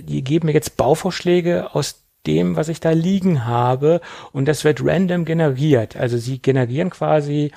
[0.00, 4.00] die geben mir jetzt Bauvorschläge aus dem, was ich da liegen habe
[4.32, 5.96] und das wird random generiert.
[5.96, 7.52] Also sie generieren quasi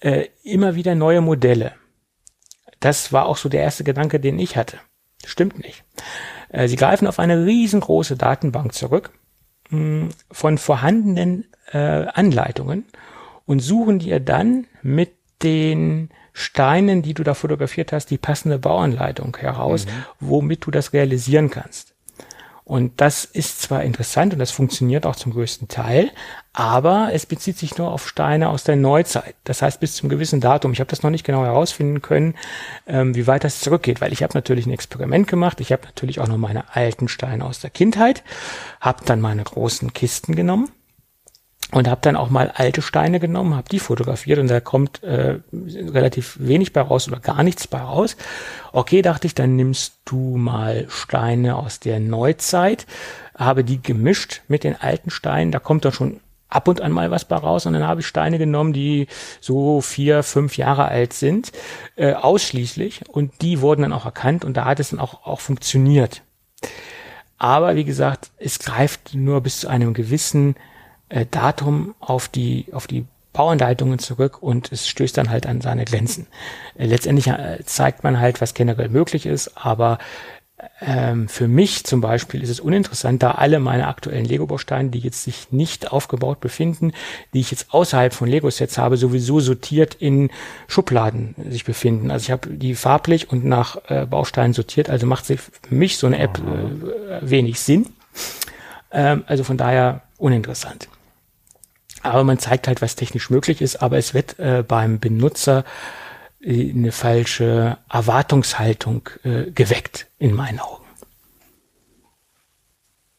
[0.00, 1.74] äh, immer wieder neue Modelle.
[2.80, 4.80] Das war auch so der erste Gedanke, den ich hatte.
[5.24, 5.84] Stimmt nicht.
[6.48, 9.12] Äh, sie greifen auf eine riesengroße Datenbank zurück
[10.30, 12.84] von vorhandenen äh, Anleitungen
[13.46, 15.12] und suchen dir dann mit
[15.42, 19.90] den Steinen, die du da fotografiert hast, die passende Bauanleitung heraus, mhm.
[20.20, 21.95] womit du das realisieren kannst.
[22.68, 26.10] Und das ist zwar interessant und das funktioniert auch zum größten Teil,
[26.52, 29.36] aber es bezieht sich nur auf Steine aus der Neuzeit.
[29.44, 30.72] Das heißt bis zum gewissen Datum.
[30.72, 32.34] Ich habe das noch nicht genau herausfinden können,
[32.88, 35.60] ähm, wie weit das zurückgeht, weil ich habe natürlich ein Experiment gemacht.
[35.60, 38.24] Ich habe natürlich auch noch meine alten Steine aus der Kindheit,
[38.80, 40.68] habe dann meine großen Kisten genommen
[41.72, 45.40] und habe dann auch mal alte Steine genommen, habe die fotografiert und da kommt äh,
[45.52, 48.16] relativ wenig bei raus oder gar nichts bei raus.
[48.72, 52.86] Okay, dachte ich, dann nimmst du mal Steine aus der Neuzeit,
[53.36, 57.10] habe die gemischt mit den alten Steinen, da kommt dann schon ab und an mal
[57.10, 59.08] was bei raus und dann habe ich Steine genommen, die
[59.40, 61.50] so vier, fünf Jahre alt sind,
[61.96, 65.40] äh, ausschließlich und die wurden dann auch erkannt und da hat es dann auch, auch
[65.40, 66.22] funktioniert.
[67.38, 70.54] Aber wie gesagt, es greift nur bis zu einem gewissen
[71.08, 75.84] äh, Datum auf die, auf die Bauanleitungen zurück und es stößt dann halt an seine
[75.84, 76.26] Grenzen.
[76.76, 79.98] Äh, letztendlich äh, zeigt man halt, was generell möglich ist, aber
[80.80, 85.22] ähm, für mich zum Beispiel ist es uninteressant, da alle meine aktuellen Lego-Bausteine, die jetzt
[85.22, 86.92] sich nicht aufgebaut befinden,
[87.34, 90.30] die ich jetzt außerhalb von Lego-Sets habe, sowieso sortiert in
[90.66, 92.10] Schubladen sich befinden.
[92.10, 95.98] Also ich habe die farblich und nach äh, Bausteinen sortiert, also macht sich für mich
[95.98, 97.90] so eine App äh, wenig Sinn.
[98.90, 100.88] Ähm, also von daher uninteressant.
[102.10, 105.64] Aber man zeigt halt, was technisch möglich ist, aber es wird äh, beim Benutzer
[106.40, 110.84] äh, eine falsche Erwartungshaltung äh, geweckt, in meinen Augen.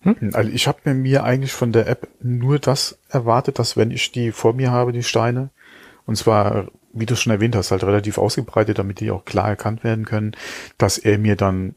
[0.01, 0.31] Hm?
[0.33, 4.31] Also ich habe mir eigentlich von der App nur das erwartet, dass wenn ich die
[4.31, 5.49] vor mir habe, die Steine,
[6.05, 9.83] und zwar, wie du schon erwähnt hast, halt relativ ausgebreitet, damit die auch klar erkannt
[9.83, 10.35] werden können,
[10.77, 11.75] dass er mir dann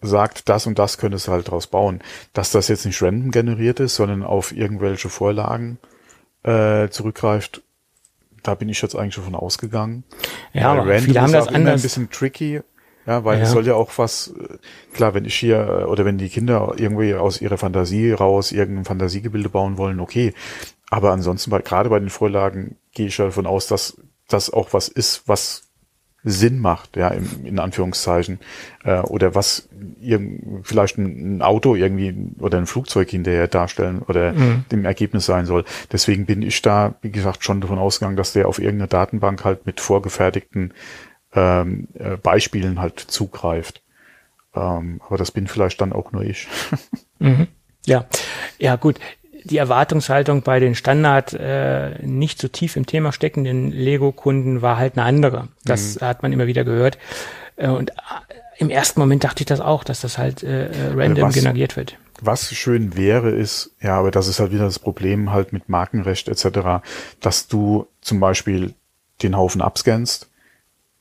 [0.00, 2.00] sagt, das und das könntest du halt draus bauen.
[2.32, 5.78] Dass das jetzt nicht random generiert ist, sondern auf irgendwelche Vorlagen
[6.42, 7.62] äh, zurückgreift,
[8.42, 10.04] da bin ich jetzt eigentlich schon von ausgegangen.
[10.52, 11.80] Ja, aber viele haben das anders.
[11.80, 12.60] ein bisschen tricky,
[13.06, 13.44] ja, weil ja.
[13.44, 14.58] es soll ja auch was, äh,
[14.94, 18.84] klar, wenn ich hier, äh, oder wenn die Kinder irgendwie aus ihrer Fantasie raus irgendein
[18.84, 20.34] Fantasiegebilde bauen wollen, okay.
[20.90, 23.96] Aber ansonsten, bei, gerade bei den Vorlagen gehe ich davon aus, dass
[24.28, 25.69] das auch was ist, was
[26.22, 28.40] Sinn macht, ja, im, in Anführungszeichen,
[28.84, 29.68] äh, oder was
[30.00, 34.64] irgend, vielleicht ein, ein, Auto irgendwie oder ein Flugzeug hinterher darstellen oder mhm.
[34.70, 35.64] dem Ergebnis sein soll.
[35.90, 39.66] Deswegen bin ich da, wie gesagt, schon davon ausgegangen, dass der auf irgendeine Datenbank halt
[39.66, 40.74] mit vorgefertigten
[41.34, 43.82] ähm, äh, Beispielen halt zugreift.
[44.54, 46.48] Ähm, aber das bin vielleicht dann auch nur ich.
[47.18, 47.46] mhm.
[47.86, 48.04] Ja,
[48.58, 49.00] ja gut
[49.44, 54.96] die Erwartungshaltung bei den Standard äh, nicht so tief im Thema steckenden Lego-Kunden war halt
[54.96, 55.48] eine andere.
[55.64, 56.06] Das mhm.
[56.06, 56.98] hat man immer wieder gehört.
[57.56, 57.94] Äh, und äh,
[58.58, 61.76] im ersten Moment dachte ich das auch, dass das halt äh, äh random was, generiert
[61.76, 61.96] wird.
[62.20, 66.28] Was schön wäre, ist, ja, aber das ist halt wieder das Problem halt mit Markenrecht
[66.28, 66.82] etc.,
[67.20, 68.74] dass du zum Beispiel
[69.22, 70.30] den Haufen abscannst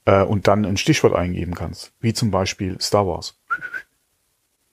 [0.06, 3.36] äh, und dann ein Stichwort eingeben kannst, wie zum Beispiel Star Wars.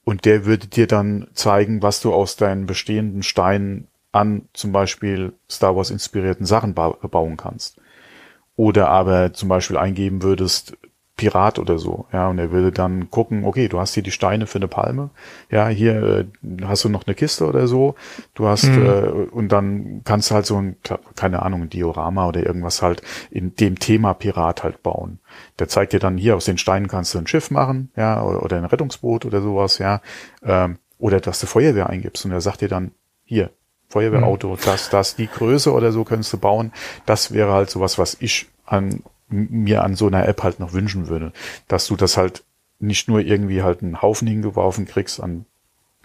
[0.07, 5.33] Und der würde dir dann zeigen, was du aus deinen bestehenden Steinen an zum Beispiel
[5.51, 7.81] Star Wars inspirierten Sachen ba bauen kannst.
[8.55, 10.77] Oder aber zum Beispiel eingeben würdest,
[11.17, 14.47] Pirat oder so, ja, und er würde dann gucken, okay, du hast hier die Steine
[14.47, 15.11] für eine Palme,
[15.51, 16.25] ja, hier äh,
[16.65, 17.95] hast du noch eine Kiste oder so,
[18.35, 18.87] du hast, mhm.
[18.87, 20.77] äh, und dann kannst du halt so ein,
[21.17, 25.19] keine Ahnung, ein Diorama oder irgendwas halt in dem Thema Pirat halt bauen.
[25.59, 28.43] Der zeigt dir dann hier aus den Steinen kannst du ein Schiff machen, ja, oder,
[28.43, 30.01] oder ein Rettungsboot oder sowas, ja,
[30.43, 32.93] ähm, oder dass du Feuerwehr eingibst und er sagt dir dann,
[33.25, 33.51] hier,
[33.89, 34.59] Feuerwehrauto, mhm.
[34.65, 36.73] das, das, die Größe oder so könntest du bauen.
[37.07, 41.09] Das wäre halt sowas, was ich an mir an so einer App halt noch wünschen
[41.09, 41.33] würde,
[41.69, 42.45] dass du das halt
[42.79, 45.47] nicht nur irgendwie halt einen Haufen hingeworfen kriegst an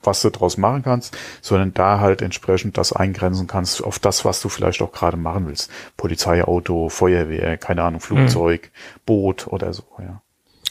[0.04, 4.42] was du draus machen kannst, sondern da halt entsprechend das eingrenzen kannst auf das, was
[4.42, 5.70] du vielleicht auch gerade machen willst.
[5.98, 9.00] Polizeiauto, Feuerwehr, keine Ahnung, Flugzeug, mhm.
[9.06, 10.22] Boot oder so, ja.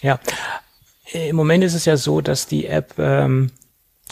[0.03, 0.19] Ja.
[1.13, 3.51] Im Moment ist es ja so, dass die App ähm,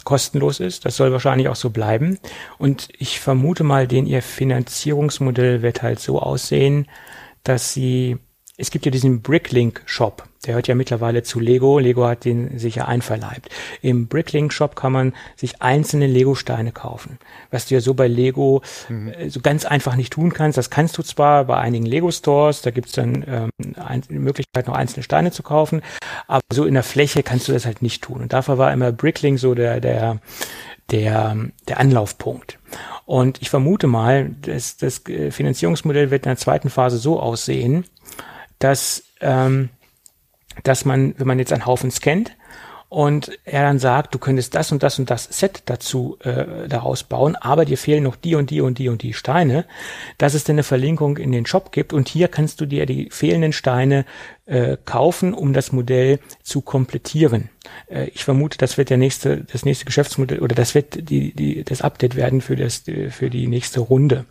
[0.03, 0.85] kostenlos ist.
[0.85, 2.19] Das soll wahrscheinlich auch so bleiben.
[2.57, 6.87] Und ich vermute mal, den ihr Finanzierungsmodell wird halt so aussehen,
[7.43, 8.17] dass sie
[8.59, 10.23] es gibt ja diesen Bricklink Shop.
[10.45, 11.79] Der hört ja mittlerweile zu Lego.
[11.79, 13.49] Lego hat den sicher einverleibt.
[13.81, 17.19] Im Bricklink Shop kann man sich einzelne Lego-Steine kaufen.
[17.51, 19.09] Was du ja so bei Lego mhm.
[19.13, 20.57] Äh, so ganz einfach nicht tun kannst.
[20.57, 23.49] Das kannst du zwar bei einigen Lego-Stores, da gibt's dann ähm,
[24.09, 25.81] die Möglichkeit, noch einzelne Steine zu kaufen,
[26.27, 28.21] aber so in der Fläche kannst du das halt nicht tun.
[28.21, 30.19] Und dafür war immer Bricklink so der, der,
[30.91, 31.37] der,
[31.67, 32.59] der Anlaufpunkt.
[33.05, 37.85] Und ich vermute mal, dass das äh, Finanzierungsmodell wird in der zweiten Phase so aussehen,
[38.59, 39.69] dass, ähm,
[40.63, 42.35] dass man, wenn man jetzt einen Haufen scannt
[42.89, 47.03] und er dann sagt, du könntest das und das und das Set dazu äh, daraus
[47.03, 49.65] bauen, aber dir fehlen noch die und die und die und die Steine,
[50.17, 53.09] dass es dann eine Verlinkung in den Shop gibt und hier kannst du dir die
[53.11, 54.05] fehlenden Steine
[54.47, 57.49] äh, kaufen, um das Modell zu komplettieren.
[57.87, 61.63] Äh, ich vermute, das wird der nächste, das nächste Geschäftsmodell oder das wird die, die,
[61.63, 64.25] das Update werden für das, für die nächste Runde,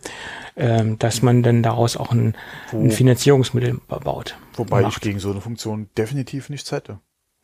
[0.57, 2.35] ähm, dass man dann daraus auch ein,
[2.73, 4.37] ein Finanzierungsmodell baut.
[4.55, 4.97] Wobei macht.
[4.97, 6.99] ich gegen so eine Funktion definitiv nichts hätte.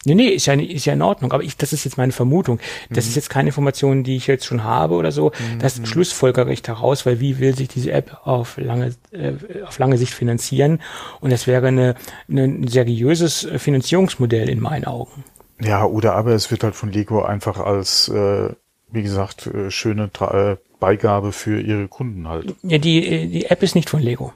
[0.05, 1.31] Nee, nee, ist ja, ist ja in Ordnung.
[1.31, 2.59] Aber ich, das ist jetzt meine Vermutung.
[2.89, 3.09] Das mhm.
[3.09, 5.31] ist jetzt keine Information, die ich jetzt schon habe oder so.
[5.59, 5.85] Das mhm.
[5.85, 9.33] schlussfolgere ich daraus, weil wie will sich diese App auf lange, äh,
[9.65, 10.79] auf lange Sicht finanzieren?
[11.21, 11.95] Und das wäre eine,
[12.29, 15.23] eine, ein seriöses Finanzierungsmodell in meinen Augen.
[15.61, 18.49] Ja, oder aber es wird halt von Lego einfach als, äh,
[18.91, 22.53] wie gesagt, äh, schöne Tra äh, Beigabe für ihre Kunden halt.
[22.61, 24.33] Ja, die, die App ist nicht von Lego.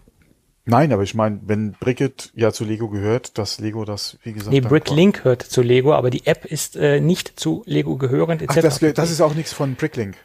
[0.65, 4.51] Nein, aber ich meine, wenn Brickit ja zu Lego gehört, dass Lego das, wie gesagt.
[4.51, 8.57] Nee, Bricklink hört zu Lego, aber die App ist äh, nicht zu Lego gehörend etc.
[8.57, 10.15] Ach, das, das ist auch nichts von Bricklink.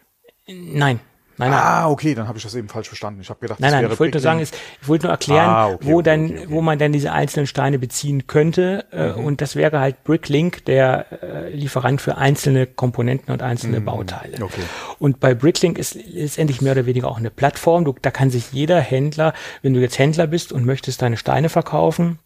[0.47, 1.01] Nein,
[1.37, 1.61] Nein, nein.
[1.61, 3.21] Ah, okay, dann habe ich das eben falsch verstanden.
[3.21, 5.69] Ich habe gedacht, nein, nein, ich wollte nur sagen, ist, ich wollte nur erklären, ah,
[5.69, 8.87] okay, wo okay, dann, okay, wo man dann diese einzelnen Steine beziehen könnte.
[8.93, 9.25] Äh, mhm.
[9.25, 13.85] Und das wäre halt Bricklink, der äh, Lieferant für einzelne Komponenten und einzelne mhm.
[13.85, 14.43] Bauteile.
[14.43, 14.63] Okay.
[14.99, 17.85] Und bei Bricklink ist letztendlich mehr oder weniger auch eine Plattform.
[17.85, 21.49] Du, da kann sich jeder Händler, wenn du jetzt Händler bist und möchtest deine Steine
[21.49, 22.19] verkaufen,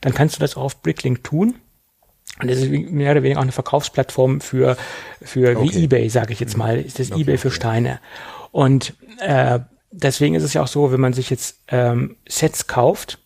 [0.00, 1.54] dann kannst du das auch auf Bricklink tun.
[2.40, 4.76] Und das ist mehr oder weniger auch eine Verkaufsplattform für,
[5.20, 8.00] für wie eBay, sage ich jetzt mal, ist das eBay für Steine.
[8.52, 9.60] Und äh,
[9.90, 13.18] deswegen ist es ja auch so, wenn man sich jetzt ähm, Sets kauft,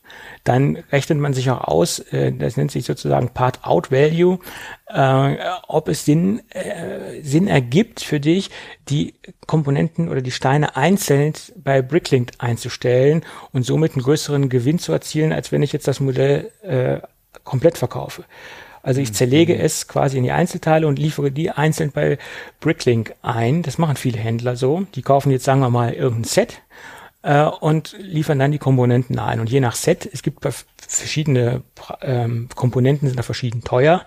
[0.45, 4.39] dann rechnet man sich auch aus, äh, das nennt sich sozusagen Part-Out-Value,
[4.87, 5.37] äh,
[5.67, 8.51] ob es Sinn, äh, Sinn ergibt für dich,
[8.89, 9.15] die
[9.47, 15.33] Komponenten oder die Steine einzeln bei Bricklink einzustellen und somit einen größeren Gewinn zu erzielen,
[15.33, 17.01] als wenn ich jetzt das Modell äh,
[17.43, 18.25] komplett verkaufe.
[18.85, 19.61] Also ich zerlege mhm.
[19.61, 22.19] es quasi in die Einzelteile und liefere die einzeln bei
[22.61, 23.63] Bricklink ein.
[23.63, 24.87] Das machen viele Händler so.
[24.95, 26.63] Die kaufen jetzt, sagen wir mal, irgendein Set
[27.23, 29.41] äh, und liefern dann die Komponenten ein.
[29.41, 30.47] Und je nach Set, es gibt
[30.87, 31.63] verschiedene
[32.03, 34.03] ähm, Komponenten, sind da verschieden teuer.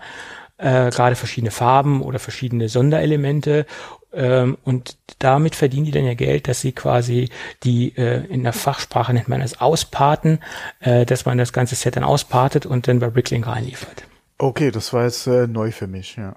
[0.56, 3.64] Äh, gerade verschiedene Farben oder verschiedene Sonderelemente
[4.12, 7.28] ähm, und damit verdienen die dann ja Geld, dass sie quasi
[7.62, 10.40] die äh, in der Fachsprache nennt man es ausparten,
[10.80, 14.07] äh, dass man das ganze Set dann auspartet und dann bei Bricklink reinliefert.
[14.38, 16.36] Okay, das war jetzt äh, neu für mich, ja.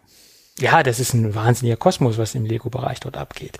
[0.59, 3.57] Ja, das ist ein wahnsinniger Kosmos, was im Lego-Bereich dort abgeht.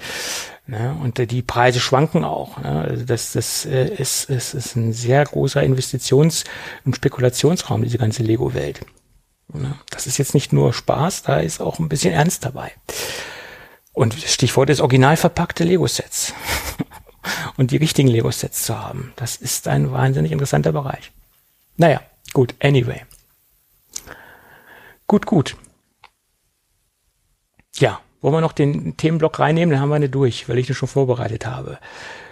[0.68, 0.95] Ne?
[1.01, 2.57] Und äh, die Preise schwanken auch.
[2.59, 2.81] Ne?
[2.81, 6.43] Also das, das äh, ist, ist, ist ein sehr großer Investitions-
[6.85, 8.81] und Spekulationsraum, diese ganze Lego-Welt.
[9.53, 9.76] Ne?
[9.89, 12.72] Das ist jetzt nicht nur Spaß, da ist auch ein bisschen Ernst dabei.
[13.93, 16.34] Und Stichwort ist original verpackte Lego-Sets.
[17.57, 19.13] und die richtigen Lego-Sets zu haben.
[19.15, 21.11] Das ist ein wahnsinnig interessanter Bereich.
[21.77, 22.01] Naja,
[22.34, 23.01] gut, anyway.
[25.11, 25.57] Gut, gut.
[27.75, 29.71] Ja, wollen wir noch den Themenblock reinnehmen?
[29.71, 31.79] Dann haben wir eine durch, weil ich den schon vorbereitet habe.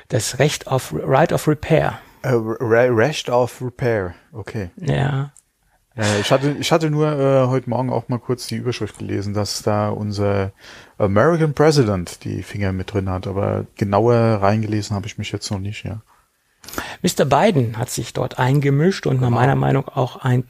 [0.07, 1.99] Das Recht auf Right of Repair.
[2.25, 4.69] Uh, Recht of Repair, okay.
[4.77, 5.33] Ja.
[5.97, 9.33] Äh, ich hatte, ich hatte nur äh, heute Morgen auch mal kurz die Überschrift gelesen,
[9.33, 10.53] dass da unser
[10.97, 15.59] American President die Finger mit drin hat, aber genauer reingelesen habe ich mich jetzt noch
[15.59, 16.01] nicht, ja.
[17.01, 17.25] Mr.
[17.25, 20.47] Biden hat sich dort eingemischt und nach meiner Meinung auch ein,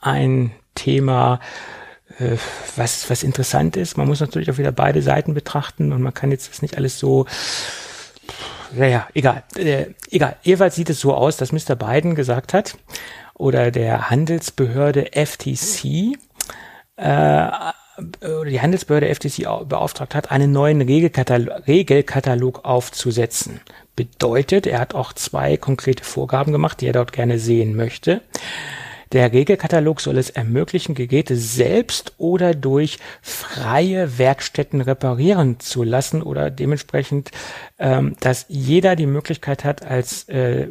[0.00, 0.50] ein
[0.82, 1.40] Thema,
[2.18, 2.36] äh,
[2.76, 3.96] was, was interessant ist.
[3.96, 6.98] Man muss natürlich auch wieder beide Seiten betrachten und man kann jetzt das nicht alles
[6.98, 7.26] so
[8.72, 9.42] naja, egal.
[9.56, 10.36] Äh, egal.
[10.42, 11.74] Jedenfalls sieht es so aus, dass Mr.
[11.74, 12.76] Biden gesagt hat,
[13.34, 16.16] oder der Handelsbehörde FTC,
[16.96, 17.48] äh,
[18.22, 23.60] oder die Handelsbehörde FTC beauftragt hat, einen neuen Regelkatalog, Regelkatalog aufzusetzen.
[23.96, 28.22] Bedeutet, er hat auch zwei konkrete Vorgaben gemacht, die er dort gerne sehen möchte.
[29.12, 36.50] Der Regelkatalog soll es ermöglichen, Geräte selbst oder durch freie Werkstätten reparieren zu lassen oder
[36.50, 37.32] dementsprechend,
[37.78, 40.68] ähm, dass jeder die Möglichkeit hat, als äh,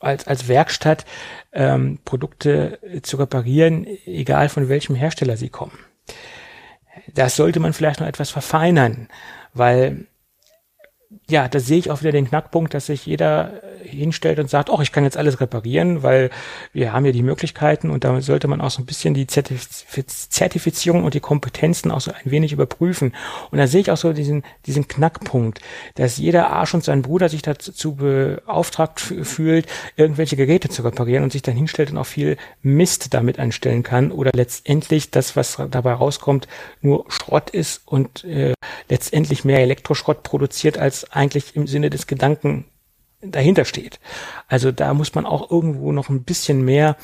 [0.00, 1.04] als, als Werkstatt
[1.52, 5.78] ähm, Produkte zu reparieren, egal von welchem Hersteller sie kommen.
[7.14, 9.08] Das sollte man vielleicht noch etwas verfeinern,
[9.54, 10.06] weil
[11.30, 14.80] ja, da sehe ich auch wieder den Knackpunkt, dass sich jeder hinstellt und sagt, oh,
[14.80, 16.30] ich kann jetzt alles reparieren, weil
[16.72, 21.04] wir haben ja die Möglichkeiten und da sollte man auch so ein bisschen die Zertifizierung
[21.04, 23.14] und die Kompetenzen auch so ein wenig überprüfen.
[23.50, 25.60] Und da sehe ich auch so diesen, diesen Knackpunkt,
[25.96, 31.32] dass jeder Arsch und sein Bruder sich dazu beauftragt fühlt, irgendwelche Geräte zu reparieren und
[31.32, 35.92] sich dann hinstellt und auch viel Mist damit anstellen kann oder letztendlich das, was dabei
[35.92, 36.48] rauskommt,
[36.80, 38.54] nur Schrott ist und äh,
[38.88, 42.64] letztendlich mehr Elektroschrott produziert, als eigentlich im Sinne des Gedanken
[43.20, 43.98] dahinter steht.
[44.46, 46.96] Also da muss man auch irgendwo noch ein bisschen mehr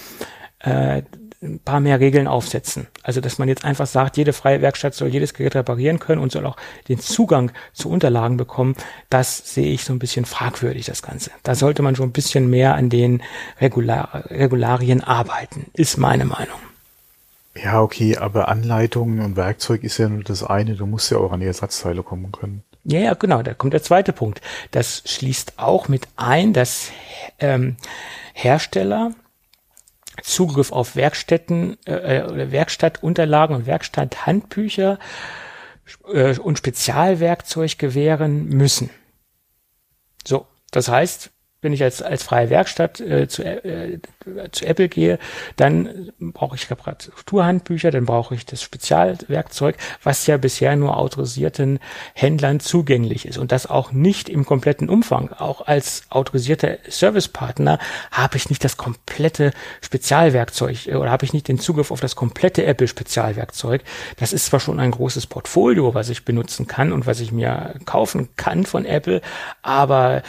[0.60, 1.02] äh,
[1.44, 2.86] ein paar mehr Regeln aufsetzen.
[3.02, 6.32] Also dass man jetzt einfach sagt, jede freie Werkstatt soll jedes Gerät reparieren können und
[6.32, 6.56] soll auch
[6.88, 8.74] den Zugang zu Unterlagen bekommen,
[9.10, 11.30] das sehe ich so ein bisschen fragwürdig, das Ganze.
[11.42, 13.22] Da sollte man schon ein bisschen mehr an den
[13.60, 16.58] Regular Regularien arbeiten, ist meine Meinung.
[17.62, 20.74] Ja, okay, aber Anleitungen und Werkzeug ist ja nur das eine.
[20.74, 22.64] Du musst ja auch an die Ersatzteile kommen können.
[22.84, 24.42] Ja, ja, genau, da kommt der zweite Punkt.
[24.70, 26.90] Das schließt auch mit ein, dass
[27.38, 27.76] ähm,
[28.34, 29.12] Hersteller
[30.22, 34.98] Zugriff auf Werkstätten äh, oder Werkstattunterlagen und Werkstatthandbücher
[36.12, 38.90] äh, und Spezialwerkzeug gewähren müssen.
[40.26, 41.30] So, das heißt,
[41.64, 43.98] wenn ich als, als freie Werkstatt äh, zu, äh,
[44.52, 45.18] zu Apple gehe,
[45.56, 51.80] dann brauche ich Reparaturhandbücher, dann brauche ich das Spezialwerkzeug, was ja bisher nur autorisierten
[52.12, 55.32] Händlern zugänglich ist und das auch nicht im kompletten Umfang.
[55.32, 57.78] Auch als autorisierter Servicepartner
[58.12, 62.14] habe ich nicht das komplette Spezialwerkzeug äh, oder habe ich nicht den Zugriff auf das
[62.14, 63.82] komplette Apple Spezialwerkzeug.
[64.18, 67.74] Das ist zwar schon ein großes Portfolio, was ich benutzen kann und was ich mir
[67.86, 69.22] kaufen kann von Apple,
[69.62, 70.22] aber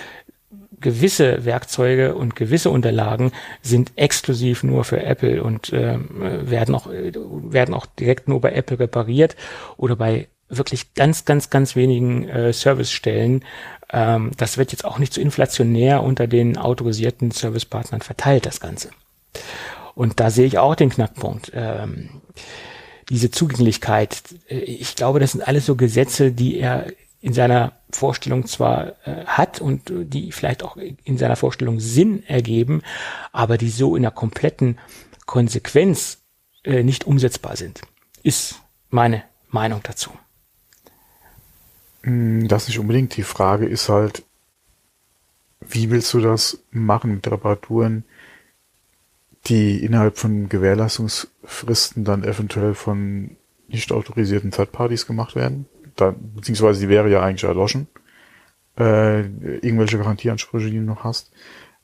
[0.80, 3.32] gewisse Werkzeuge und gewisse Unterlagen
[3.62, 8.80] sind exklusiv nur für Apple und äh, werden auch werden auch direkt nur bei Apple
[8.80, 9.36] repariert
[9.78, 13.44] oder bei wirklich ganz ganz ganz wenigen äh, Servicestellen.
[13.92, 18.90] Ähm, das wird jetzt auch nicht so inflationär unter den autorisierten Servicepartnern verteilt das Ganze.
[19.96, 21.52] Und da sehe ich auch den Knackpunkt.
[21.56, 22.10] Ähm,
[23.10, 26.88] diese Zugänglichkeit, äh, ich glaube, das sind alles so Gesetze, die er
[27.26, 32.84] in seiner Vorstellung zwar äh, hat und die vielleicht auch in seiner Vorstellung Sinn ergeben,
[33.32, 34.78] aber die so in der kompletten
[35.26, 36.20] Konsequenz
[36.64, 37.82] äh, nicht umsetzbar sind,
[38.22, 38.62] ist
[38.92, 40.12] meine Meinung dazu.
[42.04, 43.18] Hm, das nicht unbedingt.
[43.18, 44.22] Die Frage ist halt,
[45.62, 48.04] wie willst du das machen mit Reparaturen,
[49.48, 53.36] die innerhalb von Gewährleistungsfristen dann eventuell von
[53.68, 55.66] nicht autorisierten Third-Parties gemacht werden?
[55.96, 57.88] Da, beziehungsweise die wäre ja eigentlich erloschen,
[58.78, 61.32] äh, irgendwelche Garantieansprüche, die du noch hast.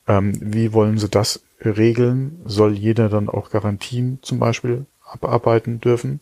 [0.06, 2.40] Ähm, wie wollen sie das regeln?
[2.44, 6.20] Soll jeder dann auch Garantien zum Beispiel abarbeiten dürfen?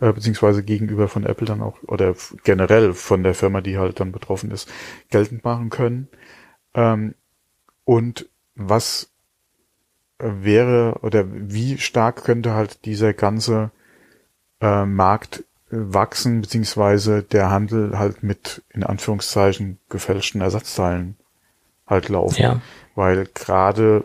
[0.00, 2.14] Äh, beziehungsweise gegenüber von Apple dann auch, oder
[2.44, 4.70] generell von der Firma, die halt dann betroffen ist,
[5.10, 6.08] geltend machen können?
[6.74, 7.14] Ähm,
[7.84, 9.10] und was
[10.18, 13.70] wäre oder wie stark könnte halt dieser ganze
[14.60, 21.16] äh, Markt wachsen, beziehungsweise der Handel halt mit, in Anführungszeichen, gefälschten Ersatzteilen
[21.86, 22.42] halt laufen.
[22.42, 22.60] Ja.
[22.94, 24.04] Weil gerade,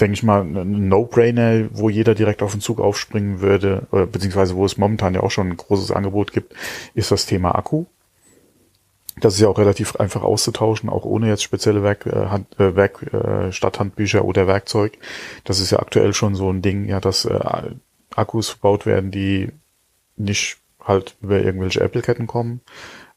[0.00, 4.56] denke ich mal, ein No-Brainer, wo jeder direkt auf den Zug aufspringen würde, oder, beziehungsweise
[4.56, 6.54] wo es momentan ja auch schon ein großes Angebot gibt,
[6.94, 7.86] ist das Thema Akku.
[9.20, 12.76] Das ist ja auch relativ einfach auszutauschen, auch ohne jetzt spezielle Werk, äh, Hand, äh,
[12.76, 14.96] Werk äh, Stadthandbücher oder Werkzeug.
[15.44, 17.40] Das ist ja aktuell schon so ein Ding, ja, dass äh,
[18.14, 19.50] Akkus verbaut werden, die
[20.16, 20.58] nicht
[20.88, 22.60] halt über irgendwelche Apple-Ketten kommen.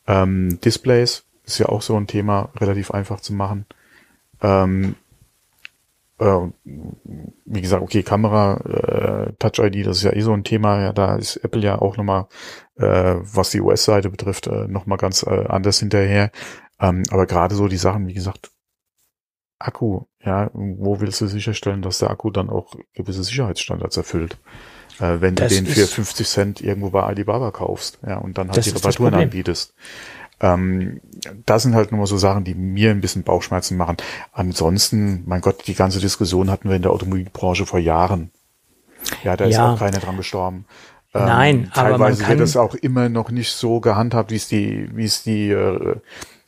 [0.07, 3.65] Ähm, Displays ist ja auch so ein Thema, relativ einfach zu machen.
[4.41, 4.95] Ähm,
[6.19, 6.48] äh,
[7.45, 10.81] wie gesagt, okay, Kamera, äh, Touch ID, das ist ja eh so ein Thema.
[10.81, 12.27] Ja, da ist Apple ja auch nochmal,
[12.76, 16.31] äh, was die US-Seite betrifft, äh, nochmal ganz äh, anders hinterher.
[16.80, 18.52] Ähm, aber gerade so die Sachen, wie gesagt,
[19.60, 24.38] Akku, ja, wo willst du sicherstellen, dass der Akku dann auch gewisse Sicherheitsstandards erfüllt?
[25.02, 28.49] Äh, wenn das du den für 50 Cent irgendwo bei Alibaba kaufst, ja, und dann
[28.49, 29.73] halt die Reparaturen anbietest.
[30.40, 31.02] Ähm,
[31.45, 33.98] das sind halt nur so Sachen, die mir ein bisschen Bauchschmerzen machen.
[34.32, 38.32] Ansonsten, mein Gott, die ganze Diskussion hatten wir in der Automobilbranche vor Jahren.
[39.23, 39.49] Ja, da ja.
[39.49, 40.65] ist auch keiner dran gestorben.
[41.14, 44.90] Ähm, Nein, aber teilweise wird das auch immer noch nicht so gehandhabt, wie es die,
[44.94, 45.95] wie es die äh,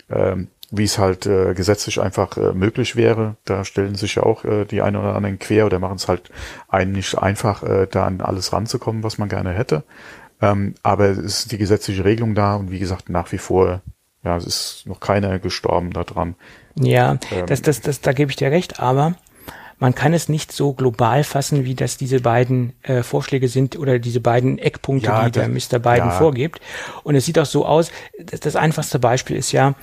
[0.09, 3.35] äh, wie es halt äh, gesetzlich einfach äh, möglich wäre.
[3.45, 6.31] Da stellen sich ja auch äh, die einen oder anderen quer oder machen es halt
[6.67, 9.83] einen nicht einfach, äh, da an alles ranzukommen, was man gerne hätte.
[10.41, 13.81] Ähm, aber es ist die gesetzliche Regelung da und wie gesagt, nach wie vor,
[14.23, 16.35] ja, es ist noch keiner gestorben daran.
[16.75, 19.15] Ja, ähm, das, das, das, da gebe ich dir recht, aber
[19.83, 23.99] man kann es nicht so global fassen, wie das diese beiden äh, Vorschläge sind oder
[23.99, 25.79] diese beiden Eckpunkte, ja, die der Mr.
[25.79, 26.11] Biden ja.
[26.11, 26.61] vorgibt.
[27.03, 29.75] Und es sieht auch so aus, das, das einfachste Beispiel ist ja,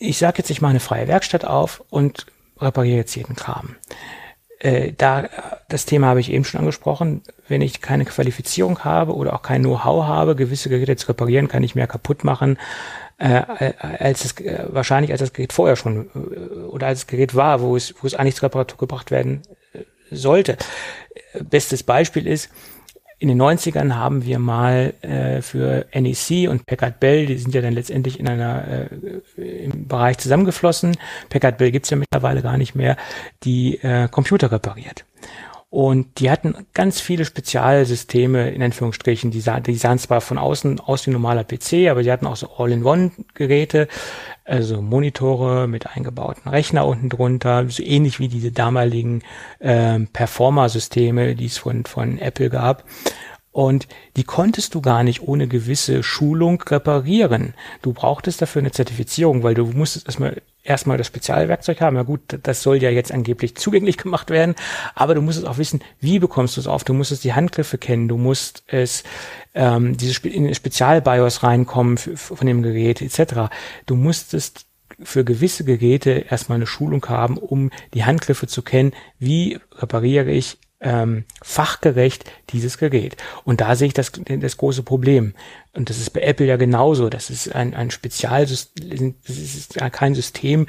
[0.00, 2.26] ich sage jetzt, ich mache eine freie Werkstatt auf und
[2.58, 3.76] repariere jetzt jeden Kram.
[4.58, 5.28] Äh, da
[5.68, 7.22] das Thema habe ich eben schon angesprochen.
[7.48, 11.62] Wenn ich keine Qualifizierung habe oder auch kein Know-how habe, gewisse Geräte zu reparieren, kann
[11.62, 12.58] ich mehr kaputt machen,
[13.18, 13.42] äh,
[13.78, 17.60] als es äh, wahrscheinlich als das Gerät vorher schon äh, oder als das Gerät war,
[17.60, 19.42] wo es wo es eigentlich zur Reparatur gebracht werden
[19.74, 20.56] äh, sollte.
[21.42, 22.50] Bestes Beispiel ist,
[23.20, 27.60] in den 90ern haben wir mal äh, für NEC und Packard Bell, die sind ja
[27.60, 28.88] dann letztendlich in einer
[29.36, 30.96] äh, im Bereich zusammengeflossen.
[31.28, 32.96] Packard Bell gibt's ja mittlerweile gar nicht mehr,
[33.44, 35.04] die äh, Computer repariert.
[35.70, 39.30] Und die hatten ganz viele Spezialsysteme, in Anführungsstrichen.
[39.30, 42.26] Die, sah, die sahen zwar von außen aus wie ein normaler PC, aber sie hatten
[42.26, 43.86] auch so All-in-One-Geräte,
[44.44, 49.22] also Monitore mit eingebauten Rechner unten drunter, so ähnlich wie diese damaligen
[49.60, 52.84] äh, Performer-Systeme, die es von, von Apple gab.
[53.52, 57.54] Und die konntest du gar nicht ohne gewisse Schulung reparieren.
[57.82, 61.96] Du brauchtest dafür eine Zertifizierung, weil du musstest erstmal erstmal das Spezialwerkzeug haben.
[61.96, 64.54] Ja gut, das soll ja jetzt angeblich zugänglich gemacht werden,
[64.94, 66.84] aber du musstest auch wissen, wie bekommst du es auf.
[66.84, 69.02] Du musstest die Handgriffe kennen, du musst es
[69.54, 73.50] ähm, diese in den Spezialbios reinkommen für, von dem Gerät etc.
[73.86, 74.66] Du musstest
[75.02, 78.92] für gewisse Geräte erstmal eine Schulung haben, um die Handgriffe zu kennen.
[79.18, 83.16] Wie repariere ich ähm, fachgerecht dieses Gerät.
[83.44, 85.34] Und da sehe ich das, das große Problem.
[85.72, 87.10] Und das ist bei Apple ja genauso.
[87.10, 90.66] Das ist ein, ein Spezialsystem, das ist kein System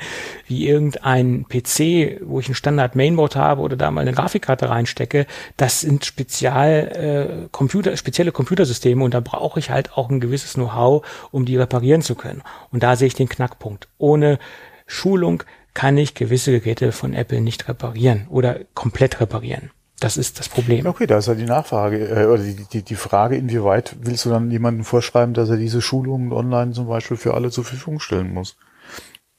[0.47, 5.25] wie irgendein PC, wo ich ein Standard Mainboard habe oder da mal eine Grafikkarte reinstecke.
[5.57, 10.53] Das sind Spezial, äh, Computer, spezielle Computersysteme und da brauche ich halt auch ein gewisses
[10.53, 12.43] Know-how, um die reparieren zu können.
[12.69, 13.87] Und da sehe ich den Knackpunkt.
[13.97, 14.39] Ohne
[14.85, 15.43] Schulung
[15.73, 19.71] kann ich gewisse Geräte von Apple nicht reparieren oder komplett reparieren.
[20.01, 20.87] Das ist das Problem.
[20.87, 24.31] Okay, da ist ja die Nachfrage, äh, oder die, die, die Frage, inwieweit willst du
[24.31, 28.33] dann jemandem vorschreiben, dass er diese Schulungen online zum Beispiel für alle zur Verfügung stellen
[28.33, 28.57] muss?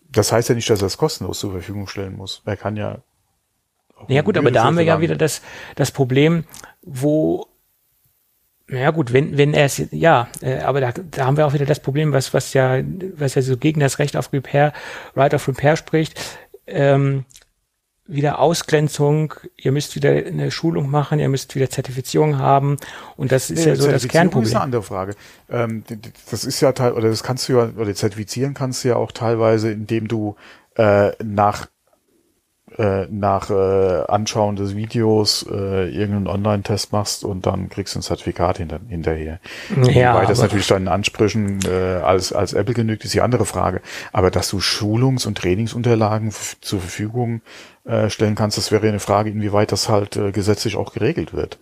[0.09, 2.43] Das heißt ja nicht, dass er es kostenlos zur Verfügung stellen muss.
[2.45, 2.99] Er kann ja.
[4.07, 5.43] Ja gut, aber da haben wir ja wieder das,
[5.75, 6.45] das Problem,
[6.81, 7.49] wo
[8.69, 11.67] ja gut, wenn, wenn er es, ja, äh, aber da, da haben wir auch wieder
[11.67, 12.81] das Problem, was, was ja,
[13.17, 14.73] was ja so gegen das Recht auf Repair,
[15.17, 16.21] Right of Repair spricht.
[16.69, 17.25] Ähm,
[18.13, 22.77] wieder Ausgrenzung, ihr müsst wieder eine Schulung machen, ihr müsst wieder Zertifizierung haben
[23.17, 24.45] und das ist nee, ja so das Kernproblem.
[24.45, 25.15] Das ist eine andere Frage.
[25.51, 25.85] Ähm,
[26.31, 29.13] das ist ja teil oder das kannst du ja oder zertifizieren kannst du ja auch
[29.13, 30.37] teilweise, indem du
[30.77, 31.67] äh, nach
[32.79, 38.03] äh, nach äh, Anschauen des Videos äh, irgendeinen Online-Test machst und dann kriegst du ein
[38.03, 39.41] Zertifikat hinter, hinterher.
[39.83, 43.83] Ja, Wobei das natürlich deinen Ansprüchen äh, als, als Apple genügt, ist die andere Frage.
[44.13, 47.43] Aber dass du Schulungs- und Trainingsunterlagen zur Verfügung
[47.85, 51.59] äh, stellen kannst, das wäre eine Frage, inwieweit das halt äh, gesetzlich auch geregelt wird.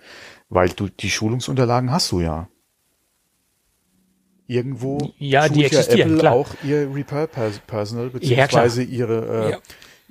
[0.48, 2.48] Weil du die Schulungsunterlagen hast du ja.
[4.46, 6.34] Irgendwo ja, die existieren, Apple klar.
[6.34, 9.58] auch ihr Repair Personal beziehungsweise ja, ihre äh, ja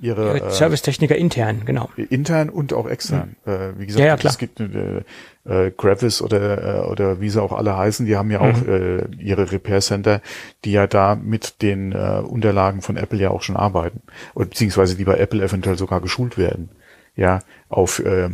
[0.00, 1.90] ihre, ihre Servicetechniker intern, genau.
[1.96, 3.36] Intern und auch extern.
[3.44, 3.52] Mhm.
[3.52, 4.32] Äh, wie gesagt, ja, ja, klar.
[4.32, 5.02] es gibt äh,
[5.44, 8.68] äh, Gravis oder äh, oder wie sie auch alle heißen, die haben ja auch mhm.
[8.68, 10.20] äh, ihre Repair Center,
[10.64, 14.02] die ja da mit den äh, Unterlagen von Apple ja auch schon arbeiten.
[14.34, 16.70] Oder beziehungsweise die bei Apple eventuell sogar geschult werden.
[17.16, 18.30] Ja, auf äh,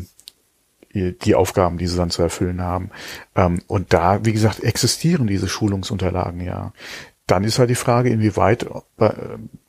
[0.93, 2.90] die Aufgaben, die sie dann zu erfüllen haben.
[3.34, 6.72] Ähm, und da, wie gesagt, existieren diese Schulungsunterlagen ja
[7.26, 8.66] dann ist halt die Frage, inwieweit
[8.98, 9.10] äh,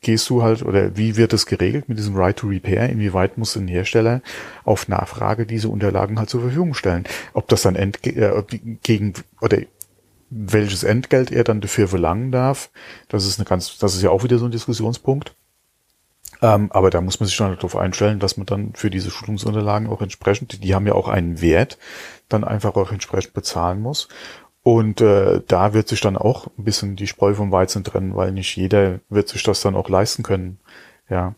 [0.02, 2.90] gehst du halt oder wie wird es geregelt mit diesem Right to Repair?
[2.90, 4.22] Inwieweit muss ein Hersteller
[4.64, 7.06] auf Nachfrage diese Unterlagen halt zur Verfügung stellen?
[7.34, 8.44] Ob das dann entge äh,
[8.84, 9.58] gegen oder
[10.30, 12.70] welches Entgelt er dann dafür verlangen darf,
[13.10, 15.34] das ist eine ganz, das ist ja auch wieder so ein Diskussionspunkt.
[16.42, 19.10] Ähm, aber da muss man sich dann halt darauf einstellen, dass man dann für diese
[19.10, 21.80] Schulungsunterlagen auch entsprechend, die haben ja auch einen Wert,
[22.30, 24.08] dann einfach auch entsprechend bezahlen muss.
[24.68, 28.34] Und äh, da wird sich dann auch ein bisschen die Spreu vom Weizen trennen, weil
[28.34, 30.60] nicht jeder wird sich das dann auch leisten können.
[31.10, 31.36] Ja.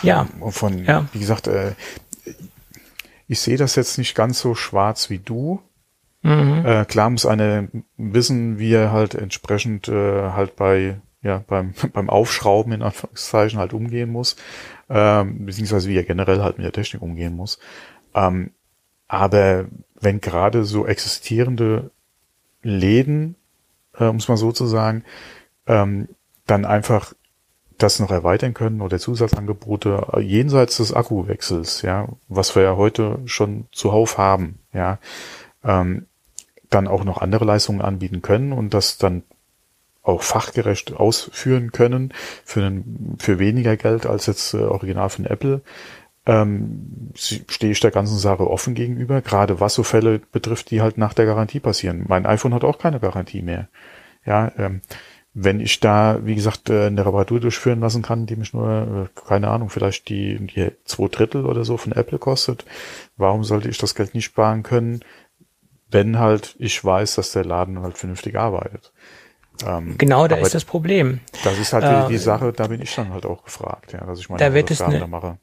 [0.00, 0.26] Ja.
[0.40, 1.06] Und von, ja.
[1.12, 1.72] wie gesagt, äh,
[3.28, 5.60] ich sehe das jetzt nicht ganz so schwarz wie du.
[6.22, 6.64] Mhm.
[6.64, 12.08] Äh, klar muss eine wissen, wie er halt entsprechend äh, halt bei ja beim beim
[12.08, 14.36] Aufschrauben in Anführungszeichen halt umgehen muss,
[14.88, 17.58] ähm, beziehungsweise wie er generell halt mit der Technik umgehen muss.
[18.14, 18.52] Ähm,
[19.08, 19.66] aber
[20.02, 21.90] wenn gerade so existierende
[22.62, 23.36] Läden,
[23.98, 25.04] äh, um es mal so zu sagen,
[25.66, 26.08] ähm,
[26.46, 27.14] dann einfach
[27.78, 33.20] das noch erweitern können oder Zusatzangebote äh, jenseits des Akkuwechsels, ja, was wir ja heute
[33.24, 34.98] schon zuhauf haben, ja,
[35.64, 36.06] ähm,
[36.68, 39.22] dann auch noch andere Leistungen anbieten können und das dann
[40.02, 42.12] auch fachgerecht ausführen können
[42.44, 45.62] für, einen, für weniger Geld als jetzt äh, original von Apple,
[46.24, 50.98] ähm, stehe ich der ganzen Sache offen gegenüber, gerade was so Fälle betrifft, die halt
[50.98, 52.04] nach der Garantie passieren.
[52.08, 53.68] Mein iPhone hat auch keine Garantie mehr.
[54.24, 54.82] Ja, ähm,
[55.34, 59.20] wenn ich da, wie gesagt, äh, eine Reparatur durchführen lassen kann, die mich nur, äh,
[59.28, 62.64] keine Ahnung, vielleicht die, die zwei Drittel oder so von Apple kostet,
[63.16, 65.00] warum sollte ich das Geld nicht sparen können,
[65.90, 68.92] wenn halt ich weiß, dass der Laden halt vernünftig arbeitet?
[69.66, 71.20] Ähm, genau, da ist das Problem.
[71.44, 74.18] Das ist halt äh, die Sache, da bin ich dann halt auch gefragt, ja, dass
[74.18, 75.38] ich meine da wird es da mache.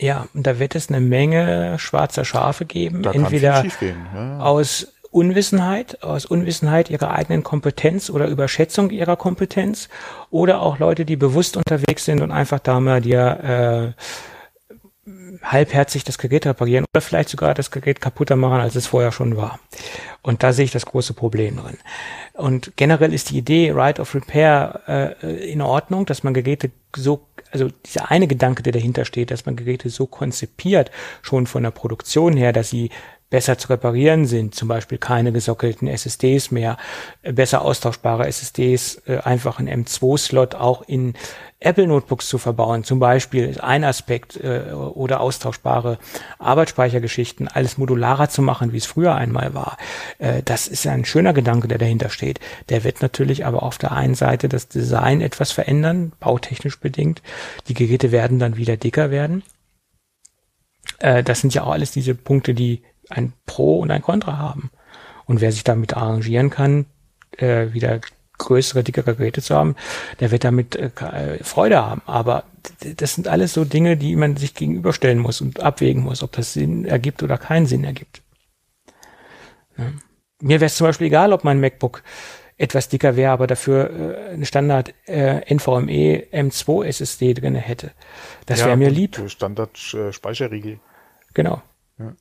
[0.00, 4.38] Ja, und da wird es eine Menge schwarzer Schafe geben, da entweder ja.
[4.38, 9.90] aus Unwissenheit, aus Unwissenheit ihrer eigenen Kompetenz oder Überschätzung ihrer Kompetenz
[10.30, 14.02] oder auch Leute, die bewusst unterwegs sind und einfach da mal dir äh,
[15.42, 19.36] halbherzig das Gerät reparieren oder vielleicht sogar das Gerät kaputter machen, als es vorher schon
[19.36, 19.58] war.
[20.22, 21.78] Und da sehe ich das große Problem drin.
[22.34, 27.26] Und generell ist die Idee Right of Repair äh, in Ordnung, dass man Geräte so,
[27.50, 30.90] also dieser eine Gedanke, der dahinter steht, dass man Geräte so konzipiert,
[31.22, 32.90] schon von der Produktion her, dass sie
[33.30, 36.76] besser zu reparieren sind, zum Beispiel keine gesockelten SSDs mehr,
[37.22, 41.14] besser austauschbare SSDs, äh, einfach ein M2-Slot auch in
[41.60, 45.98] Apple-Notebooks zu verbauen, zum Beispiel ist ein Aspekt äh, oder austauschbare
[46.38, 49.76] Arbeitsspeichergeschichten, alles modularer zu machen, wie es früher einmal war.
[50.18, 52.40] Äh, das ist ein schöner Gedanke, der dahinter steht.
[52.70, 57.20] Der wird natürlich aber auf der einen Seite das Design etwas verändern, bautechnisch bedingt.
[57.68, 59.42] Die Geräte werden dann wieder dicker werden.
[60.98, 64.70] Äh, das sind ja auch alles diese Punkte, die ein Pro und ein Contra haben.
[65.26, 66.86] Und wer sich damit arrangieren kann,
[67.36, 68.00] äh, wieder
[68.40, 69.76] größere, dickere Geräte zu haben,
[70.18, 72.02] der wird damit äh, äh, Freude haben.
[72.06, 72.44] Aber
[72.80, 76.52] das sind alles so Dinge, die man sich gegenüberstellen muss und abwägen muss, ob das
[76.52, 78.22] Sinn ergibt oder keinen Sinn ergibt.
[79.78, 79.92] Ja.
[80.42, 82.02] Mir wäre es zum Beispiel egal, ob mein MacBook
[82.56, 87.92] etwas dicker wäre, aber dafür äh, eine Standard äh, NVMe M2 SSD drinne hätte.
[88.46, 89.22] Das ja, wäre mir lieb.
[89.28, 90.80] Standard äh, Speicherriegel.
[91.34, 91.62] Genau.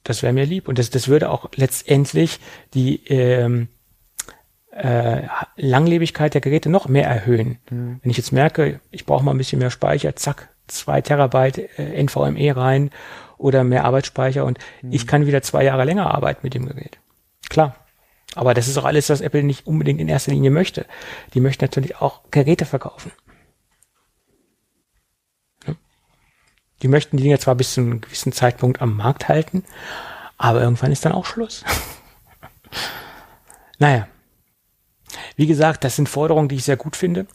[0.03, 0.67] Das wäre mir lieb.
[0.67, 2.39] Und das, das würde auch letztendlich
[2.73, 3.69] die ähm,
[4.79, 7.59] äh, Langlebigkeit der Geräte noch mehr erhöhen.
[7.69, 7.99] Mhm.
[8.01, 12.03] Wenn ich jetzt merke, ich brauche mal ein bisschen mehr Speicher, zack, zwei Terabyte äh,
[12.03, 12.89] NVMe rein
[13.37, 14.91] oder mehr Arbeitsspeicher und mhm.
[14.93, 16.99] ich kann wieder zwei Jahre länger arbeiten mit dem Gerät.
[17.49, 17.75] Klar.
[18.35, 20.85] Aber das ist auch alles, was Apple nicht unbedingt in erster Linie möchte.
[21.33, 23.11] Die möchten natürlich auch Geräte verkaufen.
[26.81, 29.65] Die möchten die Dinge zwar bis zu einem gewissen Zeitpunkt am Markt halten,
[30.37, 31.65] aber irgendwann ist dann auch Schluss.
[33.79, 34.07] naja.
[35.39, 37.25] Wie gesagt, das sind Forderungen, die ich sehr gut finde.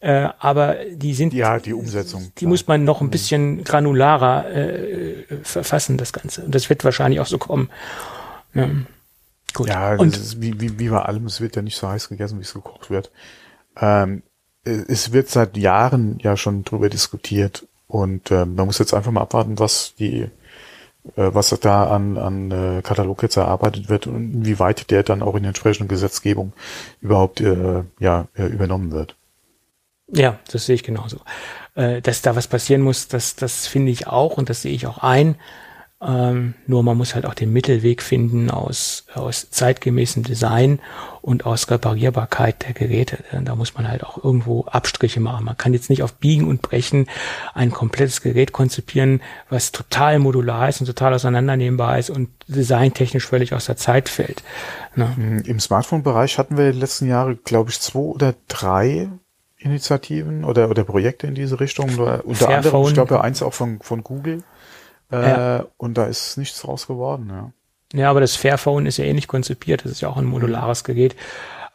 [0.00, 1.32] Äh, aber die sind.
[1.32, 2.32] Ja, die Umsetzung.
[2.36, 2.48] Die klar.
[2.48, 6.42] muss man noch ein bisschen granularer äh, verfassen, das Ganze.
[6.42, 7.70] Und das wird wahrscheinlich auch so kommen.
[8.54, 8.68] Ja.
[9.52, 9.68] Gut.
[9.68, 12.40] Ja, und ist, wie, wie, wie bei allem, es wird ja nicht so heiß gegessen,
[12.40, 13.12] wie es gekocht wird.
[13.76, 14.24] Ähm,
[14.64, 19.20] es wird seit Jahren ja schon drüber diskutiert und äh, man muss jetzt einfach mal
[19.20, 20.28] abwarten, was die,
[21.16, 25.42] was da an, an äh, Katalog jetzt erarbeitet wird und inwieweit der dann auch in
[25.42, 26.52] der entsprechenden Gesetzgebung
[27.00, 29.16] überhaupt äh, ja, äh, übernommen wird.
[30.08, 31.18] Ja, das sehe ich genauso.
[31.74, 34.86] Äh, dass da was passieren muss, das, das finde ich auch und das sehe ich
[34.86, 35.36] auch ein.
[36.06, 40.80] Ähm, nur man muss halt auch den Mittelweg finden aus, aus zeitgemäßem Design
[41.22, 43.18] und aus Reparierbarkeit der Geräte.
[43.42, 45.46] Da muss man halt auch irgendwo Abstriche machen.
[45.46, 47.06] Man kann jetzt nicht auf Biegen und Brechen
[47.54, 53.54] ein komplettes Gerät konzipieren, was total modular ist und total auseinandernehmbar ist und designtechnisch völlig
[53.54, 54.42] aus der Zeit fällt.
[54.96, 55.16] Ne?
[55.16, 59.08] Hm, Im Smartphone-Bereich hatten wir in den letzten Jahren, glaube ich, zwei oder drei
[59.56, 61.88] Initiativen oder, oder Projekte in diese Richtung.
[61.88, 62.54] Unter Fairphone.
[62.54, 64.42] anderem, ich glaube, eins auch von, von Google.
[65.10, 65.66] Äh, ja.
[65.76, 67.52] Und da ist nichts draus geworden, ja.
[67.92, 69.84] Ja, aber das Fairphone ist ja ähnlich konzipiert.
[69.84, 71.14] Das ist ja auch ein modulares Gerät.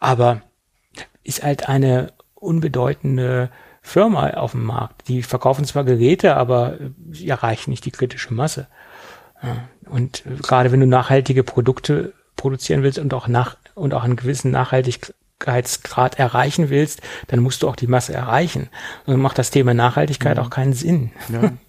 [0.02, 0.42] Aber
[1.24, 3.50] ist halt eine unbedeutende
[3.82, 5.08] Firma auf dem Markt.
[5.08, 6.78] Die verkaufen zwar Geräte, aber
[7.12, 8.68] sie erreichen nicht die kritische Masse.
[9.86, 14.52] Und gerade wenn du nachhaltige Produkte produzieren willst und auch nach und auch einen gewissen
[14.52, 18.70] Nachhaltigkeitsgrad erreichen willst, dann musst du auch die Masse erreichen.
[19.06, 20.44] Und dann macht das Thema Nachhaltigkeit mhm.
[20.44, 21.12] auch keinen Sinn.
[21.30, 21.52] Ja.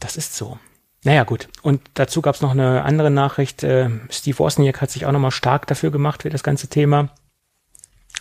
[0.00, 0.58] Das ist so.
[1.04, 1.48] Naja, gut.
[1.62, 3.62] Und dazu gab es noch eine andere Nachricht.
[3.62, 7.10] Äh, Steve Wozniak hat sich auch nochmal stark dafür gemacht für das ganze Thema.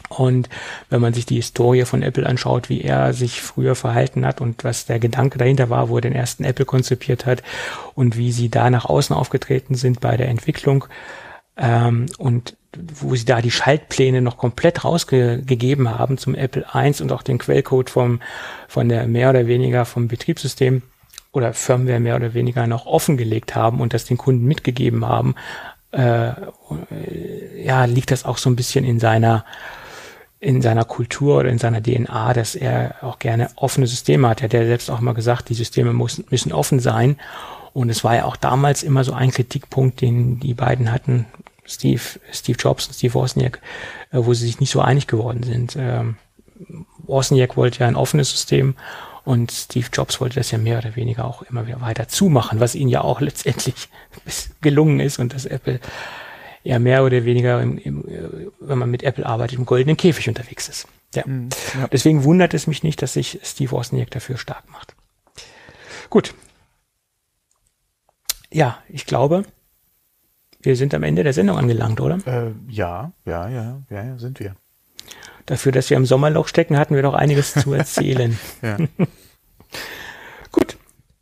[0.09, 0.49] Und
[0.89, 4.63] wenn man sich die Historie von Apple anschaut, wie er sich früher verhalten hat und
[4.63, 7.41] was der Gedanke dahinter war, wo er den ersten Apple konzipiert hat
[7.95, 10.85] und wie sie da nach außen aufgetreten sind bei der Entwicklung
[11.57, 17.11] ähm, und wo sie da die Schaltpläne noch komplett rausgegeben haben zum Apple I und
[17.11, 18.19] auch den Quellcode vom,
[18.67, 20.81] von der mehr oder weniger vom Betriebssystem
[21.33, 25.35] oder Firmware mehr oder weniger noch offengelegt haben und das den Kunden mitgegeben haben,
[25.91, 26.31] äh,
[27.61, 29.43] ja, liegt das auch so ein bisschen in seiner
[30.39, 34.41] in seiner Kultur oder in seiner DNA, dass er auch gerne offene Systeme hat.
[34.41, 37.15] Er hat ja selbst auch mal gesagt, die Systeme müssen, müssen offen sein.
[37.71, 41.27] Und es war ja auch damals immer so ein Kritikpunkt, den die beiden hatten,
[41.65, 42.01] Steve,
[42.33, 43.61] Steve Jobs und Steve Wozniak,
[44.11, 45.77] äh, wo sie sich nicht so einig geworden sind.
[45.79, 46.17] Ähm,
[47.03, 48.75] Wozniak wollte ja ein offenes System
[49.25, 52.75] und Steve Jobs wollte das ja mehr oder weniger auch immer wieder weiter zumachen, was
[52.75, 53.89] ihnen ja auch letztendlich
[54.61, 55.79] gelungen ist und dass Apple
[56.63, 60.67] ja mehr oder weniger, im, im, wenn man mit Apple arbeitet, im goldenen Käfig unterwegs
[60.69, 60.87] ist.
[61.13, 61.23] Ja.
[61.25, 61.87] Mhm, ja.
[61.87, 64.95] Deswegen wundert es mich nicht, dass sich Steve Wozniak dafür stark macht.
[66.09, 66.33] Gut.
[68.51, 69.43] Ja, ich glaube,
[70.61, 72.19] wir sind am Ende der Sendung angelangt, oder?
[72.25, 74.55] Äh, ja, ja, ja, ja, sind wir.
[75.45, 78.37] Dafür, dass wir im Sommerloch stecken, hatten wir doch einiges zu erzählen.
[80.51, 80.77] Gut,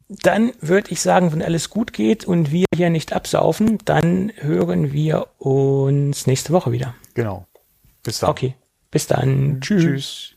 [0.09, 4.91] dann würde ich sagen, wenn alles gut geht und wir hier nicht absaufen, dann hören
[4.91, 6.95] wir uns nächste Woche wieder.
[7.13, 7.47] Genau.
[8.03, 8.29] Bis dann.
[8.29, 8.55] Okay.
[8.91, 9.61] Bis dann.
[9.61, 9.83] Tschüss.
[9.83, 10.35] Tschüss.